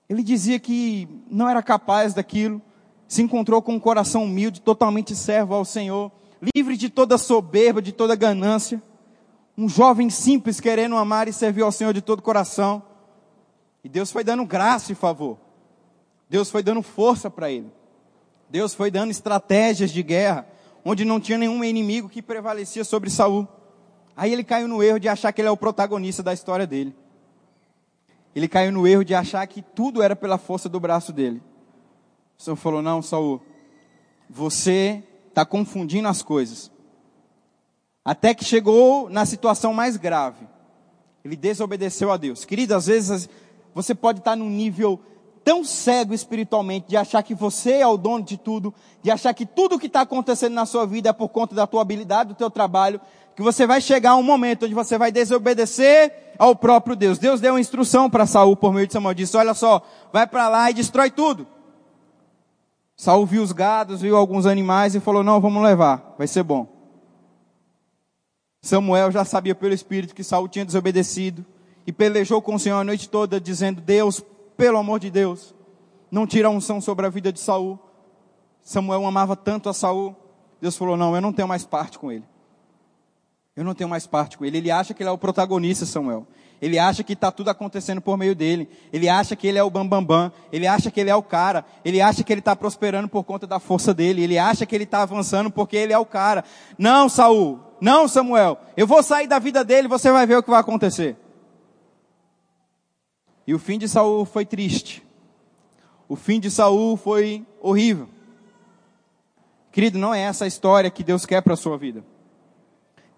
Ele 0.10 0.24
dizia 0.24 0.58
que 0.60 1.08
não 1.30 1.48
era 1.48 1.62
capaz 1.62 2.12
daquilo. 2.12 2.60
Se 3.08 3.22
encontrou 3.22 3.62
com 3.62 3.76
um 3.76 3.80
coração 3.80 4.24
humilde, 4.24 4.62
totalmente 4.62 5.16
servo 5.16 5.54
ao 5.54 5.64
Senhor, 5.64 6.12
livre 6.56 6.76
de 6.76 6.90
toda 6.90 7.20
soberba, 7.20 7.84
de 7.84 7.92
toda 7.92 8.16
ganância. 8.16 8.82
Um 9.56 9.70
jovem 9.70 10.10
simples 10.10 10.60
querendo 10.60 10.98
amar 10.98 11.28
e 11.28 11.34
servir 11.34 11.62
ao 11.62 11.72
Senhor 11.72 11.94
de 11.94 12.02
todo 12.02 12.18
o 12.18 12.24
coração. 12.24 12.82
E 13.84 13.90
Deus 13.90 14.12
foi 14.12 14.24
dando 14.24 14.44
graça 14.44 14.92
e 14.92 14.96
favor. 14.96 15.38
Deus 16.28 16.50
foi 16.50 16.64
dando 16.64 16.82
força 16.82 17.30
para 17.30 17.52
ele. 17.52 17.72
Deus 18.50 18.74
foi 18.74 18.90
dando 18.90 19.12
estratégias 19.12 19.92
de 19.92 20.02
guerra 20.02 20.48
onde 20.86 21.06
não 21.06 21.20
tinha 21.20 21.38
nenhum 21.38 21.64
inimigo 21.64 22.10
que 22.10 22.22
prevalecia 22.22 22.84
sobre 22.84 23.10
Saul. 23.10 23.48
Aí 24.16 24.32
ele 24.32 24.44
caiu 24.44 24.68
no 24.68 24.84
erro 24.84 25.00
de 25.00 25.08
achar 25.08 25.32
que 25.32 25.42
ele 25.42 25.48
é 25.48 25.52
o 25.52 25.58
protagonista 25.58 26.22
da 26.22 26.34
história 26.34 26.68
dele. 26.68 26.96
Ele 28.36 28.48
caiu 28.48 28.72
no 28.72 28.88
erro 28.88 29.04
de 29.04 29.14
achar 29.14 29.46
que 29.48 29.62
tudo 29.62 30.02
era 30.02 30.16
pela 30.16 30.38
força 30.38 30.68
do 30.68 30.80
braço 30.80 31.14
dele. 31.14 31.42
O 32.38 32.42
Senhor 32.42 32.56
falou: 32.56 32.82
Não, 32.82 33.02
Saul, 33.02 33.42
você 34.30 35.04
está 35.30 35.46
confundindo 35.46 36.08
as 36.08 36.22
coisas. 36.22 36.72
Até 38.04 38.34
que 38.34 38.44
chegou 38.44 39.10
na 39.10 39.26
situação 39.26 39.74
mais 39.74 39.98
grave. 39.98 40.48
Ele 41.24 41.36
desobedeceu 41.36 42.12
a 42.12 42.18
Deus. 42.18 42.44
Querido, 42.44 42.76
às 42.76 42.88
vezes 42.88 43.30
você 43.74 43.96
pode 43.96 44.20
estar 44.20 44.36
num 44.36 44.50
nível 44.50 45.00
tão 45.44 45.64
cego 45.64 46.14
espiritualmente 46.14 46.88
de 46.88 46.98
achar 46.98 47.22
que 47.22 47.36
você 47.36 47.74
é 47.74 47.88
o 47.88 47.98
dono 47.98 48.24
de 48.24 48.38
tudo, 48.38 48.74
de 49.02 49.12
achar 49.12 49.34
que 49.34 49.46
tudo 49.46 49.76
o 49.76 49.80
que 49.80 49.88
está 49.88 50.02
acontecendo 50.02 50.54
na 50.54 50.66
sua 50.66 50.86
vida 50.86 51.10
é 51.10 51.14
por 51.14 51.30
conta 51.30 51.54
da 51.54 51.68
tua 51.68 51.82
habilidade, 51.82 52.30
do 52.30 52.36
teu 52.36 52.50
trabalho, 52.50 53.02
que 53.36 53.42
você 53.42 53.66
vai 53.66 53.82
chegar 53.82 54.12
a 54.12 54.16
um 54.16 54.24
momento 54.24 54.66
onde 54.66 54.74
você 54.74 54.98
vai 54.98 55.12
desobedecer 55.12 56.36
ao 56.38 56.56
próprio 56.56 56.96
Deus. 56.96 57.18
Deus 57.18 57.42
deu 57.42 57.54
uma 57.54 57.60
instrução 57.60 58.10
para 58.10 58.26
Saul 58.26 58.56
por 58.56 58.74
meio 58.74 58.88
de 58.88 58.94
Samuel. 58.94 59.14
Disse: 59.14 59.36
Olha 59.36 59.54
só, 59.54 59.82
vai 60.12 60.28
para 60.28 60.48
lá 60.48 60.70
e 60.70 60.74
destrói 60.74 61.10
tudo. 61.10 61.48
Saul 62.96 63.26
viu 63.26 63.42
os 63.42 63.52
gados, 63.52 64.02
viu 64.02 64.16
alguns 64.16 64.46
animais 64.46 64.96
e 64.96 65.00
falou: 65.00 65.24
Não, 65.24 65.42
vamos 65.42 65.64
levar, 65.64 66.16
vai 66.18 66.28
ser 66.28 66.44
bom. 66.44 66.68
Samuel 68.62 69.12
já 69.12 69.26
sabia 69.26 69.54
pelo 69.54 69.74
Espírito 69.74 70.16
que 70.16 70.24
Saul 70.24 70.48
tinha 70.48 70.64
desobedecido 70.64 71.46
e 71.86 71.92
pelejou 71.92 72.42
com 72.42 72.56
o 72.56 72.60
Senhor 72.60 72.78
a 72.78 72.84
noite 72.84 73.10
toda, 73.10 73.42
dizendo: 73.42 73.82
Deus, 73.82 74.24
pelo 74.58 74.78
amor 74.78 75.00
de 75.00 75.10
Deus, 75.10 75.54
não 76.12 76.28
tira 76.28 76.48
a 76.48 76.52
unção 76.52 76.80
sobre 76.80 77.06
a 77.06 77.10
vida 77.10 77.32
de 77.32 77.40
Saul. 77.40 77.80
Samuel 78.62 79.06
amava 79.06 79.36
tanto 79.36 79.70
a 79.70 79.74
Saul. 79.74 80.16
Deus 80.62 80.78
falou: 80.78 80.96
Não, 80.96 81.16
eu 81.16 81.22
não 81.22 81.34
tenho 81.34 81.48
mais 81.48 81.66
parte 81.66 82.00
com 82.00 82.12
ele. 82.12 82.24
Eu 83.56 83.64
não 83.64 83.76
tenho 83.76 83.90
mais 83.90 84.08
parte 84.08 84.38
com 84.38 84.46
ele. 84.46 84.58
Ele 84.58 84.72
acha 84.72 84.94
que 84.94 85.04
ele 85.04 85.10
é 85.10 85.12
o 85.12 85.18
protagonista, 85.18 85.86
Samuel. 85.86 86.26
Ele 86.62 86.80
acha 86.80 87.04
que 87.04 87.14
está 87.14 87.32
tudo 87.32 87.50
acontecendo 87.50 88.00
por 88.00 88.18
meio 88.18 88.34
dele. 88.34 88.70
Ele 88.92 89.10
acha 89.10 89.36
que 89.36 89.46
ele 89.46 89.58
é 89.58 89.64
o 89.64 89.70
bambambam. 89.70 90.00
Bam, 90.00 90.30
bam. 90.30 90.32
Ele 90.52 90.66
acha 90.66 90.90
que 90.90 91.00
ele 91.00 91.10
é 91.10 91.16
o 91.16 91.22
cara. 91.22 91.66
Ele 91.84 92.02
acha 92.02 92.24
que 92.24 92.32
ele 92.32 92.40
está 92.40 92.56
prosperando 92.56 93.08
por 93.08 93.24
conta 93.24 93.46
da 93.46 93.60
força 93.60 93.94
dele. 93.94 94.24
Ele 94.24 94.40
acha 94.40 94.66
que 94.66 94.74
ele 94.74 94.86
está 94.86 95.02
avançando 95.02 95.52
porque 95.52 95.76
ele 95.76 95.94
é 95.94 95.98
o 95.98 96.06
cara. 96.06 96.44
Não, 96.78 97.10
Saul. 97.10 97.60
Não, 97.82 98.08
Samuel. 98.08 98.58
Eu 98.78 98.88
vou 98.88 99.04
sair 99.04 99.28
da 99.28 99.40
vida 99.40 99.64
dele. 99.64 99.88
Você 99.90 100.12
vai 100.12 100.26
ver 100.26 100.38
o 100.38 100.44
que 100.44 100.50
vai 100.50 100.62
acontecer. 100.62 101.18
E 103.46 103.54
o 103.54 103.60
fim 103.60 103.78
de 103.78 103.88
Saul 103.88 104.26
foi 104.26 104.46
triste. 104.46 105.04
O 106.08 106.16
fim 106.16 106.40
de 106.40 106.50
Saul 106.50 106.96
foi 106.96 107.46
horrível. 107.62 108.08
Querido, 109.72 109.98
não 109.98 110.14
é 110.14 110.22
essa 110.22 110.46
a 110.46 110.48
história 110.48 110.92
que 110.92 111.04
Deus 111.04 111.26
quer 111.26 111.42
para 111.42 111.54
a 111.54 111.58
sua 111.58 111.78
vida. 111.78 112.04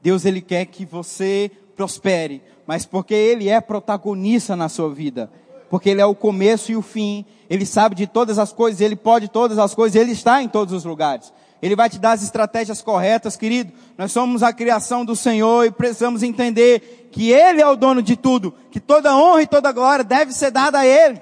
Deus 0.02 0.24
ele 0.24 0.42
quer 0.42 0.66
que 0.66 0.86
você 0.86 1.52
prospere, 1.76 2.42
mas 2.66 2.86
porque 2.86 3.14
ele 3.14 3.50
é 3.50 3.60
protagonista 3.60 4.56
na 4.56 4.70
sua 4.70 4.90
vida. 4.94 5.30
Porque 5.70 5.90
ele 5.90 6.00
é 6.00 6.06
o 6.06 6.16
começo 6.16 6.72
e 6.72 6.76
o 6.76 6.82
fim, 6.82 7.26
ele 7.50 7.66
sabe 7.66 7.96
de 7.96 8.08
todas 8.08 8.40
as 8.40 8.54
coisas, 8.54 8.82
ele 8.82 8.96
pode 8.96 9.28
todas 9.28 9.58
as 9.58 9.76
coisas, 9.76 10.00
ele 10.00 10.12
está 10.12 10.42
em 10.42 10.48
todos 10.48 10.74
os 10.74 10.86
lugares. 10.86 11.34
Ele 11.66 11.76
vai 11.76 11.90
te 11.90 11.98
dar 11.98 12.12
as 12.12 12.22
estratégias 12.22 12.84
corretas, 12.84 13.36
querido. 13.36 13.74
Nós 13.98 14.12
somos 14.12 14.44
a 14.44 14.54
criação 14.54 15.04
do 15.04 15.16
Senhor 15.16 15.66
e 15.66 15.72
precisamos 15.72 16.22
entender 16.22 17.10
que 17.12 17.32
Ele 17.32 17.60
é 17.60 17.66
o 17.68 17.76
dono 17.76 18.04
de 18.04 18.16
tudo, 18.16 18.54
que 18.70 18.80
toda 18.80 19.18
honra 19.18 19.42
e 19.42 19.48
toda 19.48 19.72
glória 19.72 20.06
deve 20.06 20.32
ser 20.32 20.52
dada 20.52 20.78
a 20.78 20.86
Ele. 20.86 21.20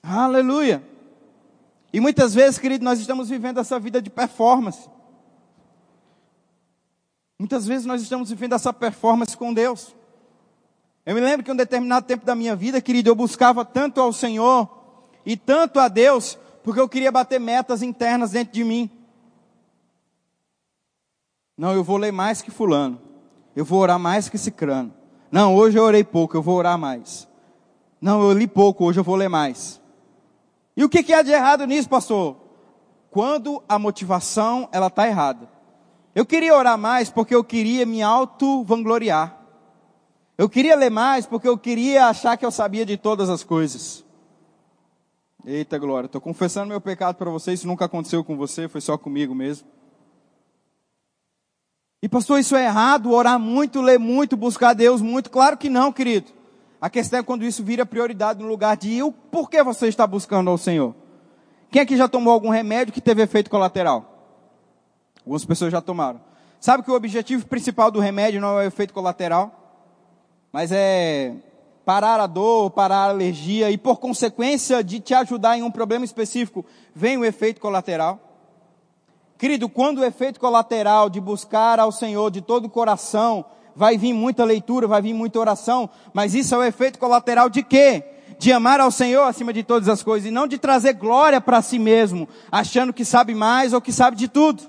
Aleluia. 0.00 0.84
E 1.92 1.98
muitas 1.98 2.32
vezes, 2.32 2.60
querido, 2.60 2.84
nós 2.84 3.00
estamos 3.00 3.28
vivendo 3.28 3.58
essa 3.58 3.76
vida 3.76 4.00
de 4.00 4.08
performance. 4.08 4.88
Muitas 7.36 7.66
vezes 7.66 7.86
nós 7.86 8.00
estamos 8.00 8.30
vivendo 8.30 8.54
essa 8.54 8.72
performance 8.72 9.36
com 9.36 9.52
Deus. 9.52 9.96
Eu 11.04 11.16
me 11.16 11.20
lembro 11.20 11.42
que 11.42 11.50
em 11.50 11.54
um 11.54 11.56
determinado 11.56 12.06
tempo 12.06 12.24
da 12.24 12.36
minha 12.36 12.54
vida, 12.54 12.80
querido, 12.80 13.10
eu 13.10 13.16
buscava 13.16 13.64
tanto 13.64 14.00
ao 14.00 14.12
Senhor 14.12 14.70
e 15.26 15.36
tanto 15.36 15.80
a 15.80 15.88
Deus, 15.88 16.38
porque 16.62 16.80
eu 16.80 16.88
queria 16.88 17.10
bater 17.10 17.40
metas 17.40 17.82
internas 17.82 18.32
dentro 18.32 18.52
de 18.52 18.64
mim. 18.64 18.90
Não, 21.56 21.72
eu 21.72 21.84
vou 21.84 21.96
ler 21.96 22.12
mais 22.12 22.40
que 22.40 22.50
fulano. 22.50 23.00
Eu 23.54 23.64
vou 23.64 23.80
orar 23.80 23.98
mais 23.98 24.28
que 24.28 24.38
cicrano. 24.38 24.94
Não, 25.30 25.54
hoje 25.54 25.78
eu 25.78 25.82
orei 25.82 26.02
pouco, 26.02 26.36
eu 26.36 26.42
vou 26.42 26.56
orar 26.56 26.78
mais. 26.78 27.28
Não, 28.00 28.22
eu 28.22 28.32
li 28.32 28.46
pouco, 28.46 28.84
hoje 28.84 28.98
eu 28.98 29.04
vou 29.04 29.16
ler 29.16 29.28
mais. 29.28 29.80
E 30.76 30.84
o 30.84 30.88
que, 30.88 31.02
que 31.02 31.12
há 31.12 31.22
de 31.22 31.30
errado 31.30 31.66
nisso, 31.66 31.88
pastor? 31.88 32.36
Quando 33.10 33.62
a 33.68 33.78
motivação 33.78 34.68
ela 34.72 34.86
está 34.86 35.06
errada. 35.06 35.48
Eu 36.14 36.24
queria 36.24 36.56
orar 36.56 36.78
mais 36.78 37.10
porque 37.10 37.34
eu 37.34 37.44
queria 37.44 37.84
me 37.84 38.02
auto-vangloriar. 38.02 39.36
Eu 40.38 40.48
queria 40.48 40.74
ler 40.74 40.90
mais 40.90 41.26
porque 41.26 41.46
eu 41.46 41.58
queria 41.58 42.06
achar 42.06 42.36
que 42.36 42.46
eu 42.46 42.50
sabia 42.50 42.86
de 42.86 42.96
todas 42.96 43.28
as 43.28 43.44
coisas. 43.44 44.04
Eita 45.44 45.78
glória, 45.78 46.06
estou 46.06 46.20
confessando 46.20 46.68
meu 46.68 46.80
pecado 46.80 47.16
para 47.16 47.30
vocês, 47.30 47.60
isso 47.60 47.68
nunca 47.68 47.86
aconteceu 47.86 48.22
com 48.22 48.36
você, 48.36 48.68
foi 48.68 48.80
só 48.80 48.98
comigo 48.98 49.34
mesmo. 49.34 49.66
E 52.02 52.08
pastor, 52.08 52.40
isso 52.40 52.56
é 52.56 52.64
errado, 52.64 53.10
orar 53.10 53.38
muito, 53.38 53.80
ler 53.80 53.98
muito, 53.98 54.36
buscar 54.36 54.74
Deus 54.74 55.00
muito? 55.00 55.30
Claro 55.30 55.56
que 55.56 55.68
não, 55.68 55.92
querido. 55.92 56.30
A 56.80 56.88
questão 56.88 57.20
é 57.20 57.22
quando 57.22 57.44
isso 57.44 57.62
vira 57.62 57.84
prioridade 57.84 58.42
no 58.42 58.48
lugar 58.48 58.76
de 58.76 59.02
o 59.02 59.12
porquê 59.12 59.62
você 59.62 59.88
está 59.88 60.06
buscando 60.06 60.48
ao 60.48 60.56
Senhor. 60.56 60.94
Quem 61.70 61.82
aqui 61.82 61.96
já 61.96 62.08
tomou 62.08 62.32
algum 62.32 62.48
remédio 62.48 62.92
que 62.92 63.00
teve 63.00 63.22
efeito 63.22 63.50
colateral? 63.50 64.10
Algumas 65.20 65.44
pessoas 65.44 65.70
já 65.70 65.80
tomaram. 65.80 66.20
Sabe 66.58 66.82
que 66.82 66.90
o 66.90 66.94
objetivo 66.94 67.46
principal 67.46 67.90
do 67.90 68.00
remédio 68.00 68.40
não 68.40 68.58
é 68.58 68.64
o 68.64 68.66
efeito 68.66 68.94
colateral, 68.94 69.86
mas 70.52 70.72
é 70.72 71.34
parar 71.90 72.20
a 72.20 72.28
dor, 72.28 72.70
parar 72.70 73.06
a 73.06 73.08
alergia 73.08 73.68
e 73.68 73.76
por 73.76 73.98
consequência 73.98 74.80
de 74.80 75.00
te 75.00 75.12
ajudar 75.12 75.58
em 75.58 75.64
um 75.64 75.72
problema 75.72 76.04
específico, 76.04 76.64
vem 76.94 77.18
o 77.18 77.24
efeito 77.24 77.60
colateral. 77.60 78.20
Querido, 79.36 79.68
quando 79.68 79.98
o 79.98 80.04
efeito 80.04 80.38
colateral 80.38 81.10
de 81.10 81.20
buscar 81.20 81.80
ao 81.80 81.90
Senhor 81.90 82.30
de 82.30 82.40
todo 82.42 82.66
o 82.66 82.70
coração, 82.70 83.44
vai 83.74 83.98
vir 83.98 84.12
muita 84.12 84.44
leitura, 84.44 84.86
vai 84.86 85.02
vir 85.02 85.12
muita 85.12 85.40
oração, 85.40 85.90
mas 86.14 86.32
isso 86.32 86.54
é 86.54 86.58
o 86.58 86.62
efeito 86.62 86.96
colateral 86.96 87.50
de 87.50 87.60
quê? 87.60 88.04
De 88.38 88.52
amar 88.52 88.78
ao 88.78 88.92
Senhor 88.92 89.24
acima 89.24 89.52
de 89.52 89.64
todas 89.64 89.88
as 89.88 90.00
coisas 90.00 90.28
e 90.28 90.30
não 90.30 90.46
de 90.46 90.58
trazer 90.58 90.92
glória 90.92 91.40
para 91.40 91.60
si 91.60 91.76
mesmo, 91.76 92.28
achando 92.52 92.92
que 92.92 93.04
sabe 93.04 93.34
mais 93.34 93.72
ou 93.72 93.80
que 93.80 93.90
sabe 93.90 94.16
de 94.16 94.28
tudo. 94.28 94.62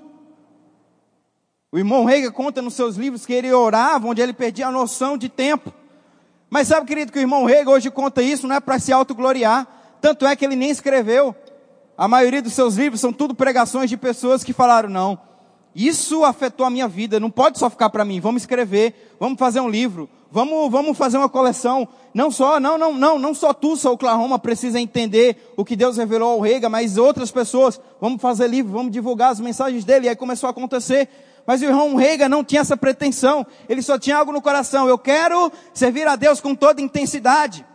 O 1.70 1.78
irmão 1.78 2.04
Reiga 2.04 2.32
conta 2.32 2.60
nos 2.60 2.74
seus 2.74 2.96
livros 2.96 3.24
que 3.24 3.32
ele 3.32 3.52
orava 3.52 4.08
onde 4.08 4.20
ele 4.20 4.32
perdia 4.32 4.66
a 4.66 4.72
noção 4.72 5.16
de 5.16 5.28
tempo. 5.28 5.72
Mas 6.52 6.68
sabe, 6.68 6.86
querido, 6.86 7.10
que 7.10 7.18
o 7.18 7.22
irmão 7.22 7.46
Reiga 7.46 7.70
hoje 7.70 7.90
conta 7.90 8.20
isso 8.22 8.46
não 8.46 8.54
é 8.54 8.60
para 8.60 8.78
se 8.78 8.92
autogloriar. 8.92 9.66
Tanto 10.02 10.26
é 10.26 10.36
que 10.36 10.44
ele 10.44 10.54
nem 10.54 10.68
escreveu. 10.68 11.34
A 11.96 12.06
maioria 12.06 12.42
dos 12.42 12.52
seus 12.52 12.74
livros 12.74 13.00
são 13.00 13.10
tudo 13.10 13.34
pregações 13.34 13.88
de 13.88 13.96
pessoas 13.96 14.44
que 14.44 14.52
falaram, 14.52 14.90
não, 14.90 15.18
isso 15.74 16.26
afetou 16.26 16.66
a 16.66 16.70
minha 16.70 16.86
vida, 16.86 17.18
não 17.18 17.30
pode 17.30 17.58
só 17.58 17.70
ficar 17.70 17.88
para 17.88 18.04
mim, 18.04 18.20
vamos 18.20 18.42
escrever, 18.42 19.14
vamos 19.18 19.38
fazer 19.38 19.60
um 19.60 19.68
livro, 19.70 20.10
vamos, 20.30 20.70
vamos 20.70 20.98
fazer 20.98 21.16
uma 21.16 21.28
coleção. 21.28 21.88
Não 22.12 22.30
só, 22.30 22.60
não, 22.60 22.76
não, 22.76 22.92
não, 22.92 23.18
não 23.18 23.32
só 23.32 23.54
tu, 23.54 23.74
só 23.74 23.90
Oklahoma, 23.90 24.38
precisa 24.38 24.78
entender 24.78 25.54
o 25.56 25.64
que 25.64 25.74
Deus 25.74 25.96
revelou 25.96 26.32
ao 26.32 26.40
Reiga, 26.40 26.68
mas 26.68 26.98
outras 26.98 27.30
pessoas, 27.30 27.80
vamos 27.98 28.20
fazer 28.20 28.46
livro, 28.46 28.72
vamos 28.72 28.92
divulgar 28.92 29.32
as 29.32 29.40
mensagens 29.40 29.86
dele. 29.86 30.04
E 30.04 30.08
aí 30.10 30.16
começou 30.16 30.48
a 30.48 30.50
acontecer. 30.50 31.08
Mas 31.46 31.60
o 31.60 31.64
irmão 31.64 31.94
Reiga 31.96 32.28
não 32.28 32.44
tinha 32.44 32.60
essa 32.60 32.76
pretensão. 32.76 33.46
Ele 33.68 33.82
só 33.82 33.98
tinha 33.98 34.16
algo 34.16 34.32
no 34.32 34.40
coração. 34.40 34.88
Eu 34.88 34.98
quero 34.98 35.50
servir 35.74 36.06
a 36.06 36.16
Deus 36.16 36.40
com 36.40 36.54
toda 36.54 36.80
intensidade. 36.80 37.66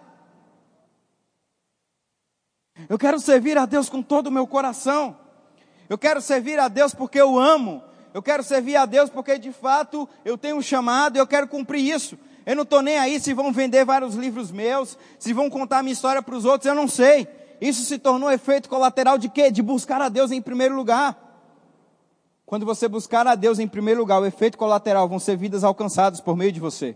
Eu 2.87 2.97
quero 2.97 3.19
servir 3.19 3.57
a 3.57 3.65
Deus 3.65 3.89
com 3.89 4.01
todo 4.01 4.27
o 4.27 4.31
meu 4.31 4.47
coração. 4.47 5.17
Eu 5.89 5.97
quero 5.97 6.21
servir 6.21 6.59
a 6.59 6.67
Deus 6.67 6.93
porque 6.93 7.19
eu 7.19 7.37
amo. 7.37 7.83
Eu 8.13 8.21
quero 8.21 8.43
servir 8.43 8.75
a 8.75 8.85
Deus 8.85 9.09
porque 9.09 9.37
de 9.37 9.51
fato 9.51 10.07
eu 10.23 10.37
tenho 10.37 10.57
um 10.57 10.61
chamado 10.61 11.17
e 11.17 11.19
eu 11.19 11.27
quero 11.27 11.47
cumprir 11.47 11.81
isso. 11.81 12.17
Eu 12.45 12.55
não 12.55 12.63
estou 12.63 12.81
nem 12.81 12.97
aí 12.97 13.19
se 13.19 13.33
vão 13.33 13.51
vender 13.51 13.83
vários 13.83 14.15
livros 14.15 14.51
meus, 14.51 14.97
se 15.19 15.33
vão 15.33 15.49
contar 15.49 15.83
minha 15.83 15.91
história 15.91 16.21
para 16.21 16.33
os 16.33 16.45
outros, 16.45 16.65
eu 16.65 16.73
não 16.73 16.87
sei. 16.87 17.27
Isso 17.59 17.83
se 17.83 17.97
tornou 17.97 18.31
efeito 18.31 18.69
colateral 18.69 19.17
de 19.17 19.27
quê? 19.27 19.51
De 19.51 19.61
buscar 19.61 20.01
a 20.01 20.07
Deus 20.07 20.31
em 20.31 20.41
primeiro 20.41 20.75
lugar. 20.75 21.26
Quando 22.47 22.65
você 22.65 22.87
buscar 22.87 23.27
a 23.27 23.35
Deus 23.35 23.59
em 23.59 23.67
primeiro 23.67 23.99
lugar, 23.99 24.21
o 24.21 24.25
efeito 24.25 24.57
colateral 24.57 25.05
vão 25.05 25.19
ser 25.19 25.35
vidas 25.35 25.65
alcançadas 25.65 26.21
por 26.21 26.37
meio 26.37 26.49
de 26.49 26.61
você. 26.61 26.95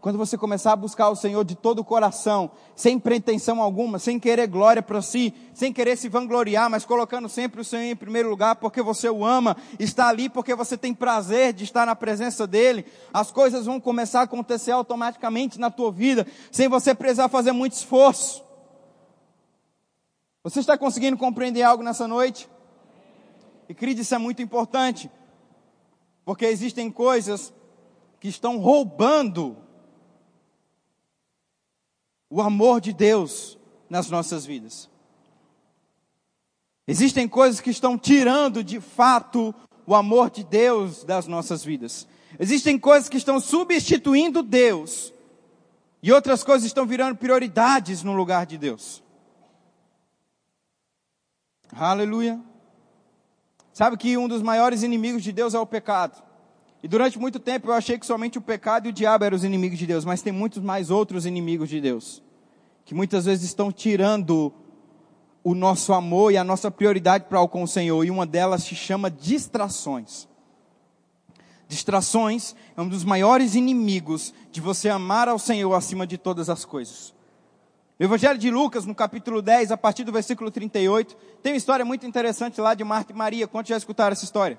Quando 0.00 0.18
você 0.18 0.36
começar 0.36 0.72
a 0.72 0.76
buscar 0.76 1.10
o 1.10 1.14
Senhor 1.14 1.44
de 1.44 1.54
todo 1.54 1.78
o 1.78 1.84
coração, 1.84 2.50
sem 2.74 2.98
pretensão 2.98 3.62
alguma, 3.62 4.00
sem 4.00 4.18
querer 4.18 4.48
glória 4.48 4.82
para 4.82 5.00
si, 5.00 5.32
sem 5.54 5.72
querer 5.72 5.96
se 5.96 6.08
vangloriar, 6.08 6.68
mas 6.68 6.84
colocando 6.84 7.28
sempre 7.28 7.60
o 7.60 7.64
Senhor 7.64 7.84
em 7.84 7.94
primeiro 7.94 8.28
lugar, 8.28 8.56
porque 8.56 8.82
você 8.82 9.08
o 9.08 9.24
ama, 9.24 9.56
está 9.78 10.08
ali 10.08 10.28
porque 10.28 10.56
você 10.56 10.76
tem 10.76 10.92
prazer 10.92 11.52
de 11.52 11.62
estar 11.62 11.86
na 11.86 11.94
presença 11.94 12.48
dEle, 12.48 12.84
as 13.14 13.30
coisas 13.30 13.66
vão 13.66 13.78
começar 13.78 14.22
a 14.22 14.24
acontecer 14.24 14.72
automaticamente 14.72 15.56
na 15.60 15.70
tua 15.70 15.92
vida, 15.92 16.26
sem 16.50 16.66
você 16.66 16.96
precisar 16.96 17.28
fazer 17.28 17.52
muito 17.52 17.74
esforço. 17.74 18.42
Você 20.42 20.58
está 20.58 20.76
conseguindo 20.76 21.16
compreender 21.16 21.62
algo 21.62 21.84
nessa 21.84 22.08
noite? 22.08 22.49
E 23.70 23.74
querido, 23.74 24.00
isso 24.00 24.12
é 24.12 24.18
muito 24.18 24.42
importante, 24.42 25.08
porque 26.24 26.44
existem 26.44 26.90
coisas 26.90 27.54
que 28.18 28.26
estão 28.26 28.58
roubando 28.58 29.56
o 32.28 32.42
amor 32.42 32.80
de 32.80 32.92
Deus 32.92 33.56
nas 33.88 34.10
nossas 34.10 34.44
vidas. 34.44 34.90
Existem 36.84 37.28
coisas 37.28 37.60
que 37.60 37.70
estão 37.70 37.96
tirando 37.96 38.64
de 38.64 38.80
fato 38.80 39.54
o 39.86 39.94
amor 39.94 40.30
de 40.30 40.42
Deus 40.42 41.04
das 41.04 41.28
nossas 41.28 41.62
vidas. 41.62 42.08
Existem 42.40 42.76
coisas 42.76 43.08
que 43.08 43.18
estão 43.18 43.38
substituindo 43.38 44.42
Deus. 44.42 45.14
E 46.02 46.10
outras 46.10 46.42
coisas 46.42 46.66
estão 46.66 46.84
virando 46.84 47.16
prioridades 47.16 48.02
no 48.02 48.14
lugar 48.14 48.46
de 48.46 48.58
Deus. 48.58 49.00
Aleluia. 51.72 52.49
Sabe 53.72 53.96
que 53.96 54.16
um 54.16 54.28
dos 54.28 54.42
maiores 54.42 54.82
inimigos 54.82 55.22
de 55.22 55.32
Deus 55.32 55.54
é 55.54 55.58
o 55.58 55.66
pecado. 55.66 56.22
E 56.82 56.88
durante 56.88 57.18
muito 57.18 57.38
tempo 57.38 57.68
eu 57.68 57.74
achei 57.74 57.98
que 57.98 58.06
somente 58.06 58.38
o 58.38 58.42
pecado 58.42 58.86
e 58.86 58.90
o 58.90 58.92
diabo 58.92 59.24
eram 59.24 59.36
os 59.36 59.44
inimigos 59.44 59.78
de 59.78 59.86
Deus, 59.86 60.04
mas 60.04 60.22
tem 60.22 60.32
muitos 60.32 60.62
mais 60.62 60.90
outros 60.90 61.26
inimigos 61.26 61.68
de 61.68 61.80
Deus, 61.80 62.22
que 62.84 62.94
muitas 62.94 63.26
vezes 63.26 63.44
estão 63.44 63.70
tirando 63.70 64.52
o 65.44 65.54
nosso 65.54 65.92
amor 65.92 66.32
e 66.32 66.36
a 66.36 66.44
nossa 66.44 66.70
prioridade 66.70 67.24
para 67.28 67.46
com 67.48 67.62
o 67.62 67.68
Senhor, 67.68 68.04
e 68.04 68.10
uma 68.10 68.26
delas 68.26 68.62
se 68.62 68.74
chama 68.74 69.10
distrações. 69.10 70.28
Distrações 71.68 72.54
é 72.76 72.80
um 72.80 72.88
dos 72.88 73.04
maiores 73.04 73.54
inimigos 73.54 74.34
de 74.50 74.60
você 74.60 74.88
amar 74.88 75.28
ao 75.28 75.38
Senhor 75.38 75.72
acima 75.74 76.06
de 76.06 76.18
todas 76.18 76.50
as 76.50 76.64
coisas. 76.64 77.14
No 78.00 78.06
Evangelho 78.06 78.38
de 78.38 78.50
Lucas, 78.50 78.86
no 78.86 78.94
capítulo 78.94 79.42
10, 79.42 79.72
a 79.72 79.76
partir 79.76 80.04
do 80.04 80.10
versículo 80.10 80.50
38, 80.50 81.14
tem 81.42 81.52
uma 81.52 81.58
história 81.58 81.84
muito 81.84 82.06
interessante 82.06 82.58
lá 82.58 82.72
de 82.72 82.82
Marta 82.82 83.12
e 83.12 83.14
Maria. 83.14 83.46
Quantos 83.46 83.68
já 83.68 83.76
escutaram 83.76 84.12
essa 84.12 84.24
história? 84.24 84.58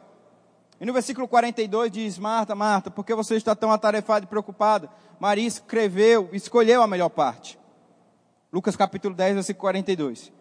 E 0.79 0.85
no 0.85 0.93
versículo 0.93 1.27
42 1.27 1.91
diz: 1.91 2.19
Marta, 2.19 2.53
Marta, 2.53 2.91
por 2.91 3.03
que 3.03 3.15
você 3.15 3.35
está 3.35 3.55
tão 3.55 3.71
atarefada 3.71 4.25
e 4.25 4.27
preocupada? 4.27 4.91
Maria 5.19 5.47
escreveu, 5.47 6.29
escolheu 6.33 6.83
a 6.83 6.87
melhor 6.87 7.09
parte. 7.09 7.57
Lucas 8.53 8.75
capítulo 8.75 9.15
10, 9.15 9.33
versículo 9.33 9.61
42. 9.61 10.31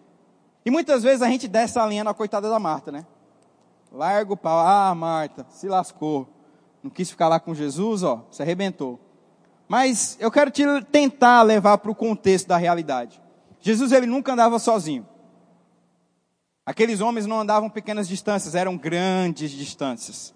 E 0.66 0.70
muitas 0.70 1.02
vezes 1.02 1.22
a 1.22 1.28
gente 1.28 1.48
desce 1.48 1.78
a 1.78 1.86
linha 1.86 2.04
na 2.04 2.12
coitada 2.12 2.50
da 2.50 2.58
Marta, 2.58 2.92
né? 2.92 3.06
Larga 3.90 4.34
o 4.34 4.36
pau. 4.36 4.58
Ah, 4.58 4.94
Marta, 4.94 5.46
se 5.48 5.66
lascou. 5.68 6.28
Não 6.82 6.90
quis 6.90 7.08
ficar 7.08 7.28
lá 7.28 7.40
com 7.40 7.54
Jesus, 7.54 8.02
ó, 8.02 8.26
se 8.30 8.42
arrebentou. 8.42 9.00
Mas 9.70 10.16
eu 10.18 10.32
quero 10.32 10.50
te 10.50 10.64
tentar 10.90 11.42
levar 11.42 11.78
para 11.78 11.92
o 11.92 11.94
contexto 11.94 12.48
da 12.48 12.56
realidade. 12.56 13.22
Jesus 13.60 13.92
ele 13.92 14.04
nunca 14.04 14.32
andava 14.32 14.58
sozinho. 14.58 15.06
Aqueles 16.66 17.00
homens 17.00 17.24
não 17.24 17.38
andavam 17.38 17.70
pequenas 17.70 18.08
distâncias, 18.08 18.56
eram 18.56 18.76
grandes 18.76 19.52
distâncias. 19.52 20.34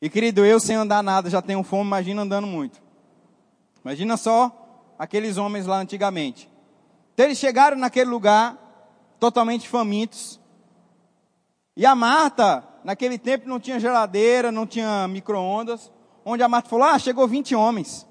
E 0.00 0.08
querido, 0.08 0.42
eu 0.42 0.58
sem 0.58 0.74
andar 0.74 1.02
nada 1.02 1.28
já 1.28 1.42
tenho 1.42 1.62
fome, 1.62 1.86
imagina 1.86 2.22
andando 2.22 2.46
muito. 2.46 2.82
Imagina 3.84 4.16
só 4.16 4.94
aqueles 4.98 5.36
homens 5.36 5.66
lá 5.66 5.76
antigamente. 5.76 6.48
Então 7.12 7.26
eles 7.26 7.36
chegaram 7.36 7.76
naquele 7.76 8.08
lugar 8.08 8.56
totalmente 9.20 9.68
famintos. 9.68 10.40
E 11.76 11.84
a 11.84 11.94
Marta, 11.94 12.66
naquele 12.82 13.18
tempo 13.18 13.46
não 13.46 13.60
tinha 13.60 13.78
geladeira, 13.78 14.50
não 14.50 14.66
tinha 14.66 15.06
micro-ondas. 15.06 15.92
Onde 16.24 16.42
a 16.42 16.48
Marta 16.48 16.68
falou: 16.68 16.86
Ah, 16.86 16.98
chegou 16.98 17.28
20 17.28 17.54
homens 17.54 18.06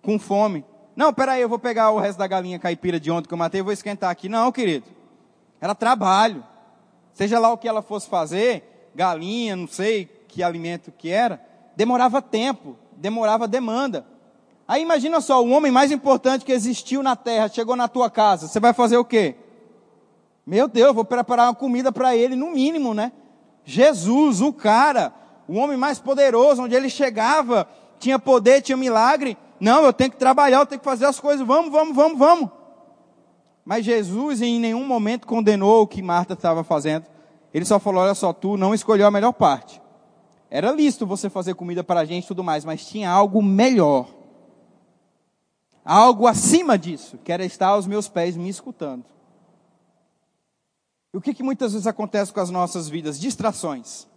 com 0.00 0.18
fome. 0.18 0.64
Não, 0.94 1.12
peraí, 1.12 1.40
eu 1.40 1.48
vou 1.48 1.58
pegar 1.58 1.90
o 1.90 1.98
resto 1.98 2.18
da 2.18 2.26
galinha 2.26 2.58
caipira 2.58 3.00
de 3.00 3.10
ontem 3.10 3.28
que 3.28 3.34
eu 3.34 3.38
matei 3.38 3.60
e 3.60 3.62
vou 3.62 3.72
esquentar 3.72 4.10
aqui. 4.10 4.28
Não, 4.28 4.52
querido. 4.52 4.86
Era 5.60 5.74
trabalho. 5.74 6.44
Seja 7.14 7.38
lá 7.38 7.52
o 7.52 7.58
que 7.58 7.68
ela 7.68 7.82
fosse 7.82 8.08
fazer, 8.08 8.90
galinha, 8.94 9.54
não 9.54 9.68
sei 9.68 10.06
que 10.28 10.42
alimento 10.42 10.90
que 10.90 11.10
era, 11.10 11.40
demorava 11.76 12.22
tempo, 12.22 12.76
demorava 12.96 13.46
demanda. 13.46 14.06
Aí 14.66 14.80
imagina 14.80 15.20
só, 15.20 15.44
o 15.44 15.50
homem 15.50 15.70
mais 15.70 15.92
importante 15.92 16.44
que 16.44 16.52
existiu 16.52 17.02
na 17.02 17.14
terra 17.14 17.48
chegou 17.48 17.76
na 17.76 17.86
tua 17.86 18.08
casa, 18.08 18.48
você 18.48 18.58
vai 18.58 18.72
fazer 18.72 18.96
o 18.96 19.04
quê? 19.04 19.36
Meu 20.46 20.66
Deus, 20.66 20.94
vou 20.94 21.04
preparar 21.04 21.48
uma 21.48 21.54
comida 21.54 21.92
para 21.92 22.16
ele, 22.16 22.34
no 22.34 22.50
mínimo, 22.52 22.94
né? 22.94 23.12
Jesus, 23.64 24.40
o 24.40 24.52
cara, 24.52 25.12
o 25.52 25.56
homem 25.56 25.76
mais 25.76 25.98
poderoso, 25.98 26.62
onde 26.62 26.74
ele 26.74 26.88
chegava, 26.88 27.68
tinha 27.98 28.18
poder, 28.18 28.62
tinha 28.62 28.76
milagre. 28.76 29.36
Não, 29.60 29.84
eu 29.84 29.92
tenho 29.92 30.10
que 30.10 30.16
trabalhar, 30.16 30.60
eu 30.60 30.66
tenho 30.66 30.78
que 30.78 30.84
fazer 30.84 31.04
as 31.04 31.20
coisas, 31.20 31.46
vamos, 31.46 31.70
vamos, 31.70 31.94
vamos, 31.94 32.18
vamos. 32.18 32.50
Mas 33.62 33.84
Jesus 33.84 34.40
em 34.40 34.58
nenhum 34.58 34.86
momento 34.86 35.26
condenou 35.26 35.82
o 35.82 35.86
que 35.86 36.00
Marta 36.00 36.32
estava 36.32 36.64
fazendo. 36.64 37.04
Ele 37.52 37.66
só 37.66 37.78
falou: 37.78 38.02
olha 38.02 38.14
só, 38.14 38.32
tu 38.32 38.56
não 38.56 38.72
escolheu 38.72 39.06
a 39.06 39.10
melhor 39.10 39.32
parte. 39.32 39.80
Era 40.50 40.72
lícito 40.72 41.06
você 41.06 41.28
fazer 41.28 41.54
comida 41.54 41.84
para 41.84 42.00
a 42.00 42.04
gente 42.06 42.24
e 42.24 42.28
tudo 42.28 42.42
mais, 42.42 42.64
mas 42.64 42.86
tinha 42.86 43.10
algo 43.10 43.42
melhor. 43.42 44.08
Algo 45.84 46.26
acima 46.26 46.78
disso, 46.78 47.18
que 47.22 47.30
era 47.30 47.44
estar 47.44 47.68
aos 47.68 47.86
meus 47.86 48.08
pés 48.08 48.38
me 48.38 48.48
escutando. 48.48 49.04
E 51.12 51.16
o 51.16 51.20
que, 51.20 51.34
que 51.34 51.42
muitas 51.42 51.72
vezes 51.72 51.86
acontece 51.86 52.32
com 52.32 52.40
as 52.40 52.48
nossas 52.48 52.88
vidas? 52.88 53.20
Distrações. 53.20 54.10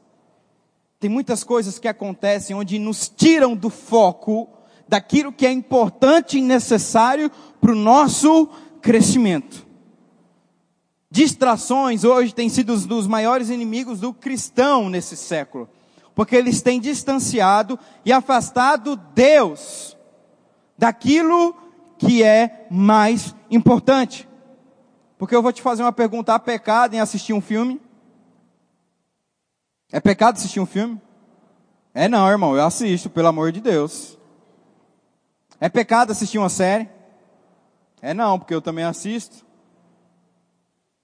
Tem 1.05 1.11
muitas 1.11 1.43
coisas 1.43 1.77
que 1.77 1.87
acontecem 1.87 2.55
onde 2.55 2.79
nos 2.79 3.07
tiram 3.07 3.55
do 3.55 3.69
foco 3.69 4.49
daquilo 4.87 5.31
que 5.31 5.45
é 5.45 5.51
importante 5.51 6.39
e 6.39 6.41
necessário 6.41 7.29
para 7.61 7.71
o 7.71 7.75
nosso 7.75 8.49
crescimento. 8.81 9.67
Distrações 11.11 12.03
hoje 12.03 12.33
têm 12.33 12.49
sido 12.49 12.73
os 12.73 12.87
dos 12.87 13.05
maiores 13.05 13.51
inimigos 13.51 13.99
do 13.99 14.11
cristão 14.11 14.89
nesse 14.89 15.15
século, 15.15 15.69
porque 16.15 16.35
eles 16.35 16.63
têm 16.63 16.79
distanciado 16.79 17.77
e 18.03 18.11
afastado 18.11 18.99
Deus 19.13 19.95
daquilo 20.75 21.55
que 21.99 22.23
é 22.23 22.65
mais 22.71 23.35
importante. 23.51 24.27
Porque 25.19 25.35
eu 25.35 25.43
vou 25.43 25.53
te 25.53 25.61
fazer 25.61 25.83
uma 25.83 25.93
pergunta: 25.93 26.33
há 26.33 26.39
pecado 26.39 26.95
em 26.95 26.99
assistir 26.99 27.33
um 27.33 27.41
filme? 27.41 27.79
É 29.95 29.99
pecado 30.01 30.35
assistir 30.35 30.59
um 30.59 30.65
filme? 30.65 31.01
É 31.93 32.09
não, 32.09 32.29
irmão, 32.29 32.53
eu 32.53 32.65
assisto, 32.65 33.09
pelo 33.09 33.29
amor 33.29 33.53
de 33.53 33.61
Deus. 33.61 34.17
É 35.57 35.69
pecado 35.69 36.11
assistir 36.11 36.37
uma 36.37 36.49
série? 36.49 36.89
É 38.01 38.13
não, 38.13 38.37
porque 38.37 38.53
eu 38.53 38.61
também 38.61 38.83
assisto. 38.83 39.45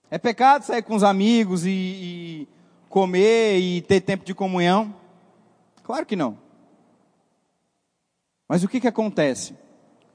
É 0.09 0.17
pecado 0.17 0.65
sair 0.65 0.81
com 0.81 0.93
os 0.93 1.05
amigos 1.05 1.65
e, 1.65 1.69
e 1.69 2.47
comer 2.89 3.59
e 3.59 3.81
ter 3.81 4.01
tempo 4.01 4.25
de 4.25 4.35
comunhão? 4.35 4.93
Claro 5.83 6.05
que 6.05 6.17
não. 6.17 6.37
Mas 8.45 8.61
o 8.61 8.67
que, 8.67 8.81
que 8.81 8.89
acontece? 8.89 9.55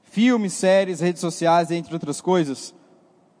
Filmes, 0.03 0.53
séries, 0.53 0.99
redes 0.99 1.19
sociais, 1.19 1.71
entre 1.71 1.95
outras 1.95 2.21
coisas, 2.21 2.75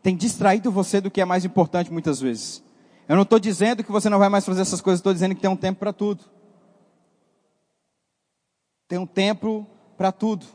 tem 0.01 0.15
distraído 0.15 0.71
você 0.71 0.99
do 0.99 1.11
que 1.11 1.21
é 1.21 1.25
mais 1.25 1.45
importante 1.45 1.93
muitas 1.93 2.19
vezes. 2.19 2.65
Eu 3.07 3.15
não 3.15 3.23
estou 3.23 3.39
dizendo 3.39 3.83
que 3.83 3.91
você 3.91 4.09
não 4.09 4.19
vai 4.19 4.27
mais 4.27 4.45
fazer 4.45 4.61
essas 4.61 4.81
coisas, 4.81 4.99
estou 4.99 5.13
dizendo 5.13 5.33
que 5.33 5.41
tem 5.41 5.49
um 5.49 5.55
tempo 5.55 5.79
para 5.79 5.93
tudo. 5.93 6.25
Tem 8.87 8.99
um 8.99 9.05
tempo 9.05 9.65
para 9.97 10.11
tudo. 10.11 10.45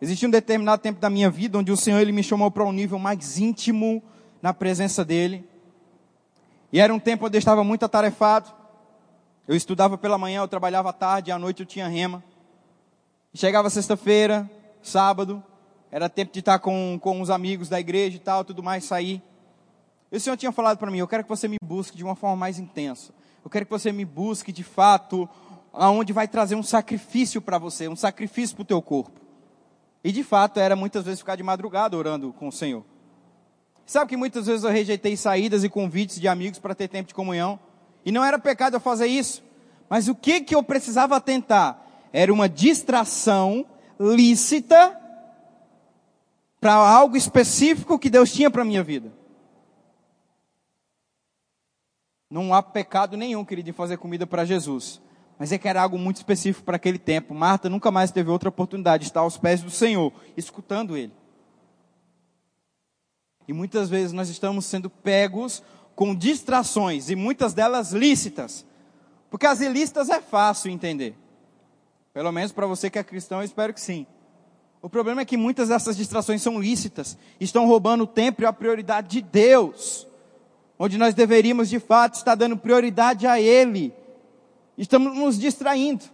Existe 0.00 0.26
um 0.26 0.30
determinado 0.30 0.80
tempo 0.80 1.00
da 1.00 1.10
minha 1.10 1.30
vida 1.30 1.58
onde 1.58 1.70
o 1.70 1.76
Senhor 1.76 2.00
ele 2.00 2.12
me 2.12 2.22
chamou 2.22 2.50
para 2.50 2.64
um 2.64 2.72
nível 2.72 2.98
mais 2.98 3.38
íntimo 3.38 4.02
na 4.40 4.54
presença 4.54 5.04
dele. 5.04 5.46
E 6.72 6.80
era 6.80 6.92
um 6.92 6.98
tempo 6.98 7.26
onde 7.26 7.36
eu 7.36 7.38
estava 7.38 7.62
muito 7.62 7.84
atarefado. 7.84 8.50
Eu 9.46 9.54
estudava 9.54 9.96
pela 9.96 10.18
manhã, 10.18 10.40
eu 10.40 10.48
trabalhava 10.48 10.90
à 10.90 10.92
tarde, 10.92 11.30
à 11.30 11.38
noite 11.38 11.60
eu 11.60 11.66
tinha 11.66 11.86
rema. 11.88 12.24
chegava 13.34 13.70
sexta-feira, 13.70 14.50
sábado, 14.82 15.42
era 15.90 16.08
tempo 16.08 16.32
de 16.32 16.40
estar 16.40 16.58
com, 16.58 16.98
com 17.00 17.20
os 17.20 17.30
amigos 17.30 17.68
da 17.68 17.78
igreja 17.78 18.16
e 18.16 18.20
tal, 18.20 18.44
tudo 18.44 18.62
mais, 18.62 18.84
sair. 18.84 19.22
E 20.10 20.16
o 20.16 20.20
Senhor 20.20 20.36
tinha 20.36 20.52
falado 20.52 20.78
para 20.78 20.90
mim, 20.90 20.98
eu 20.98 21.08
quero 21.08 21.22
que 21.22 21.28
você 21.28 21.48
me 21.48 21.56
busque 21.62 21.96
de 21.96 22.04
uma 22.04 22.14
forma 22.14 22.36
mais 22.36 22.58
intensa. 22.58 23.12
Eu 23.44 23.50
quero 23.50 23.64
que 23.64 23.70
você 23.70 23.92
me 23.92 24.04
busque 24.04 24.52
de 24.52 24.62
fato, 24.62 25.28
aonde 25.72 26.12
vai 26.12 26.26
trazer 26.28 26.54
um 26.54 26.62
sacrifício 26.62 27.40
para 27.40 27.58
você, 27.58 27.88
um 27.88 27.96
sacrifício 27.96 28.56
para 28.56 28.62
o 28.62 28.66
teu 28.66 28.82
corpo. 28.82 29.20
E 30.02 30.12
de 30.12 30.22
fato 30.22 30.60
era 30.60 30.76
muitas 30.76 31.04
vezes 31.04 31.20
ficar 31.20 31.36
de 31.36 31.42
madrugada 31.42 31.96
orando 31.96 32.32
com 32.32 32.48
o 32.48 32.52
Senhor. 32.52 32.84
Sabe 33.84 34.08
que 34.08 34.16
muitas 34.16 34.46
vezes 34.46 34.64
eu 34.64 34.70
rejeitei 34.70 35.16
saídas 35.16 35.62
e 35.62 35.68
convites 35.68 36.20
de 36.20 36.26
amigos 36.26 36.58
para 36.58 36.74
ter 36.74 36.88
tempo 36.88 37.08
de 37.08 37.14
comunhão. 37.14 37.58
E 38.04 38.10
não 38.10 38.24
era 38.24 38.38
pecado 38.38 38.74
eu 38.74 38.80
fazer 38.80 39.06
isso. 39.06 39.42
Mas 39.88 40.08
o 40.08 40.14
que, 40.14 40.40
que 40.40 40.54
eu 40.54 40.62
precisava 40.62 41.20
tentar? 41.20 42.08
Era 42.12 42.32
uma 42.32 42.48
distração 42.48 43.64
lícita 43.98 44.96
para 46.60 46.74
algo 46.74 47.16
específico 47.16 47.98
que 47.98 48.10
Deus 48.10 48.32
tinha 48.32 48.50
para 48.50 48.62
a 48.62 48.64
minha 48.64 48.82
vida. 48.82 49.12
Não 52.30 52.52
há 52.52 52.62
pecado 52.62 53.16
nenhum, 53.16 53.44
querido, 53.44 53.70
em 53.70 53.72
fazer 53.72 53.96
comida 53.96 54.26
para 54.26 54.44
Jesus. 54.44 55.00
Mas 55.38 55.52
é 55.52 55.58
que 55.58 55.68
era 55.68 55.82
algo 55.82 55.98
muito 55.98 56.16
específico 56.16 56.64
para 56.64 56.76
aquele 56.76 56.98
tempo. 56.98 57.34
Marta 57.34 57.68
nunca 57.68 57.90
mais 57.90 58.10
teve 58.10 58.30
outra 58.30 58.48
oportunidade 58.48 59.02
de 59.02 59.10
estar 59.10 59.20
aos 59.20 59.36
pés 59.36 59.62
do 59.62 59.70
Senhor, 59.70 60.12
escutando 60.36 60.96
Ele. 60.96 61.12
E 63.46 63.52
muitas 63.52 63.88
vezes 63.88 64.12
nós 64.12 64.28
estamos 64.28 64.64
sendo 64.64 64.90
pegos 64.90 65.62
com 65.94 66.14
distrações, 66.14 67.08
e 67.08 67.16
muitas 67.16 67.54
delas 67.54 67.92
lícitas. 67.92 68.66
Porque 69.30 69.46
as 69.46 69.60
ilícitas 69.60 70.10
é 70.10 70.20
fácil 70.20 70.70
entender. 70.70 71.16
Pelo 72.12 72.32
menos 72.32 72.52
para 72.52 72.66
você 72.66 72.90
que 72.90 72.98
é 72.98 73.04
cristão, 73.04 73.38
eu 73.38 73.44
espero 73.44 73.72
que 73.72 73.80
sim. 73.80 74.06
O 74.82 74.90
problema 74.90 75.22
é 75.22 75.24
que 75.24 75.36
muitas 75.36 75.68
dessas 75.68 75.96
distrações 75.96 76.42
são 76.42 76.60
lícitas, 76.60 77.16
estão 77.40 77.66
roubando 77.66 78.04
o 78.04 78.06
tempo 78.06 78.42
e 78.42 78.46
a 78.46 78.52
prioridade 78.52 79.08
de 79.08 79.22
Deus, 79.22 80.05
onde 80.78 80.98
nós 80.98 81.14
deveríamos 81.14 81.68
de 81.68 81.78
fato 81.78 82.14
estar 82.14 82.34
dando 82.34 82.56
prioridade 82.56 83.26
a 83.26 83.40
Ele 83.40 83.94
Estamos 84.78 85.16
nos 85.16 85.38
distraindo. 85.38 86.04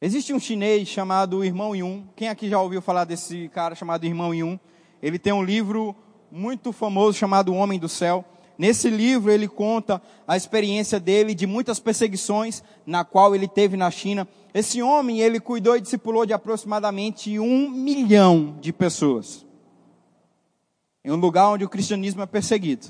Existe 0.00 0.32
um 0.32 0.38
chinês 0.38 0.86
chamado 0.86 1.44
Irmão 1.44 1.74
Yun. 1.74 2.04
Quem 2.14 2.28
aqui 2.28 2.48
já 2.48 2.60
ouviu 2.60 2.80
falar 2.80 3.04
desse 3.04 3.48
cara 3.48 3.74
chamado 3.74 4.06
Irmão 4.06 4.32
Yun? 4.32 4.56
Ele 5.02 5.18
tem 5.18 5.32
um 5.32 5.42
livro 5.42 5.96
muito 6.30 6.72
famoso 6.72 7.18
chamado 7.18 7.52
O 7.52 7.56
Homem 7.56 7.76
do 7.76 7.88
Céu. 7.88 8.24
Nesse 8.56 8.88
livro 8.88 9.32
ele 9.32 9.48
conta 9.48 10.00
a 10.28 10.36
experiência 10.36 11.00
dele 11.00 11.34
de 11.34 11.44
muitas 11.44 11.80
perseguições 11.80 12.62
na 12.86 13.04
qual 13.04 13.34
ele 13.34 13.48
teve 13.48 13.76
na 13.76 13.90
China. 13.90 14.28
Esse 14.52 14.80
homem, 14.80 15.18
ele 15.18 15.40
cuidou 15.40 15.76
e 15.76 15.80
discipulou 15.80 16.24
de 16.24 16.32
aproximadamente 16.32 17.36
um 17.40 17.68
milhão 17.68 18.56
de 18.60 18.72
pessoas. 18.72 19.44
Em 21.04 21.10
um 21.10 21.16
lugar 21.16 21.50
onde 21.50 21.64
o 21.64 21.68
cristianismo 21.68 22.22
é 22.22 22.26
perseguido. 22.26 22.86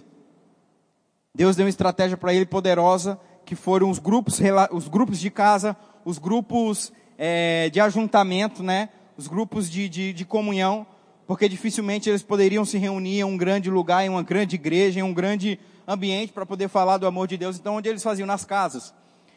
Deus 1.34 1.56
deu 1.56 1.64
uma 1.64 1.70
estratégia 1.70 2.16
para 2.16 2.32
ele 2.32 2.46
poderosa, 2.46 3.18
que 3.44 3.56
foram 3.56 3.90
os 3.90 3.98
grupos, 3.98 4.40
os 4.70 4.86
grupos 4.86 5.18
de 5.18 5.30
casa, 5.30 5.76
os 6.04 6.16
grupos 6.18 6.92
é, 7.18 7.68
de 7.70 7.80
ajuntamento, 7.80 8.62
né? 8.62 8.88
Os 9.16 9.26
grupos 9.26 9.68
de, 9.68 9.88
de, 9.88 10.12
de 10.12 10.24
comunhão, 10.24 10.86
porque 11.26 11.48
dificilmente 11.48 12.08
eles 12.08 12.22
poderiam 12.22 12.64
se 12.64 12.78
reunir 12.78 13.20
em 13.20 13.24
um 13.24 13.36
grande 13.36 13.70
lugar, 13.70 14.04
em 14.04 14.08
uma 14.08 14.22
grande 14.22 14.54
igreja, 14.54 15.00
em 15.00 15.02
um 15.02 15.12
grande 15.12 15.58
ambiente 15.86 16.32
para 16.32 16.46
poder 16.46 16.68
falar 16.68 16.98
do 16.98 17.06
amor 17.06 17.26
de 17.26 17.36
Deus. 17.36 17.58
Então, 17.58 17.76
onde 17.76 17.88
eles 17.88 18.02
faziam? 18.02 18.26
Nas 18.26 18.44
casas. 18.44 18.94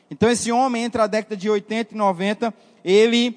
Então, 0.09 0.29
esse 0.29 0.51
homem, 0.51 0.83
entre 0.83 1.01
a 1.01 1.07
década 1.07 1.35
de 1.35 1.49
80 1.49 1.93
e 1.93 1.97
90, 1.97 2.53
ele 2.83 3.35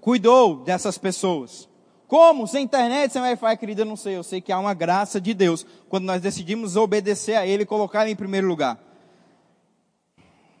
cuidou 0.00 0.56
dessas 0.64 0.96
pessoas. 0.96 1.68
Como? 2.10 2.44
Sem 2.44 2.64
internet, 2.64 3.12
sem 3.12 3.22
Wi-Fi, 3.22 3.56
querida, 3.56 3.84
não 3.84 3.94
sei. 3.94 4.16
Eu 4.16 4.24
sei 4.24 4.40
que 4.40 4.50
há 4.50 4.58
uma 4.58 4.74
graça 4.74 5.20
de 5.20 5.32
Deus 5.32 5.64
quando 5.88 6.06
nós 6.06 6.20
decidimos 6.20 6.74
obedecer 6.74 7.36
a 7.36 7.46
Ele 7.46 7.62
e 7.62 7.66
colocar 7.66 8.02
Ele 8.02 8.10
em 8.10 8.16
primeiro 8.16 8.48
lugar. 8.48 8.76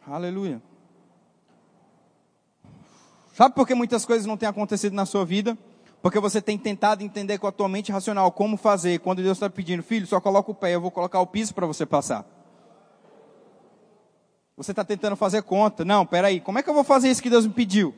Aleluia. 0.06 0.62
Sabe 3.32 3.52
por 3.52 3.66
que 3.66 3.74
muitas 3.74 4.04
coisas 4.04 4.26
não 4.26 4.36
têm 4.36 4.48
acontecido 4.48 4.94
na 4.94 5.04
sua 5.04 5.24
vida? 5.24 5.58
Porque 6.00 6.20
você 6.20 6.40
tem 6.40 6.56
tentado 6.56 7.02
entender 7.02 7.36
com 7.38 7.48
a 7.48 7.52
tua 7.52 7.68
mente 7.68 7.90
racional 7.90 8.30
como 8.30 8.56
fazer. 8.56 9.00
Quando 9.00 9.20
Deus 9.20 9.36
está 9.36 9.50
pedindo, 9.50 9.82
filho, 9.82 10.06
só 10.06 10.20
coloca 10.20 10.52
o 10.52 10.54
pé, 10.54 10.76
eu 10.76 10.80
vou 10.80 10.92
colocar 10.92 11.18
o 11.18 11.26
piso 11.26 11.52
para 11.52 11.66
você 11.66 11.84
passar. 11.84 12.24
Você 14.56 14.70
está 14.70 14.84
tentando 14.84 15.16
fazer 15.16 15.42
conta. 15.42 15.84
Não, 15.84 16.06
peraí, 16.06 16.38
como 16.38 16.60
é 16.60 16.62
que 16.62 16.70
eu 16.70 16.74
vou 16.74 16.84
fazer 16.84 17.10
isso 17.10 17.20
que 17.20 17.28
Deus 17.28 17.44
me 17.44 17.52
pediu? 17.52 17.92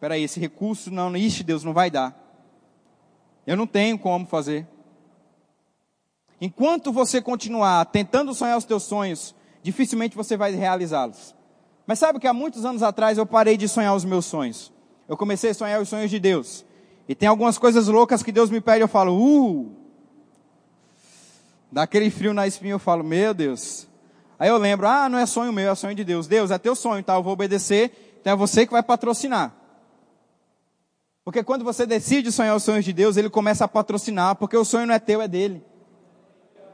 Peraí, 0.00 0.24
esse 0.24 0.40
recurso, 0.40 0.90
não, 0.90 1.16
ixi, 1.16 1.44
Deus 1.44 1.62
não 1.62 1.72
vai 1.72 1.88
dar. 1.88 2.19
Eu 3.50 3.56
não 3.56 3.66
tenho 3.66 3.98
como 3.98 4.26
fazer. 4.26 4.64
Enquanto 6.40 6.92
você 6.92 7.20
continuar 7.20 7.84
tentando 7.86 8.32
sonhar 8.32 8.56
os 8.56 8.64
teus 8.64 8.84
sonhos, 8.84 9.34
dificilmente 9.60 10.16
você 10.16 10.36
vai 10.36 10.52
realizá-los. 10.52 11.34
Mas 11.84 11.98
sabe 11.98 12.20
que 12.20 12.28
há 12.28 12.32
muitos 12.32 12.64
anos 12.64 12.80
atrás 12.80 13.18
eu 13.18 13.26
parei 13.26 13.56
de 13.56 13.66
sonhar 13.66 13.92
os 13.92 14.04
meus 14.04 14.24
sonhos. 14.24 14.72
Eu 15.08 15.16
comecei 15.16 15.50
a 15.50 15.54
sonhar 15.54 15.82
os 15.82 15.88
sonhos 15.88 16.12
de 16.12 16.20
Deus. 16.20 16.64
E 17.08 17.14
tem 17.16 17.28
algumas 17.28 17.58
coisas 17.58 17.88
loucas 17.88 18.22
que 18.22 18.30
Deus 18.30 18.50
me 18.50 18.60
pede, 18.60 18.82
eu 18.82 18.88
falo, 18.88 19.18
uh! 19.20 19.74
Dá 21.72 21.82
aquele 21.82 22.08
frio 22.08 22.32
na 22.32 22.46
espinha, 22.46 22.74
eu 22.74 22.78
falo, 22.78 23.02
meu 23.02 23.34
Deus. 23.34 23.88
Aí 24.38 24.48
eu 24.48 24.58
lembro, 24.58 24.86
ah, 24.86 25.08
não 25.08 25.18
é 25.18 25.26
sonho 25.26 25.52
meu, 25.52 25.72
é 25.72 25.74
sonho 25.74 25.96
de 25.96 26.04
Deus. 26.04 26.28
Deus, 26.28 26.52
é 26.52 26.58
teu 26.58 26.76
sonho, 26.76 27.02
tá? 27.02 27.16
Eu 27.16 27.22
vou 27.24 27.32
obedecer, 27.32 28.14
então 28.20 28.32
é 28.32 28.36
você 28.36 28.64
que 28.64 28.70
vai 28.70 28.82
patrocinar. 28.84 29.59
Porque 31.30 31.44
quando 31.44 31.64
você 31.64 31.86
decide 31.86 32.32
sonhar 32.32 32.56
os 32.56 32.64
sonhos 32.64 32.84
de 32.84 32.92
Deus, 32.92 33.16
ele 33.16 33.30
começa 33.30 33.64
a 33.64 33.68
patrocinar, 33.68 34.34
porque 34.34 34.56
o 34.56 34.64
sonho 34.64 34.84
não 34.84 34.94
é 34.94 34.98
teu, 34.98 35.22
é 35.22 35.28
dele. 35.28 35.62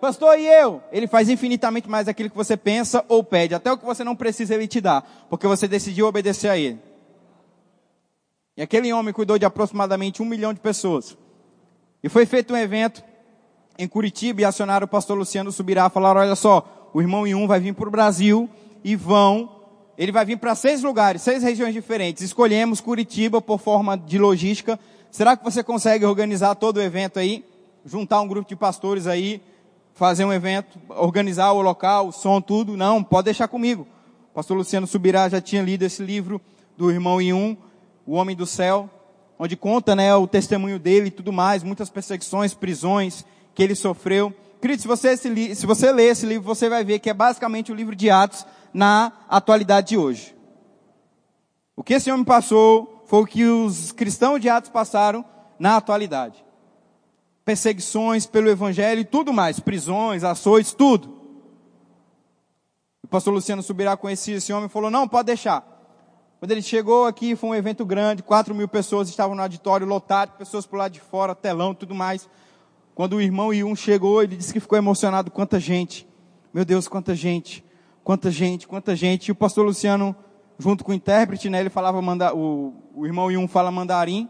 Pastor, 0.01 0.39
e 0.39 0.47
eu? 0.47 0.83
Ele 0.91 1.07
faz 1.07 1.29
infinitamente 1.29 1.91
mais 1.91 2.07
daquilo 2.07 2.31
que 2.31 2.37
você 2.37 2.57
pensa 2.57 3.05
ou 3.07 3.23
pede. 3.23 3.55
Até 3.55 3.71
o 3.71 3.77
que 3.77 3.85
você 3.85 4.03
não 4.03 4.17
precisa, 4.17 4.55
ele 4.55 4.67
te 4.67 4.81
dá. 4.81 5.03
Porque 5.29 5.47
você 5.47 5.69
decidiu 5.69 6.07
obedecer 6.07 6.49
a 6.49 6.57
ele. 6.57 6.81
E 8.57 8.63
aquele 8.63 8.91
homem 8.95 9.13
cuidou 9.13 9.39
de 9.39 9.45
aproximadamente 9.45 10.23
um 10.23 10.25
milhão 10.25 10.55
de 10.55 10.61
pessoas. 10.61 11.19
E 12.03 12.09
foi 12.09 12.25
feito 12.25 12.55
um 12.55 12.57
evento 12.57 13.05
em 13.79 13.87
Curitiba 13.87 14.41
e 14.41 14.45
acionaram 14.47 14.87
o 14.87 14.89
pastor 14.89 15.19
Luciano 15.19 15.53
Subirá. 15.53 15.91
Falaram, 15.91 16.23
olha 16.23 16.35
só, 16.35 16.91
o 16.95 17.03
irmão 17.03 17.27
Ium 17.27 17.47
vai 17.47 17.61
vir 17.61 17.75
para 17.75 17.89
o 17.89 17.93
Brasil 17.93 18.49
e 18.83 18.97
vão... 18.97 19.55
Ele 19.99 20.13
vai 20.13 20.25
vir 20.25 20.37
para 20.37 20.55
seis 20.55 20.83
lugares, 20.83 21.23
seis 21.23 21.43
regiões 21.43 21.73
diferentes. 21.73 22.23
Escolhemos 22.23 22.81
Curitiba 22.81 23.41
por 23.41 23.59
forma 23.59 23.97
de 23.97 24.19
logística. 24.19 24.79
Será 25.11 25.37
que 25.37 25.45
você 25.45 25.63
consegue 25.63 26.05
organizar 26.05 26.55
todo 26.55 26.77
o 26.77 26.83
evento 26.83 27.19
aí? 27.19 27.45
Juntar 27.85 28.21
um 28.21 28.29
grupo 28.29 28.49
de 28.49 28.57
pastores 28.57 29.07
aí, 29.07 29.41
fazer 29.95 30.25
um 30.25 30.33
evento, 30.33 30.79
organizar 30.91 31.53
o 31.53 31.63
local, 31.63 32.09
o 32.09 32.13
som, 32.13 32.41
tudo? 32.41 32.77
Não, 32.77 33.03
pode 33.03 33.27
deixar 33.27 33.49
comigo. 33.49 33.87
O 34.31 34.35
pastor 34.35 34.57
Luciano 34.57 34.87
Subirá 34.87 35.29
já 35.29 35.41
tinha 35.41 35.63
lido 35.63 35.85
esse 35.85 36.03
livro 36.03 36.41
do 36.77 36.91
irmão 36.91 37.23
Ium 37.23 37.57
o 38.07 38.15
homem 38.15 38.37
do 38.37 38.47
céu, 38.47 38.89
onde 39.39 39.57
conta 39.57 39.97
né, 39.97 40.15
o 40.15 40.27
testemunho 40.27 40.79
dele 40.79 41.09
e 41.09 41.11
tudo 41.11 41.33
mais, 41.33 41.65
muitas 41.65 41.91
perseguições, 41.91 42.55
prisões 42.55 43.25
que 43.55 43.63
ele 43.63 43.75
sofreu. 43.75 44.33
Querido, 44.61 44.81
se 44.81 44.89
você, 44.89 45.17
se 45.17 45.67
você 45.67 45.93
ler 45.93 46.13
esse 46.13 46.25
livro, 46.25 46.47
você 46.47 46.69
vai 46.69 46.85
ver 46.85 47.01
que 47.01 47.11
é 47.11 47.15
basicamente 47.15 47.73
o 47.73 47.75
livro 47.75 47.97
de 47.97 48.09
Atos 48.09 48.47
na 48.77 49.11
atualidade 49.27 49.89
de 49.89 49.97
hoje. 49.97 50.37
O 51.75 51.83
que 51.83 51.95
esse 51.95 52.13
homem 52.13 52.27
passou 52.27 53.03
foi 53.07 53.23
o 53.23 53.27
que 53.27 53.47
os 53.47 53.91
cristãos 53.91 54.39
de 54.39 54.51
Atos 54.51 54.69
passaram 54.69 55.25
na 55.59 55.79
atualidade. 55.79 56.45
Perseguições 57.43 58.27
pelo 58.27 58.51
evangelho 58.51 59.01
e 59.01 59.05
tudo 59.07 59.33
mais, 59.33 59.59
prisões, 59.59 60.23
ações, 60.23 60.75
tudo. 60.75 61.17
O 63.03 63.09
pastor 63.09 63.33
Luciano 63.33 63.63
Subirá 63.63 63.97
conhecia 63.97 64.37
esse 64.37 64.53
homem 64.53 64.67
e 64.67 64.71
falou, 64.71 64.91
não, 64.91 65.09
pode 65.09 65.29
deixar. 65.29 65.65
Quando 66.39 66.51
ele 66.51 66.61
chegou 66.61 67.07
aqui, 67.07 67.35
foi 67.35 67.49
um 67.49 67.55
evento 67.55 67.83
grande, 67.83 68.23
4 68.23 68.55
mil 68.55 68.69
pessoas 68.69 69.09
estavam 69.09 69.35
no 69.35 69.41
auditório 69.41 69.87
lotado, 69.87 70.37
pessoas 70.37 70.67
por 70.67 70.77
lá 70.77 70.89
de 70.89 71.01
fora, 71.01 71.35
telão 71.35 71.75
tudo 71.75 71.95
mais. 71.95 72.29
Quando 72.95 73.15
o 73.15 73.23
irmão 73.23 73.55
Iun 73.55 73.75
chegou, 73.75 74.23
ele 74.23 74.37
disse 74.37 74.53
que 74.53 74.61
ficou 74.61 74.77
emocionado. 74.77 75.31
Quanta 75.31 75.59
gente, 75.59 76.07
meu 76.53 76.65
Deus, 76.65 76.87
quanta 76.87 77.15
gente, 77.15 77.65
quanta 78.07 78.31
gente, 78.31 78.69
quanta 78.69 78.95
gente. 78.95 79.27
E 79.27 79.33
o 79.33 79.35
pastor 79.35 79.67
Luciano, 79.67 80.15
junto 80.61 80.85
com 80.85 80.93
o 80.93 80.95
intérprete, 80.95 81.51
né, 81.51 81.59
ele 81.59 81.69
falava, 81.69 82.01
manda, 82.01 82.33
o, 82.33 82.73
o 82.95 83.05
irmão 83.05 83.33
Iun 83.33 83.49
fala 83.49 83.69
mandarim. 83.69 84.29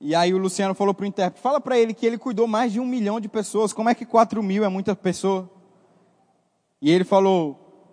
E 0.00 0.14
aí 0.14 0.32
o 0.32 0.38
Luciano 0.38 0.74
falou 0.74 0.94
para 0.94 1.04
o 1.04 1.06
intérprete, 1.06 1.42
fala 1.42 1.60
para 1.60 1.78
ele 1.78 1.92
que 1.92 2.06
ele 2.06 2.16
cuidou 2.16 2.46
mais 2.46 2.72
de 2.72 2.80
um 2.80 2.86
milhão 2.86 3.20
de 3.20 3.28
pessoas, 3.28 3.74
como 3.74 3.90
é 3.90 3.94
que 3.94 4.06
4 4.06 4.42
mil 4.42 4.64
é 4.64 4.68
muita 4.70 4.96
pessoa? 4.96 5.50
E 6.80 6.90
ele 6.90 7.04
falou, 7.04 7.92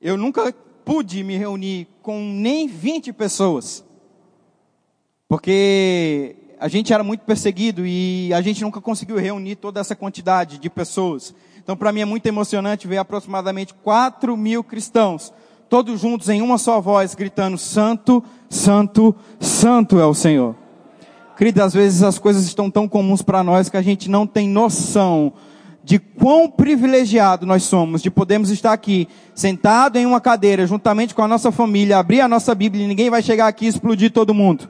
eu 0.00 0.16
nunca 0.16 0.52
pude 0.84 1.22
me 1.22 1.36
reunir 1.36 1.86
com 2.02 2.18
nem 2.18 2.66
20 2.66 3.12
pessoas. 3.12 3.84
Porque 5.28 6.34
a 6.58 6.66
gente 6.66 6.92
era 6.92 7.04
muito 7.04 7.20
perseguido 7.20 7.86
e 7.86 8.34
a 8.34 8.40
gente 8.40 8.60
nunca 8.64 8.80
conseguiu 8.80 9.18
reunir 9.18 9.54
toda 9.54 9.78
essa 9.78 9.94
quantidade 9.94 10.58
de 10.58 10.68
pessoas. 10.68 11.32
Então, 11.64 11.74
para 11.74 11.90
mim 11.90 12.00
é 12.00 12.04
muito 12.04 12.26
emocionante 12.26 12.86
ver 12.86 12.98
aproximadamente 12.98 13.72
4 13.72 14.36
mil 14.36 14.62
cristãos, 14.62 15.32
todos 15.66 15.98
juntos 15.98 16.28
em 16.28 16.42
uma 16.42 16.58
só 16.58 16.78
voz, 16.78 17.14
gritando: 17.14 17.56
Santo, 17.56 18.22
Santo, 18.50 19.16
Santo 19.40 19.98
é 19.98 20.04
o 20.04 20.12
Senhor. 20.12 20.54
Querido, 21.38 21.62
às 21.62 21.72
vezes 21.72 22.02
as 22.02 22.18
coisas 22.18 22.44
estão 22.44 22.70
tão 22.70 22.86
comuns 22.86 23.22
para 23.22 23.42
nós 23.42 23.70
que 23.70 23.78
a 23.78 23.82
gente 23.82 24.10
não 24.10 24.26
tem 24.26 24.46
noção 24.46 25.32
de 25.82 25.98
quão 25.98 26.50
privilegiado 26.50 27.44
nós 27.46 27.62
somos 27.64 28.02
de 28.02 28.10
podermos 28.10 28.50
estar 28.50 28.72
aqui, 28.72 29.08
sentado 29.34 29.96
em 29.96 30.06
uma 30.06 30.20
cadeira, 30.20 30.66
juntamente 30.66 31.14
com 31.14 31.22
a 31.22 31.28
nossa 31.28 31.50
família, 31.50 31.98
abrir 31.98 32.20
a 32.20 32.28
nossa 32.28 32.54
Bíblia 32.54 32.84
e 32.84 32.88
ninguém 32.88 33.10
vai 33.10 33.22
chegar 33.22 33.48
aqui 33.48 33.64
e 33.64 33.68
explodir 33.68 34.12
todo 34.12 34.34
mundo. 34.34 34.68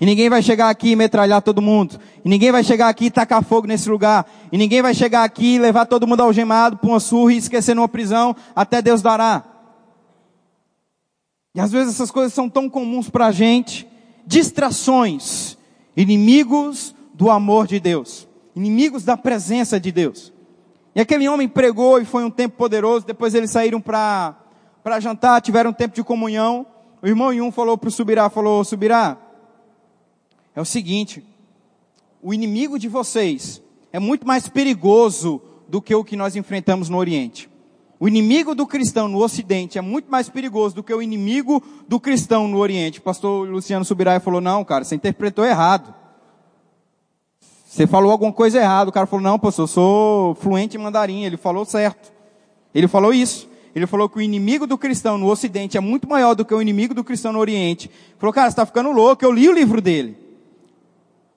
E 0.00 0.06
ninguém 0.06 0.28
vai 0.28 0.42
chegar 0.42 0.68
aqui 0.68 0.90
e 0.90 0.96
metralhar 0.96 1.40
todo 1.40 1.62
mundo. 1.62 1.98
E 2.24 2.28
ninguém 2.28 2.50
vai 2.50 2.64
chegar 2.64 2.88
aqui 2.88 3.06
e 3.06 3.10
tacar 3.10 3.42
fogo 3.42 3.66
nesse 3.66 3.88
lugar. 3.88 4.26
E 4.50 4.58
ninguém 4.58 4.82
vai 4.82 4.94
chegar 4.94 5.24
aqui 5.24 5.54
e 5.54 5.58
levar 5.58 5.86
todo 5.86 6.06
mundo 6.06 6.22
algemado 6.22 6.76
para 6.76 6.88
uma 6.88 7.00
surra 7.00 7.32
e 7.32 7.38
esquecer 7.38 7.74
numa 7.74 7.88
prisão 7.88 8.34
até 8.54 8.82
Deus 8.82 9.00
dará. 9.00 9.44
E 11.54 11.60
às 11.60 11.70
vezes 11.70 11.94
essas 11.94 12.10
coisas 12.10 12.32
são 12.32 12.48
tão 12.48 12.68
comuns 12.68 13.08
para 13.08 13.26
a 13.26 13.32
gente. 13.32 13.86
Distrações. 14.26 15.56
Inimigos 15.96 16.94
do 17.14 17.30
amor 17.30 17.66
de 17.66 17.78
Deus 17.78 18.26
inimigos 18.54 19.04
da 19.04 19.16
presença 19.16 19.80
de 19.80 19.90
Deus. 19.90 20.32
E 20.94 21.00
aquele 21.00 21.28
homem 21.28 21.48
pregou 21.48 22.00
e 22.00 22.04
foi 22.04 22.24
um 22.24 22.30
tempo 22.30 22.56
poderoso. 22.56 23.04
Depois 23.04 23.34
eles 23.34 23.50
saíram 23.50 23.80
para 23.80 24.36
jantar, 25.00 25.42
tiveram 25.42 25.70
um 25.70 25.74
tempo 25.74 25.94
de 25.94 26.04
comunhão. 26.04 26.66
O 27.02 27.06
irmão 27.06 27.32
Yun 27.32 27.50
falou 27.50 27.76
para 27.76 27.88
o 27.88 27.92
Subirá, 27.92 28.30
falou, 28.30 28.64
Subirá, 28.64 29.18
é 30.54 30.60
o 30.60 30.64
seguinte, 30.64 31.24
o 32.22 32.32
inimigo 32.32 32.78
de 32.78 32.88
vocês 32.88 33.62
é 33.92 33.98
muito 33.98 34.26
mais 34.26 34.48
perigoso 34.48 35.40
do 35.68 35.80
que 35.80 35.94
o 35.94 36.04
que 36.04 36.16
nós 36.16 36.36
enfrentamos 36.36 36.88
no 36.88 36.96
Oriente. 36.96 37.48
O 37.98 38.08
inimigo 38.08 38.54
do 38.54 38.66
cristão 38.66 39.08
no 39.08 39.22
Ocidente 39.22 39.78
é 39.78 39.80
muito 39.80 40.10
mais 40.10 40.28
perigoso 40.28 40.74
do 40.74 40.82
que 40.82 40.92
o 40.92 41.00
inimigo 41.00 41.62
do 41.88 42.00
cristão 42.00 42.48
no 42.48 42.58
Oriente. 42.58 42.98
O 42.98 43.02
pastor 43.02 43.48
Luciano 43.48 43.84
Subirá 43.84 44.18
falou, 44.20 44.40
não, 44.40 44.64
cara, 44.64 44.84
você 44.84 44.94
interpretou 44.94 45.44
errado. 45.44 45.94
Você 47.66 47.86
falou 47.86 48.10
alguma 48.12 48.32
coisa 48.32 48.58
errada. 48.58 48.90
O 48.90 48.92
cara 48.92 49.06
falou, 49.06 49.22
não, 49.22 49.38
pastor, 49.38 49.64
eu 49.64 49.68
sou 49.68 50.34
fluente 50.34 50.76
em 50.76 50.80
mandarim. 50.80 51.24
Ele 51.24 51.36
falou 51.36 51.64
certo. 51.64 52.12
Ele 52.74 52.88
falou 52.88 53.12
isso. 53.12 53.48
Ele 53.74 53.86
falou 53.86 54.08
que 54.08 54.18
o 54.18 54.20
inimigo 54.20 54.66
do 54.66 54.76
cristão 54.76 55.16
no 55.16 55.28
Ocidente 55.28 55.76
é 55.76 55.80
muito 55.80 56.08
maior 56.08 56.34
do 56.34 56.44
que 56.44 56.54
o 56.54 56.62
inimigo 56.62 56.94
do 56.94 57.02
cristão 57.02 57.32
no 57.32 57.38
Oriente. 57.38 57.88
Ele 57.88 58.18
falou, 58.18 58.32
cara, 58.32 58.50
você 58.50 58.52
está 58.52 58.66
ficando 58.66 58.92
louco. 58.92 59.24
Eu 59.24 59.32
li 59.32 59.48
o 59.48 59.52
livro 59.52 59.80
dele. 59.80 60.23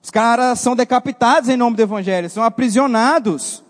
Os 0.02 0.10
caras 0.10 0.60
são 0.60 0.76
decapitados 0.76 1.48
em 1.48 1.56
nome 1.56 1.76
do 1.76 1.82
Evangelho, 1.82 2.30
são 2.30 2.42
aprisionados. 2.42 3.64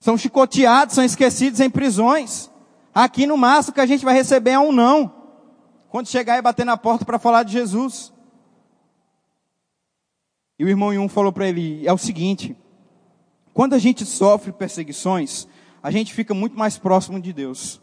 São 0.00 0.18
chicoteados, 0.18 0.94
são 0.94 1.04
esquecidos 1.04 1.60
em 1.60 1.70
prisões. 1.70 2.50
Aqui 2.94 3.26
no 3.26 3.36
máximo 3.36 3.74
que 3.74 3.80
a 3.80 3.86
gente 3.86 4.04
vai 4.04 4.14
receber 4.14 4.50
é 4.50 4.58
um 4.58 4.72
não. 4.72 5.12
Quando 5.88 6.08
chegar 6.08 6.38
e 6.38 6.42
bater 6.42 6.66
na 6.66 6.76
porta 6.76 7.04
para 7.04 7.18
falar 7.18 7.42
de 7.42 7.52
Jesus. 7.52 8.12
E 10.58 10.64
o 10.64 10.68
irmão 10.68 10.92
Yun 10.92 11.08
falou 11.08 11.32
para 11.32 11.48
ele: 11.48 11.86
é 11.86 11.92
o 11.92 11.98
seguinte, 11.98 12.56
quando 13.52 13.74
a 13.74 13.78
gente 13.78 14.04
sofre 14.04 14.52
perseguições, 14.52 15.46
a 15.82 15.90
gente 15.90 16.14
fica 16.14 16.32
muito 16.34 16.58
mais 16.58 16.78
próximo 16.78 17.20
de 17.20 17.32
Deus. 17.32 17.80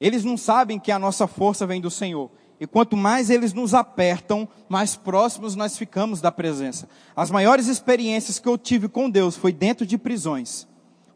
Eles 0.00 0.24
não 0.24 0.36
sabem 0.36 0.78
que 0.78 0.92
a 0.92 0.98
nossa 0.98 1.26
força 1.26 1.66
vem 1.66 1.80
do 1.80 1.90
Senhor. 1.90 2.30
E 2.58 2.66
quanto 2.66 2.96
mais 2.96 3.28
eles 3.28 3.52
nos 3.52 3.74
apertam, 3.74 4.48
mais 4.68 4.96
próximos 4.96 5.54
nós 5.54 5.76
ficamos 5.76 6.20
da 6.20 6.32
presença. 6.32 6.88
As 7.14 7.30
maiores 7.30 7.66
experiências 7.66 8.38
que 8.38 8.48
eu 8.48 8.56
tive 8.56 8.88
com 8.88 9.10
Deus 9.10 9.36
foi 9.36 9.52
dentro 9.52 9.84
de 9.84 9.98
prisões. 9.98 10.66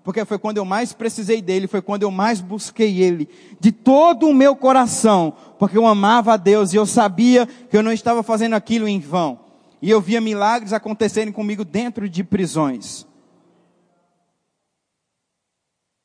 Porque 0.03 0.25
foi 0.25 0.39
quando 0.39 0.59
eu 0.59 0.65
mais 0.65 0.93
precisei 0.93 1.41
dele, 1.41 1.67
foi 1.67 1.83
quando 1.83 2.03
eu 2.03 2.11
mais 2.11 2.41
busquei 2.41 3.03
ele, 3.03 3.29
de 3.59 3.71
todo 3.71 4.29
o 4.29 4.35
meu 4.35 4.57
coração, 4.57 5.35
porque 5.59 5.77
eu 5.77 5.87
amava 5.87 6.35
a 6.35 6.37
Deus 6.37 6.73
e 6.73 6.77
eu 6.77 6.87
sabia 6.87 7.47
que 7.47 7.77
eu 7.77 7.83
não 7.83 7.93
estava 7.93 8.23
fazendo 8.23 8.55
aquilo 8.55 8.89
em 8.89 8.99
vão. 8.99 9.41
E 9.81 9.91
eu 9.91 10.01
via 10.01 10.21
milagres 10.21 10.73
acontecerem 10.73 11.33
comigo 11.33 11.65
dentro 11.65 12.09
de 12.09 12.23
prisões. 12.25 13.07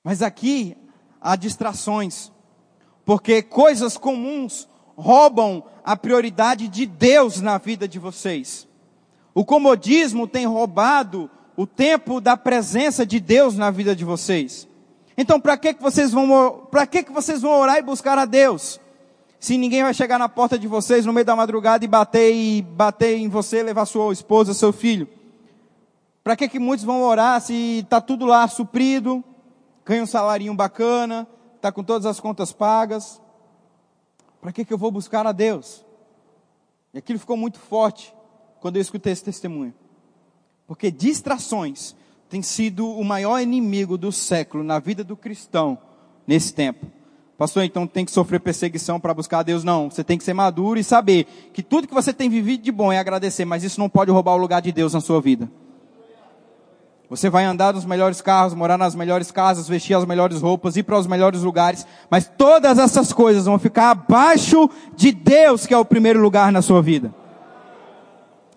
Mas 0.03 0.21
aqui 0.21 0.77
há 1.19 1.35
distrações, 1.35 2.31
porque 3.03 3.41
coisas 3.41 3.97
comuns 3.97 4.67
roubam 4.95 5.63
a 5.83 5.95
prioridade 5.95 6.67
de 6.67 6.85
Deus 6.85 7.41
na 7.41 7.57
vida 7.57 7.87
de 7.87 7.99
vocês. 7.99 8.67
O 9.33 9.43
comodismo 9.43 10.27
tem 10.27 10.45
roubado 10.45 11.29
o 11.57 11.67
tempo 11.67 12.19
da 12.19 12.35
presença 12.35 13.05
de 13.05 13.19
Deus 13.19 13.55
na 13.55 13.69
vida 13.69 13.95
de 13.95 14.03
vocês. 14.03 14.67
Então, 15.17 15.39
para 15.39 15.57
que 15.57 15.73
que 15.73 15.81
vocês 15.81 16.11
vão 16.11 16.67
para 16.69 16.85
que 16.85 17.03
que 17.03 17.11
vocês 17.11 17.41
vão 17.41 17.51
orar 17.51 17.77
e 17.77 17.81
buscar 17.81 18.17
a 18.17 18.25
Deus? 18.25 18.79
Se 19.39 19.57
ninguém 19.57 19.83
vai 19.83 19.93
chegar 19.93 20.17
na 20.17 20.27
porta 20.27 20.57
de 20.57 20.67
vocês 20.67 21.05
no 21.05 21.13
meio 21.13 21.25
da 21.25 21.35
madrugada 21.35 21.85
e 21.85 21.87
bater 21.87 22.33
e 22.33 22.61
bater 22.61 23.17
em 23.17 23.29
você, 23.29 23.61
levar 23.61 23.85
sua 23.85 24.11
esposa, 24.11 24.53
seu 24.53 24.73
filho. 24.73 25.07
Para 26.23 26.35
que 26.35 26.49
que 26.49 26.57
muitos 26.57 26.83
vão 26.83 27.03
orar 27.03 27.39
se 27.39 27.81
está 27.83 28.01
tudo 28.01 28.25
lá 28.25 28.47
suprido, 28.47 29.23
ganha 29.85 30.01
um 30.01 30.07
salarinho 30.07 30.55
bacana, 30.55 31.27
está 31.55 31.71
com 31.71 31.83
todas 31.83 32.05
as 32.05 32.19
contas 32.19 32.51
pagas? 32.51 33.21
Para 34.45 34.51
que, 34.51 34.63
que 34.63 34.71
eu 34.71 34.77
vou 34.77 34.91
buscar 34.91 35.25
a 35.25 35.31
Deus? 35.31 35.83
E 36.93 36.99
aquilo 36.99 37.17
ficou 37.17 37.35
muito 37.35 37.57
forte 37.57 38.13
quando 38.61 38.75
eu 38.75 38.81
escutei 38.83 39.11
esse 39.11 39.23
testemunho. 39.23 39.73
Porque 40.67 40.91
distrações 40.91 41.95
têm 42.29 42.43
sido 42.43 42.87
o 42.87 43.03
maior 43.03 43.39
inimigo 43.39 43.97
do 43.97 44.11
século 44.11 44.63
na 44.63 44.77
vida 44.77 45.03
do 45.03 45.17
cristão 45.17 45.79
nesse 46.27 46.53
tempo. 46.53 46.85
Pastor, 47.35 47.63
então 47.63 47.87
tem 47.87 48.05
que 48.05 48.11
sofrer 48.11 48.39
perseguição 48.39 48.99
para 48.99 49.15
buscar 49.15 49.39
a 49.39 49.43
Deus? 49.43 49.63
Não. 49.63 49.89
Você 49.89 50.03
tem 50.03 50.15
que 50.15 50.23
ser 50.23 50.35
maduro 50.35 50.79
e 50.79 50.83
saber 50.83 51.25
que 51.51 51.63
tudo 51.63 51.87
que 51.87 51.93
você 51.95 52.13
tem 52.13 52.29
vivido 52.29 52.61
de 52.61 52.71
bom 52.71 52.93
é 52.93 52.99
agradecer, 52.99 53.45
mas 53.45 53.63
isso 53.63 53.79
não 53.79 53.89
pode 53.89 54.11
roubar 54.11 54.35
o 54.35 54.37
lugar 54.37 54.61
de 54.61 54.71
Deus 54.71 54.93
na 54.93 55.01
sua 55.01 55.19
vida. 55.19 55.49
Você 57.09 57.29
vai 57.29 57.45
andar 57.45 57.73
nos 57.73 57.85
melhores 57.85 58.19
carros, 58.19 58.55
morar 58.55 58.77
nas 58.77 58.95
melhores 58.95 59.31
casas, 59.31 59.67
vestir 59.67 59.93
as 59.93 60.05
melhores 60.05 60.41
roupas, 60.41 60.75
ir 60.75 60.83
para 60.83 60.97
os 60.97 61.05
melhores 61.05 61.41
lugares, 61.41 61.85
mas 62.09 62.29
todas 62.37 62.79
essas 62.79 63.13
coisas 63.13 63.45
vão 63.45 63.59
ficar 63.59 63.91
abaixo 63.91 64.69
de 64.95 65.11
Deus, 65.11 65.67
que 65.67 65.73
é 65.73 65.77
o 65.77 65.85
primeiro 65.85 66.19
lugar 66.19 66.51
na 66.51 66.61
sua 66.61 66.81
vida. 66.81 67.13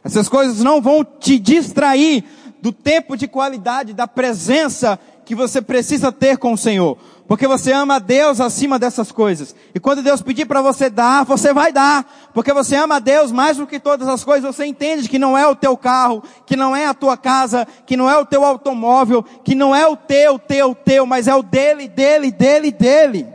Essas 0.03 0.29
coisas 0.29 0.61
não 0.61 0.81
vão 0.81 1.05
te 1.05 1.39
distrair 1.39 2.25
do 2.63 2.73
tempo 2.73 3.17
de 3.17 3.29
qualidade, 3.29 3.93
da 3.93 4.09
presença 4.09 4.99
que 5.29 5.35
você 5.35 5.61
precisa 5.61 6.11
ter 6.11 6.39
com 6.39 6.55
o 6.55 6.57
Senhor. 6.57 6.97
Porque 7.27 7.47
você 7.47 7.71
ama 7.71 7.97
a 7.97 7.99
Deus 7.99 8.41
acima 8.41 8.79
dessas 8.79 9.13
coisas. 9.13 9.55
E 9.75 9.79
quando 9.79 10.03
Deus 10.03 10.23
pedir 10.23 10.47
para 10.47 10.63
você 10.63 10.89
dar, 10.89 11.23
você 11.27 11.53
vai 11.53 11.71
dar. 11.71 12.31
Porque 12.33 12.51
você 12.51 12.77
ama 12.77 12.97
a 12.97 12.99
Deus 12.99 13.31
mais 13.31 13.59
do 13.59 13.67
que 13.67 13.79
todas 13.79 14.09
as 14.09 14.25
coisas. 14.25 14.57
Você 14.57 14.65
entende 14.65 15.07
que 15.07 15.19
não 15.19 15.37
é 15.37 15.47
o 15.47 15.55
teu 15.55 15.77
carro, 15.77 16.23
que 16.47 16.57
não 16.57 16.75
é 16.75 16.87
a 16.87 16.95
tua 16.95 17.15
casa, 17.15 17.69
que 17.85 17.95
não 17.95 18.09
é 18.09 18.17
o 18.17 18.25
teu 18.25 18.43
automóvel, 18.43 19.23
que 19.45 19.55
não 19.55 19.77
é 19.77 19.87
o 19.87 19.97
teu, 19.97 20.39
teu, 20.39 20.75
teu, 20.75 21.05
mas 21.05 21.29
é 21.29 21.35
o 21.35 21.43
dele, 21.43 21.87
dele, 21.89 22.33
dele, 22.33 22.73
dele. 22.73 23.27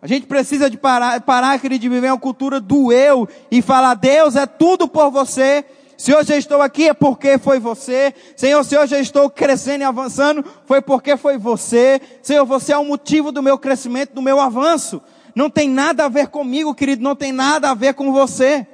A 0.00 0.06
gente 0.06 0.28
precisa 0.28 0.70
de 0.70 0.76
parar, 0.76 1.20
parar, 1.22 1.58
querido, 1.58 1.82
de 1.82 1.88
viver 1.88 2.12
uma 2.12 2.20
cultura 2.20 2.60
do 2.60 2.92
eu 2.92 3.28
e 3.50 3.60
falar, 3.60 3.94
Deus 3.94 4.36
é 4.36 4.46
tudo 4.46 4.86
por 4.86 5.10
você 5.10 5.64
se 5.96 6.14
hoje 6.14 6.32
eu 6.32 6.38
estou 6.38 6.60
aqui 6.60 6.88
é 6.88 6.94
porque 6.94 7.38
foi 7.38 7.58
você. 7.58 8.14
Senhor, 8.36 8.62
se 8.64 8.76
hoje 8.76 8.94
eu 8.96 9.00
estou 9.00 9.30
crescendo 9.30 9.82
e 9.82 9.84
avançando, 9.84 10.44
foi 10.66 10.80
porque 10.80 11.16
foi 11.16 11.38
você. 11.38 12.00
Senhor, 12.22 12.44
você 12.44 12.72
é 12.72 12.78
o 12.78 12.84
motivo 12.84 13.30
do 13.30 13.42
meu 13.42 13.58
crescimento, 13.58 14.14
do 14.14 14.22
meu 14.22 14.40
avanço. 14.40 15.00
Não 15.34 15.50
tem 15.50 15.68
nada 15.68 16.04
a 16.04 16.08
ver 16.08 16.28
comigo, 16.28 16.74
querido, 16.74 17.02
não 17.02 17.16
tem 17.16 17.32
nada 17.32 17.70
a 17.70 17.74
ver 17.74 17.94
com 17.94 18.12
você. 18.12 18.66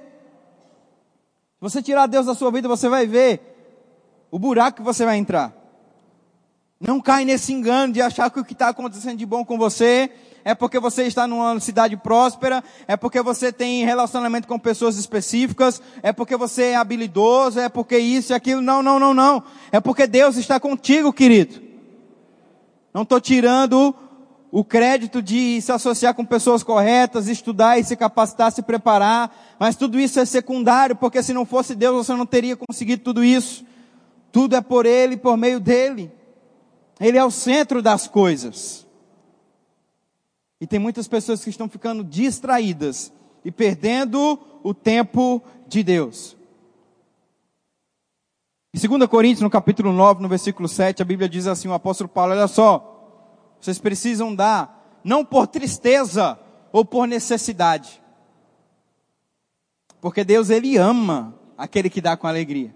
Você 1.61 1.83
tirar 1.83 2.07
Deus 2.07 2.27
da 2.27 2.35
sua 2.35 2.51
vida, 2.51 2.69
você 2.69 2.89
vai 2.89 3.07
ver 3.07 3.41
o 4.31 4.39
buraco 4.39 4.79
que 4.79 4.83
você 4.83 5.05
vai 5.05 5.17
entrar. 5.17 5.53
Não 6.81 7.01
cai 7.01 7.25
nesse 7.25 7.53
engano 7.53 7.93
de 7.93 8.01
achar 8.01 8.31
que 8.31 8.41
o 8.41 8.45
que 8.45 8.55
está 8.55 8.69
acontecendo 8.69 9.19
de 9.19 9.27
bom 9.27 9.45
com 9.45 9.59
você 9.59 10.11
é 10.45 10.55
porque 10.55 10.79
você 10.79 11.05
está 11.05 11.27
numa 11.27 11.59
cidade 11.61 11.97
próspera, 11.97 12.63
é 12.87 12.97
porque 12.97 13.21
você 13.23 13.53
tem 13.53 13.85
relacionamento 13.85 14.49
com 14.49 14.59
pessoas 14.59 14.97
específicas, 14.97 15.81
é 16.03 16.13
porque 16.13 16.37
você 16.37 16.65
é 16.65 16.77
habilidoso, 16.77 17.61
é 17.61 17.69
porque 17.69 17.99
isso 17.99 18.33
e 18.33 18.35
aquilo. 18.35 18.61
Não, 18.61 18.83
não, 18.83 18.99
não, 18.99 19.15
não. 19.15 19.43
É 19.71 19.81
porque 19.81 20.07
Deus 20.07 20.37
está 20.37 20.59
contigo, 20.59 21.13
querido. 21.13 21.61
Não 22.93 23.03
estou 23.03 23.21
tirando 23.21 23.95
o 24.53 24.65
crédito 24.65 25.23
de 25.23 25.61
se 25.61 25.71
associar 25.71 26.15
com 26.15 26.25
pessoas 26.25 26.63
corretas, 26.63 27.29
estudar 27.29 27.79
e 27.79 27.85
se 27.85 27.95
capacitar, 27.95 28.51
se 28.51 28.63
preparar, 28.63 29.57
mas 29.61 29.77
tudo 29.77 29.99
isso 29.99 30.19
é 30.19 30.25
secundário, 30.25 30.97
porque 30.97 31.23
se 31.23 31.33
não 31.33 31.47
fosse 31.47 31.75
Deus 31.75 32.07
você 32.07 32.15
não 32.15 32.27
teria 32.27 32.57
conseguido 32.57 33.03
tudo 33.03 33.23
isso. 33.23 33.65
Tudo 34.33 34.57
é 34.57 34.61
por 34.61 34.87
Ele, 34.87 35.17
por 35.17 35.37
meio 35.37 35.61
dEle. 35.61 36.11
Ele 37.01 37.17
é 37.17 37.25
o 37.25 37.31
centro 37.31 37.81
das 37.81 38.07
coisas. 38.07 38.87
E 40.61 40.67
tem 40.67 40.79
muitas 40.79 41.09
pessoas 41.09 41.43
que 41.43 41.51
estão 41.51 41.69
ficando 41.69 42.05
distraídas 42.05 43.13
e 43.45 43.51
perdendo 43.51 44.39
o 44.63 44.75
tempo 44.75 45.43
de 45.67 45.83
Deus. 45.83 46.37
Em 48.73 48.89
2 48.89 49.09
Coríntios, 49.09 49.41
no 49.41 49.51
capítulo 49.51 49.93
9, 49.93 50.23
no 50.23 50.29
versículo 50.29 50.69
7, 50.69 51.03
a 51.03 51.05
Bíblia 51.05 51.29
diz 51.29 51.47
assim, 51.47 51.67
o 51.67 51.73
apóstolo 51.73 52.09
Paulo, 52.09 52.33
olha 52.33 52.47
só, 52.47 53.57
vocês 53.61 53.79
precisam 53.79 54.35
dar, 54.35 55.01
não 55.03 55.25
por 55.25 55.47
tristeza 55.47 56.39
ou 56.71 56.85
por 56.85 57.07
necessidade. 57.07 58.01
Porque 60.01 60.23
Deus, 60.25 60.51
Ele 60.51 60.77
ama 60.77 61.35
aquele 61.59 61.91
que 61.91 62.01
dá 62.01 62.17
com 62.17 62.27
alegria. 62.27 62.75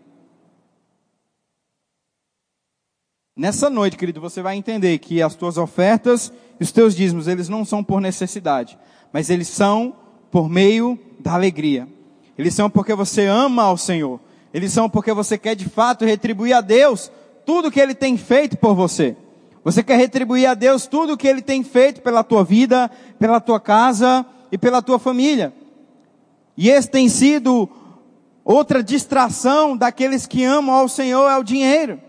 Nessa 3.37 3.68
noite, 3.68 3.97
querido, 3.97 4.20
você 4.20 4.41
vai 4.41 4.55
entender 4.55 4.97
que 4.99 5.20
as 5.20 5.35
tuas 5.35 5.59
ofertas 5.59 6.32
e 6.61 6.62
os 6.62 6.70
teus 6.70 6.95
dízimos, 6.95 7.26
eles 7.26 7.49
não 7.49 7.64
são 7.64 7.82
por 7.82 8.01
necessidade, 8.01 8.78
mas 9.12 9.28
eles 9.28 9.49
são 9.49 9.93
por 10.30 10.49
meio 10.49 10.97
da 11.18 11.35
alegria. 11.35 11.89
Eles 12.39 12.55
são 12.55 12.70
porque 12.70 12.95
você 12.95 13.26
ama 13.26 13.64
ao 13.64 13.76
Senhor. 13.76 14.20
Eles 14.53 14.72
são 14.72 14.89
porque 14.89 15.12
você 15.12 15.37
quer 15.37 15.57
de 15.57 15.68
fato 15.68 16.05
retribuir 16.05 16.55
a 16.57 16.61
Deus 16.61 17.11
tudo 17.45 17.72
que 17.72 17.80
Ele 17.80 17.93
tem 17.93 18.16
feito 18.16 18.57
por 18.57 18.72
você. 18.72 19.16
Você 19.64 19.82
quer 19.82 19.97
retribuir 19.97 20.47
a 20.47 20.55
Deus 20.55 20.87
tudo 20.87 21.16
que 21.16 21.26
Ele 21.26 21.43
tem 21.43 21.64
feito 21.64 22.03
pela 22.03 22.22
tua 22.22 22.45
vida, 22.45 22.89
pela 23.18 23.41
tua 23.41 23.59
casa 23.59 24.24
e 24.53 24.57
pela 24.57 24.80
tua 24.80 25.01
família. 25.01 25.53
E 26.57 26.70
esse 26.70 26.89
tem 26.89 27.09
sido 27.09 27.68
outra 28.45 28.80
distração 28.80 29.76
daqueles 29.76 30.24
que 30.24 30.45
amam 30.45 30.72
ao 30.72 30.89
Senhor 30.89 31.28
é 31.28 31.37
o 31.37 31.43
dinheiro. 31.43 32.01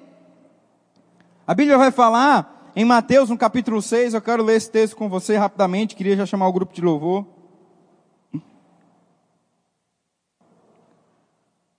A 1.48 1.54
Bíblia 1.54 1.78
vai 1.78 1.92
falar 1.92 2.72
em 2.76 2.84
Mateus, 2.84 3.30
no 3.30 3.38
capítulo 3.38 3.80
6, 3.80 4.16
eu 4.16 4.22
quero 4.22 4.44
ler 4.44 4.56
esse 4.56 4.70
texto 4.70 4.96
com 4.96 5.08
você 5.08 5.38
rapidamente, 5.38 5.96
queria 5.96 6.18
já 6.18 6.26
chamar 6.26 6.48
o 6.48 6.54
grupo 6.54 6.74
de 6.74 6.82
louvor. 6.82 7.26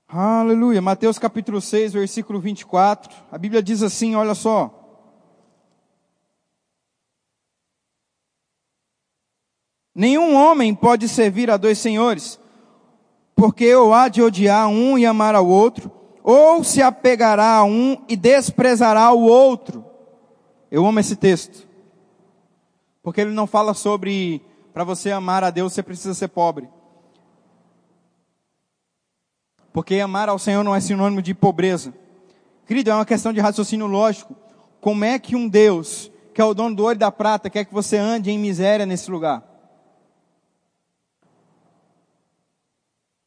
Aleluia. 0.08 0.80
Mateus 0.80 1.18
capítulo 1.18 1.60
6, 1.60 1.94
versículo 1.94 2.38
24. 2.38 3.12
A 3.30 3.36
Bíblia 3.36 3.60
diz 3.60 3.82
assim, 3.82 4.14
olha 4.14 4.36
só. 4.36 4.72
Nenhum 9.92 10.36
homem 10.36 10.74
pode 10.74 11.08
servir 11.08 11.50
a 11.50 11.56
dois 11.56 11.78
senhores, 11.78 12.38
porque 13.34 13.74
ou 13.74 13.92
há 13.92 14.08
de 14.08 14.22
odiar 14.22 14.68
um 14.68 14.96
e 14.96 15.04
amar 15.04 15.34
ao 15.34 15.46
outro, 15.46 15.90
ou 16.28 16.64
se 16.64 16.82
apegará 16.82 17.54
a 17.58 17.64
um 17.64 18.04
e 18.08 18.16
desprezará 18.16 19.12
o 19.12 19.22
outro. 19.22 19.84
Eu 20.68 20.84
amo 20.84 20.98
esse 20.98 21.14
texto. 21.14 21.68
Porque 23.00 23.20
ele 23.20 23.30
não 23.30 23.46
fala 23.46 23.72
sobre 23.74 24.42
para 24.74 24.82
você 24.82 25.12
amar 25.12 25.44
a 25.44 25.50
Deus 25.50 25.72
você 25.72 25.84
precisa 25.84 26.14
ser 26.14 26.26
pobre. 26.26 26.68
Porque 29.72 30.00
amar 30.00 30.28
ao 30.28 30.36
Senhor 30.36 30.64
não 30.64 30.74
é 30.74 30.80
sinônimo 30.80 31.22
de 31.22 31.32
pobreza. 31.32 31.94
Querido, 32.66 32.90
é 32.90 32.94
uma 32.94 33.06
questão 33.06 33.32
de 33.32 33.38
raciocínio 33.38 33.86
lógico. 33.86 34.34
Como 34.80 35.04
é 35.04 35.20
que 35.20 35.36
um 35.36 35.46
Deus, 35.48 36.10
que 36.34 36.40
é 36.40 36.44
o 36.44 36.54
dono 36.54 36.74
do 36.74 36.82
ouro 36.82 36.96
e 36.96 36.98
da 36.98 37.12
prata, 37.12 37.48
quer 37.48 37.64
que 37.64 37.72
você 37.72 37.98
ande 37.98 38.32
em 38.32 38.38
miséria 38.38 38.84
nesse 38.84 39.12
lugar? 39.12 39.44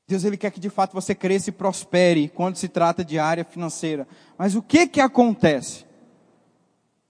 Deus 0.10 0.24
ele 0.24 0.38
quer 0.38 0.50
que 0.50 0.60
de 0.60 0.72
fato 0.72 0.92
você 0.92 1.14
cresça 1.14 1.52
e 1.52 1.54
prospere 1.54 2.30
quando 2.30 2.56
se 2.56 2.68
trata 2.68 3.06
de 3.06 3.20
área 3.20 3.46
financeira. 3.46 4.08
Mas 4.36 4.56
o 4.56 4.62
que 4.62 4.88
que 4.88 5.00
acontece? 5.00 5.86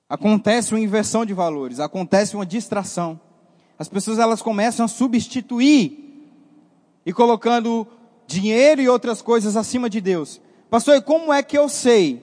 Acontece 0.09 0.73
uma 0.73 0.81
inversão 0.81 1.25
de 1.25 1.33
valores, 1.33 1.79
acontece 1.79 2.35
uma 2.35 2.45
distração. 2.45 3.17
As 3.77 3.87
pessoas 3.87 4.19
elas 4.19 4.41
começam 4.41 4.83
a 4.83 4.89
substituir 4.89 6.27
e 7.05 7.13
colocando 7.13 7.87
dinheiro 8.27 8.81
e 8.81 8.89
outras 8.89 9.21
coisas 9.21 9.55
acima 9.55 9.89
de 9.89 10.01
Deus. 10.01 10.41
Pastor, 10.69 10.97
e 10.97 11.01
como 11.01 11.31
é 11.31 11.41
que 11.41 11.57
eu 11.57 11.69
sei 11.69 12.21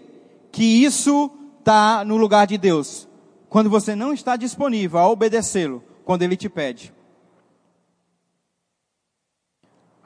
que 0.53 0.63
isso 0.63 1.31
está 1.59 2.05
no 2.05 2.19
lugar 2.19 2.47
de 2.47 2.59
Deus? 2.59 3.09
Quando 3.49 3.71
você 3.71 3.95
não 3.95 4.13
está 4.13 4.37
disponível 4.37 4.99
a 4.99 5.09
obedecê-lo, 5.09 5.83
quando 6.05 6.21
ele 6.21 6.37
te 6.37 6.51
pede. 6.51 6.93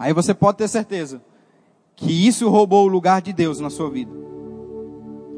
Aí 0.01 0.14
você 0.14 0.32
pode 0.32 0.57
ter 0.57 0.66
certeza 0.66 1.20
que 1.94 2.26
isso 2.26 2.48
roubou 2.48 2.86
o 2.86 2.88
lugar 2.88 3.20
de 3.20 3.34
Deus 3.34 3.61
na 3.61 3.68
sua 3.68 3.90
vida. 3.90 4.11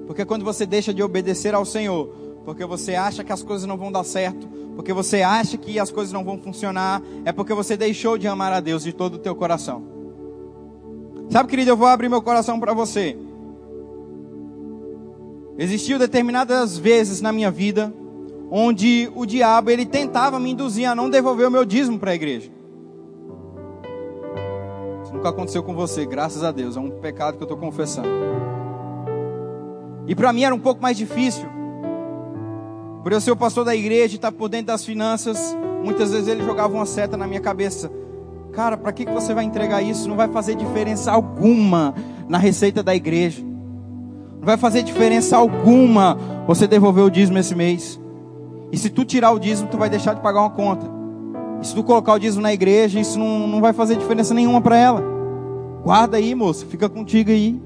Porque 0.07 0.25
quando 0.25 0.45
você 0.45 0.65
deixa 0.65 0.95
de 0.95 1.03
obedecer 1.03 1.53
ao 1.53 1.65
Senhor, 1.65 2.07
porque 2.45 2.65
você 2.65 2.95
acha 2.95 3.25
que 3.25 3.33
as 3.33 3.43
coisas 3.43 3.67
não 3.67 3.77
vão 3.77 3.91
dar 3.91 4.05
certo, 4.05 4.47
porque 4.77 4.93
você 4.93 5.21
acha 5.21 5.59
que 5.59 5.81
as 5.81 5.91
coisas 5.91 6.13
não 6.13 6.23
vão 6.23 6.39
funcionar, 6.39 7.03
é 7.25 7.33
porque 7.33 7.53
você 7.53 7.77
deixou 7.77 8.17
de 8.17 8.29
amar 8.29 8.53
a 8.53 8.61
Deus 8.61 8.85
de 8.85 8.93
todo 8.93 9.15
o 9.15 9.19
teu 9.19 9.35
coração. 9.35 9.83
Sabe, 11.29 11.49
querido, 11.49 11.71
eu 11.71 11.77
vou 11.77 11.89
abrir 11.89 12.09
meu 12.09 12.23
coração 12.23 12.61
para 12.61 12.73
você. 12.73 13.19
Existiu 15.59 15.99
determinadas 15.99 16.79
vezes 16.79 17.21
na 17.21 17.33
minha 17.33 17.51
vida 17.51 17.93
onde 18.49 19.11
o 19.17 19.27
diabo 19.27 19.73
ele 19.73 19.85
tentava 19.85 20.39
me 20.39 20.53
induzir 20.53 20.89
a 20.89 20.95
não 20.95 21.11
devolver 21.11 21.49
o 21.49 21.51
meu 21.51 21.65
dízimo 21.65 21.99
para 21.99 22.13
a 22.13 22.15
igreja. 22.15 22.62
Nunca 25.23 25.31
aconteceu 25.31 25.63
com 25.63 25.73
você, 25.73 26.05
graças 26.05 26.43
a 26.43 26.51
Deus. 26.51 26.77
É 26.77 26.81
um 26.81 26.91
pecado 26.91 27.37
que 27.37 27.45
eu 27.45 27.45
estou 27.45 27.57
confessando. 27.57 28.09
E 30.05 30.17
para 30.17 30.33
mim 30.33 30.43
era 30.43 30.53
um 30.53 30.59
pouco 30.59 30.83
mais 30.83 30.97
difícil. 30.97 31.47
Por 33.05 33.13
eu 33.13 33.21
ser 33.21 33.31
o 33.31 33.37
pastor 33.37 33.65
da 33.65 33.73
igreja 33.73 34.15
e 34.15 34.17
estar 34.17 34.33
por 34.33 34.49
dentro 34.49 34.67
das 34.67 34.85
finanças, 34.85 35.57
muitas 35.85 36.11
vezes 36.11 36.27
ele 36.27 36.45
jogava 36.45 36.75
uma 36.75 36.85
seta 36.85 37.17
na 37.17 37.25
minha 37.29 37.41
cabeça. 37.41 37.89
Cara, 38.51 38.77
para 38.77 38.93
que, 38.93 39.05
que 39.05 39.13
você 39.13 39.33
vai 39.33 39.45
entregar 39.45 39.81
isso? 39.81 40.09
Não 40.09 40.17
vai 40.17 40.27
fazer 40.27 40.57
diferença 40.57 41.13
alguma 41.13 41.95
na 42.29 42.39
receita 42.39 42.83
da 42.83 42.93
igreja. 42.93 43.45
Não 43.45 44.45
vai 44.45 44.57
fazer 44.57 44.83
diferença 44.83 45.37
alguma 45.37 46.19
você 46.49 46.67
devolver 46.67 47.05
o 47.05 47.11
dízimo 47.11 47.39
esse 47.39 47.55
mês. 47.55 48.01
E 48.73 48.77
se 48.77 48.91
tu 48.91 49.05
tirar 49.05 49.31
o 49.31 49.39
dízimo, 49.39 49.69
tu 49.71 49.79
vai 49.79 49.89
deixar 49.89 50.15
de 50.15 50.21
pagar 50.21 50.41
uma 50.41 50.51
conta. 50.51 50.91
E 51.61 51.67
se 51.69 51.77
tu 51.77 51.85
colocar 51.85 52.13
o 52.15 52.19
dízimo 52.19 52.43
na 52.43 52.53
igreja, 52.53 52.99
isso 52.99 53.21
não, 53.21 53.47
não 53.47 53.61
vai 53.61 53.73
fazer 53.73 53.95
diferença 53.95 54.35
nenhuma 54.35 54.61
para 54.61 54.77
ela. 54.77 55.12
Guarda 55.83 56.17
aí, 56.17 56.35
moço, 56.35 56.65
fica 56.67 56.89
contigo 56.89 57.31
aí. 57.31 57.61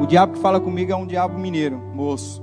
O 0.00 0.06
diabo 0.06 0.34
que 0.34 0.38
fala 0.38 0.60
comigo 0.60 0.92
é 0.92 0.96
um 0.96 1.06
diabo 1.06 1.38
mineiro, 1.38 1.78
moço. 1.94 2.42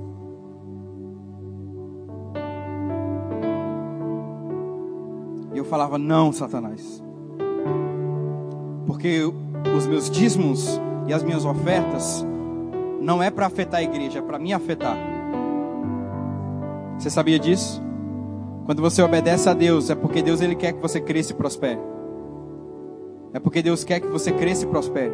E 5.54 5.58
eu 5.58 5.64
falava, 5.64 5.96
não, 5.96 6.32
Satanás. 6.32 7.02
Porque 8.86 9.22
os 9.76 9.86
meus 9.86 10.10
dízimos 10.10 10.80
e 11.06 11.14
as 11.14 11.22
minhas 11.22 11.44
ofertas 11.44 12.26
não 13.00 13.22
é 13.22 13.30
para 13.30 13.46
afetar 13.46 13.80
a 13.80 13.84
igreja, 13.84 14.18
é 14.18 14.22
para 14.22 14.38
me 14.38 14.52
afetar. 14.52 14.96
Você 16.98 17.08
sabia 17.08 17.38
disso? 17.38 17.80
Quando 18.64 18.82
você 18.82 19.00
obedece 19.00 19.48
a 19.48 19.54
Deus, 19.54 19.90
é 19.90 19.94
porque 19.94 20.22
Deus 20.22 20.40
ele 20.40 20.56
quer 20.56 20.72
que 20.72 20.82
você 20.82 21.00
cresça 21.00 21.32
e 21.32 21.36
prospere. 21.36 21.95
É 23.36 23.38
porque 23.38 23.60
Deus 23.60 23.84
quer 23.84 24.00
que 24.00 24.06
você 24.06 24.32
cresça 24.32 24.64
e 24.64 24.66
prospere. 24.66 25.12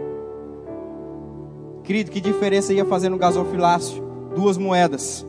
Querido, 1.82 2.08
que 2.08 2.20
diferença 2.20 2.72
ia 2.72 2.84
fazer 2.84 3.08
no 3.08 3.18
gasofilácio? 3.18 4.00
Duas 4.32 4.56
moedas. 4.56 5.26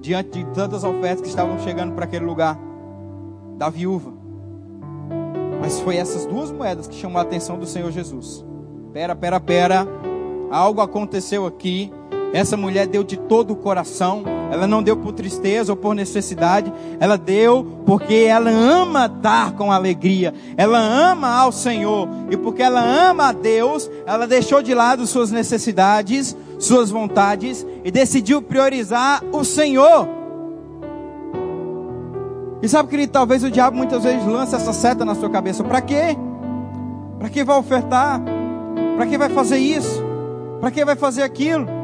Diante 0.00 0.42
de 0.42 0.46
tantas 0.52 0.84
ofertas 0.84 1.20
que 1.20 1.28
estavam 1.28 1.58
chegando 1.58 1.92
para 1.92 2.06
aquele 2.06 2.24
lugar. 2.24 2.58
Da 3.58 3.68
viúva. 3.68 4.10
Mas 5.60 5.78
foi 5.78 5.96
essas 5.96 6.24
duas 6.24 6.50
moedas 6.50 6.88
que 6.88 6.94
chamou 6.94 7.18
a 7.18 7.22
atenção 7.22 7.58
do 7.58 7.66
Senhor 7.66 7.90
Jesus. 7.90 8.42
Pera, 8.94 9.14
pera, 9.14 9.38
pera. 9.38 9.86
Algo 10.50 10.80
aconteceu 10.80 11.44
aqui. 11.44 11.92
Essa 12.32 12.56
mulher 12.56 12.86
deu 12.86 13.02
de 13.02 13.16
todo 13.16 13.52
o 13.52 13.56
coração. 13.56 14.24
Ela 14.50 14.66
não 14.66 14.82
deu 14.82 14.96
por 14.96 15.12
tristeza 15.12 15.72
ou 15.72 15.76
por 15.76 15.94
necessidade. 15.94 16.72
Ela 17.00 17.16
deu 17.16 17.82
porque 17.86 18.14
ela 18.14 18.50
ama 18.50 19.08
dar 19.08 19.52
com 19.52 19.72
alegria. 19.72 20.34
Ela 20.56 20.78
ama 20.78 21.28
ao 21.28 21.50
Senhor. 21.52 22.08
E 22.30 22.36
porque 22.36 22.62
ela 22.62 22.80
ama 22.80 23.28
a 23.28 23.32
Deus, 23.32 23.90
ela 24.06 24.26
deixou 24.26 24.62
de 24.62 24.74
lado 24.74 25.06
suas 25.06 25.30
necessidades, 25.30 26.36
suas 26.58 26.90
vontades 26.90 27.66
e 27.84 27.90
decidiu 27.90 28.42
priorizar 28.42 29.22
o 29.32 29.44
Senhor. 29.44 30.08
E 32.62 32.68
sabe, 32.68 32.88
querido, 32.88 33.12
talvez 33.12 33.44
o 33.44 33.50
diabo 33.50 33.76
muitas 33.76 34.02
vezes 34.02 34.26
lança 34.26 34.56
essa 34.56 34.72
seta 34.72 35.04
na 35.04 35.14
sua 35.14 35.30
cabeça. 35.30 35.62
Para 35.62 35.80
quê? 35.80 36.16
Para 37.18 37.28
que 37.28 37.44
vai 37.44 37.58
ofertar? 37.58 38.20
Para 38.96 39.06
que 39.06 39.18
vai 39.18 39.28
fazer 39.28 39.58
isso? 39.58 40.02
Para 40.60 40.70
que 40.70 40.84
vai 40.84 40.96
fazer 40.96 41.22
aquilo? 41.22 41.75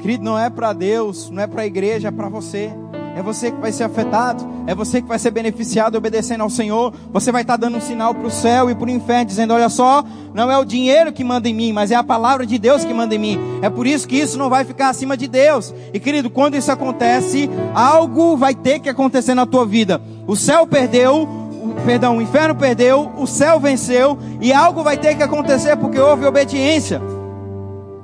Querido, 0.00 0.24
não 0.24 0.38
é 0.38 0.48
para 0.48 0.72
Deus, 0.72 1.30
não 1.30 1.42
é 1.42 1.46
para 1.46 1.62
a 1.62 1.66
igreja, 1.66 2.08
é 2.08 2.10
para 2.10 2.28
você. 2.28 2.72
É 3.14 3.22
você 3.22 3.50
que 3.50 3.60
vai 3.60 3.72
ser 3.72 3.84
afetado, 3.84 4.48
é 4.66 4.74
você 4.74 5.02
que 5.02 5.08
vai 5.08 5.18
ser 5.18 5.30
beneficiado 5.32 5.96
obedecendo 5.96 6.42
ao 6.42 6.48
Senhor. 6.48 6.94
Você 7.12 7.32
vai 7.32 7.42
estar 7.42 7.56
dando 7.56 7.76
um 7.76 7.80
sinal 7.80 8.14
para 8.14 8.26
o 8.26 8.30
céu 8.30 8.70
e 8.70 8.74
para 8.74 8.86
o 8.86 8.90
inferno, 8.90 9.26
dizendo: 9.26 9.52
Olha 9.52 9.68
só, 9.68 10.04
não 10.32 10.50
é 10.50 10.56
o 10.56 10.64
dinheiro 10.64 11.12
que 11.12 11.24
manda 11.24 11.48
em 11.48 11.54
mim, 11.54 11.72
mas 11.72 11.90
é 11.90 11.96
a 11.96 12.04
palavra 12.04 12.46
de 12.46 12.56
Deus 12.56 12.84
que 12.84 12.94
manda 12.94 13.14
em 13.14 13.18
mim. 13.18 13.38
É 13.60 13.68
por 13.68 13.86
isso 13.86 14.06
que 14.06 14.16
isso 14.16 14.38
não 14.38 14.48
vai 14.48 14.64
ficar 14.64 14.88
acima 14.88 15.16
de 15.16 15.26
Deus. 15.26 15.74
E 15.92 15.98
querido, 15.98 16.30
quando 16.30 16.56
isso 16.56 16.70
acontece, 16.70 17.50
algo 17.74 18.36
vai 18.36 18.54
ter 18.54 18.78
que 18.78 18.88
acontecer 18.88 19.34
na 19.34 19.44
tua 19.44 19.66
vida. 19.66 20.00
O 20.26 20.36
céu 20.36 20.66
perdeu, 20.66 21.24
o, 21.24 21.74
perdão, 21.84 22.18
o 22.18 22.22
inferno 22.22 22.54
perdeu, 22.54 23.10
o 23.18 23.26
céu 23.26 23.58
venceu, 23.58 24.16
e 24.40 24.52
algo 24.52 24.82
vai 24.84 24.96
ter 24.96 25.16
que 25.16 25.22
acontecer 25.22 25.76
porque 25.76 25.98
houve 25.98 26.24
obediência. 26.24 27.02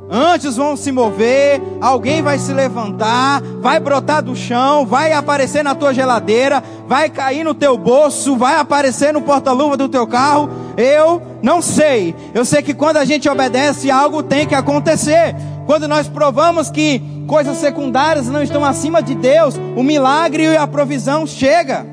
Antes 0.08 0.56
vão 0.56 0.76
se 0.76 0.92
mover, 0.92 1.60
alguém 1.80 2.22
vai 2.22 2.38
se 2.38 2.52
levantar, 2.52 3.42
vai 3.60 3.80
brotar 3.80 4.22
do 4.22 4.36
chão, 4.36 4.86
vai 4.86 5.12
aparecer 5.12 5.64
na 5.64 5.74
tua 5.74 5.92
geladeira, 5.92 6.62
vai 6.86 7.10
cair 7.10 7.42
no 7.42 7.52
teu 7.52 7.76
bolso, 7.76 8.36
vai 8.36 8.54
aparecer 8.56 9.12
no 9.12 9.20
porta-luva 9.20 9.76
do 9.76 9.88
teu 9.88 10.06
carro. 10.06 10.48
Eu 10.76 11.20
não 11.42 11.60
sei. 11.60 12.14
Eu 12.32 12.44
sei 12.44 12.62
que 12.62 12.72
quando 12.72 12.98
a 12.98 13.04
gente 13.04 13.28
obedece, 13.28 13.90
algo 13.90 14.22
tem 14.22 14.46
que 14.46 14.54
acontecer. 14.54 15.34
Quando 15.66 15.88
nós 15.88 16.06
provamos 16.06 16.70
que 16.70 17.02
coisas 17.26 17.56
secundárias 17.56 18.28
não 18.28 18.42
estão 18.42 18.64
acima 18.64 19.02
de 19.02 19.16
Deus, 19.16 19.56
o 19.74 19.82
milagre 19.82 20.44
e 20.44 20.56
a 20.56 20.68
provisão 20.68 21.26
chega. 21.26 21.84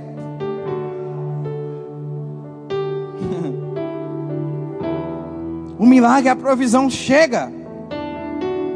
o 5.80 5.86
milagre 5.88 6.28
e 6.28 6.30
a 6.30 6.36
provisão 6.36 6.92
chega. 6.92 7.63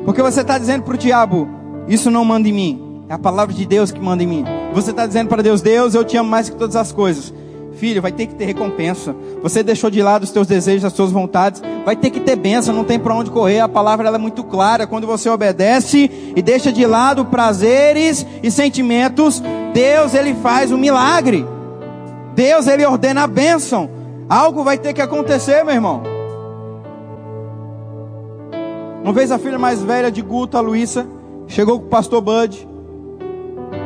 Porque 0.07 0.21
você 0.21 0.39
está 0.39 0.57
dizendo 0.57 0.83
para 0.83 0.95
o 0.95 0.97
diabo: 0.97 1.49
Isso 1.85 2.09
não 2.09 2.23
manda 2.23 2.47
em 2.47 2.53
mim. 2.53 3.03
É 3.09 3.13
a 3.13 3.19
palavra 3.19 3.53
de 3.53 3.65
Deus 3.65 3.91
que 3.91 3.99
manda 3.99 4.23
em 4.23 4.25
mim. 4.25 4.45
Você 4.73 4.91
está 4.91 5.05
dizendo 5.05 5.27
para 5.27 5.43
Deus: 5.43 5.61
Deus, 5.61 5.93
eu 5.93 6.05
te 6.05 6.15
amo 6.15 6.29
mais 6.29 6.49
que 6.49 6.55
todas 6.55 6.77
as 6.77 6.93
coisas. 6.93 7.33
Filho, 7.73 8.01
vai 8.01 8.13
ter 8.13 8.25
que 8.25 8.33
ter 8.33 8.45
recompensa. 8.45 9.13
Você 9.43 9.61
deixou 9.61 9.89
de 9.89 10.01
lado 10.01 10.23
os 10.23 10.31
teus 10.31 10.47
desejos, 10.47 10.85
as 10.85 10.93
suas 10.93 11.11
vontades. 11.11 11.61
Vai 11.83 11.97
ter 11.97 12.09
que 12.09 12.21
ter 12.21 12.37
bênção, 12.37 12.73
não 12.73 12.85
tem 12.85 12.97
para 12.97 13.13
onde 13.13 13.29
correr. 13.29 13.59
A 13.59 13.67
palavra 13.67 14.07
é 14.07 14.17
muito 14.17 14.45
clara. 14.45 14.87
Quando 14.87 15.05
você 15.05 15.29
obedece 15.29 16.09
e 16.33 16.41
deixa 16.41 16.71
de 16.71 16.85
lado 16.85 17.25
prazeres 17.25 18.25
e 18.41 18.49
sentimentos, 18.49 19.43
Deus 19.73 20.13
ele 20.13 20.33
faz 20.35 20.71
um 20.71 20.77
milagre. 20.77 21.45
Deus 22.33 22.65
ele 22.65 22.85
ordena 22.85 23.23
a 23.23 23.27
bênção. 23.27 23.89
Algo 24.29 24.63
vai 24.63 24.77
ter 24.77 24.93
que 24.93 25.01
acontecer, 25.01 25.65
meu 25.65 25.75
irmão. 25.75 26.16
Uma 29.07 29.13
vez 29.13 29.31
a 29.31 29.39
filha 29.39 29.57
mais 29.57 29.81
velha 29.81 30.11
de 30.11 30.21
Guto, 30.21 30.57
a 30.57 30.59
Luísa, 30.59 31.07
chegou 31.47 31.79
com 31.79 31.85
o 31.85 31.89
pastor 31.89 32.19
Bud 32.19 32.67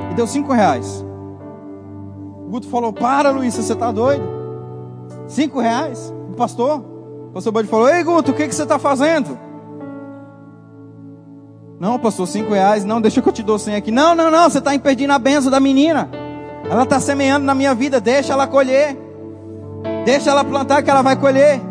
e 0.09 0.15
deu 0.15 0.26
cinco 0.26 0.51
reais. 0.51 1.05
O 2.43 2.49
Guto 2.49 2.67
falou: 2.67 2.91
Para, 2.91 3.30
Luísa, 3.30 3.61
você 3.61 3.74
está 3.74 3.91
doido? 3.91 4.24
Cinco 5.28 5.59
reais? 5.59 6.11
O 6.32 6.34
pastor? 6.34 6.84
O 7.28 7.34
pastor 7.36 7.53
Bud 7.53 7.67
falou: 7.67 7.88
Ei, 7.88 8.03
Guto, 8.03 8.32
o 8.32 8.34
que, 8.34 8.47
que 8.47 8.55
você 8.55 8.63
está 8.63 8.80
fazendo? 8.80 9.38
Não, 11.80 11.99
pastor, 11.99 12.28
cinco 12.28 12.55
reais. 12.55 12.84
Não, 12.84 12.99
deixa 12.99 13.22
que 13.22 13.30
eu 13.30 13.34
te 13.34 13.43
dou 13.43 13.59
cem 13.59 13.76
aqui. 13.76 13.91
Não, 13.91 14.15
não, 14.15 14.32
não, 14.32 14.49
você 14.49 14.57
está 14.57 14.74
impedindo 14.74 15.13
a 15.13 15.19
benção 15.19 15.51
da 15.51 15.59
menina. 15.59 16.09
Ela 16.67 16.82
está 16.82 16.99
semeando 16.99 17.45
na 17.45 17.53
minha 17.53 17.76
vida. 17.76 18.01
Deixa 18.01 18.34
ela 18.34 18.47
colher. 18.47 18.97
Deixa 20.03 20.32
ela 20.32 20.43
plantar 20.43 20.82
que 20.82 20.89
ela 20.89 21.03
vai 21.03 21.15
colher. 21.15 21.61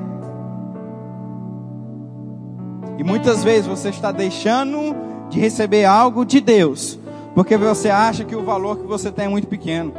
E 3.01 3.03
muitas 3.03 3.43
vezes 3.43 3.67
você 3.67 3.89
está 3.89 4.13
deixando 4.13 4.95
de 5.31 5.41
receber 5.41 5.87
algo 5.87 6.23
de 6.23 6.39
Deus, 6.39 6.99
porque 7.35 7.57
você 7.57 7.89
acha 7.89 8.27
que 8.27 8.37
o 8.37 8.45
valor 8.45 8.77
que 8.77 8.87
você 8.87 9.11
tem 9.11 9.25
é 9.25 9.29
muito 9.29 9.49
pequeno. 9.49 9.95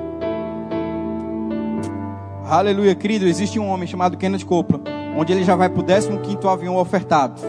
Aleluia, 2.45 2.93
querido. 2.93 3.25
Existe 3.25 3.57
um 3.57 3.67
homem 3.67 3.87
chamado 3.87 4.15
Kenneth 4.17 4.45
Copeland, 4.45 4.83
onde 5.17 5.33
ele 5.33 5.43
já 5.43 5.55
vai 5.55 5.67
para 5.67 5.81
o 5.81 5.83
15 5.83 6.47
avião 6.47 6.75
ofertado. 6.75 7.41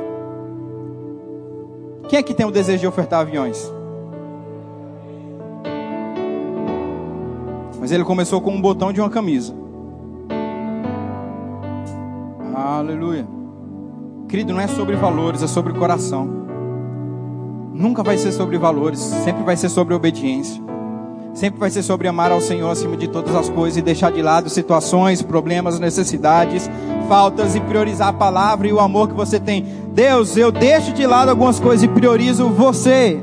Quem 2.09 2.19
é 2.19 2.23
que 2.23 2.33
tem 2.33 2.47
o 2.47 2.51
desejo 2.51 2.81
de 2.81 2.87
ofertar 2.87 3.21
aviões? 3.21 3.71
Mas 7.79 7.93
ele 7.93 8.05
começou 8.05 8.41
com 8.41 8.53
um 8.53 8.61
botão 8.61 8.91
de 8.91 9.03
uma 9.03 9.11
camisa. 9.11 9.55
Aleluia. 12.55 13.32
Querido, 14.33 14.55
não 14.55 14.63
é 14.63 14.67
sobre 14.67 14.97
valores, 14.97 15.43
é 15.43 15.47
sobre 15.47 15.75
coração. 15.75 16.27
Nunca 17.75 18.03
vai 18.03 18.17
ser 18.17 18.33
sobre 18.33 18.57
valores, 18.57 18.99
sempre 18.99 19.45
vai 19.45 19.59
ser 19.59 19.69
sobre 19.69 19.93
obediência. 19.93 20.59
Sempre 21.35 21.61
vai 21.61 21.69
ser 21.69 21.83
sobre 21.83 22.09
amar 22.09 22.33
ao 22.33 22.41
Senhor 22.41 22.71
acima 22.71 22.97
de 22.97 23.09
todas 23.09 23.35
as 23.35 23.51
coisas 23.51 23.77
e 23.77 23.83
deixar 23.83 24.11
de 24.11 24.23
lado 24.23 24.49
situações, 24.49 25.21
problemas, 25.21 25.79
necessidades, 25.79 26.71
faltas 27.11 27.55
e 27.55 27.61
priorizar 27.61 28.09
a 28.09 28.13
palavra 28.15 28.67
e 28.67 28.73
o 28.73 28.81
amor 28.81 29.09
que 29.09 29.15
você 29.15 29.39
tem. 29.39 29.67
Deus, 29.93 30.35
eu 30.35 30.51
deixo 30.51 30.95
de 30.95 31.07
lado 31.07 31.29
algumas 31.29 31.61
coisas 31.61 31.83
e 31.85 31.89
priorizo 31.89 32.49
você. 32.49 33.21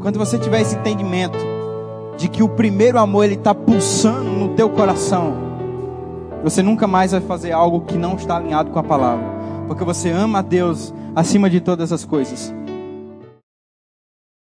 Quando 0.00 0.18
você 0.18 0.38
tiver 0.38 0.62
esse 0.62 0.74
entendimento 0.74 1.36
de 2.16 2.28
que 2.28 2.42
o 2.42 2.48
primeiro 2.48 2.98
amor 2.98 3.26
ele 3.26 3.34
está 3.34 3.54
pulsando 3.54 4.30
no 4.30 4.54
teu 4.54 4.70
coração, 4.70 5.45
você 6.46 6.62
nunca 6.62 6.86
mais 6.86 7.10
vai 7.10 7.20
fazer 7.20 7.50
algo 7.50 7.80
que 7.80 7.98
não 7.98 8.14
está 8.14 8.36
alinhado 8.36 8.70
com 8.70 8.78
a 8.78 8.82
palavra, 8.84 9.26
porque 9.66 9.82
você 9.82 10.10
ama 10.10 10.38
a 10.38 10.42
Deus 10.42 10.94
acima 11.12 11.50
de 11.50 11.60
todas 11.60 11.90
as 11.90 12.04
coisas. 12.04 12.54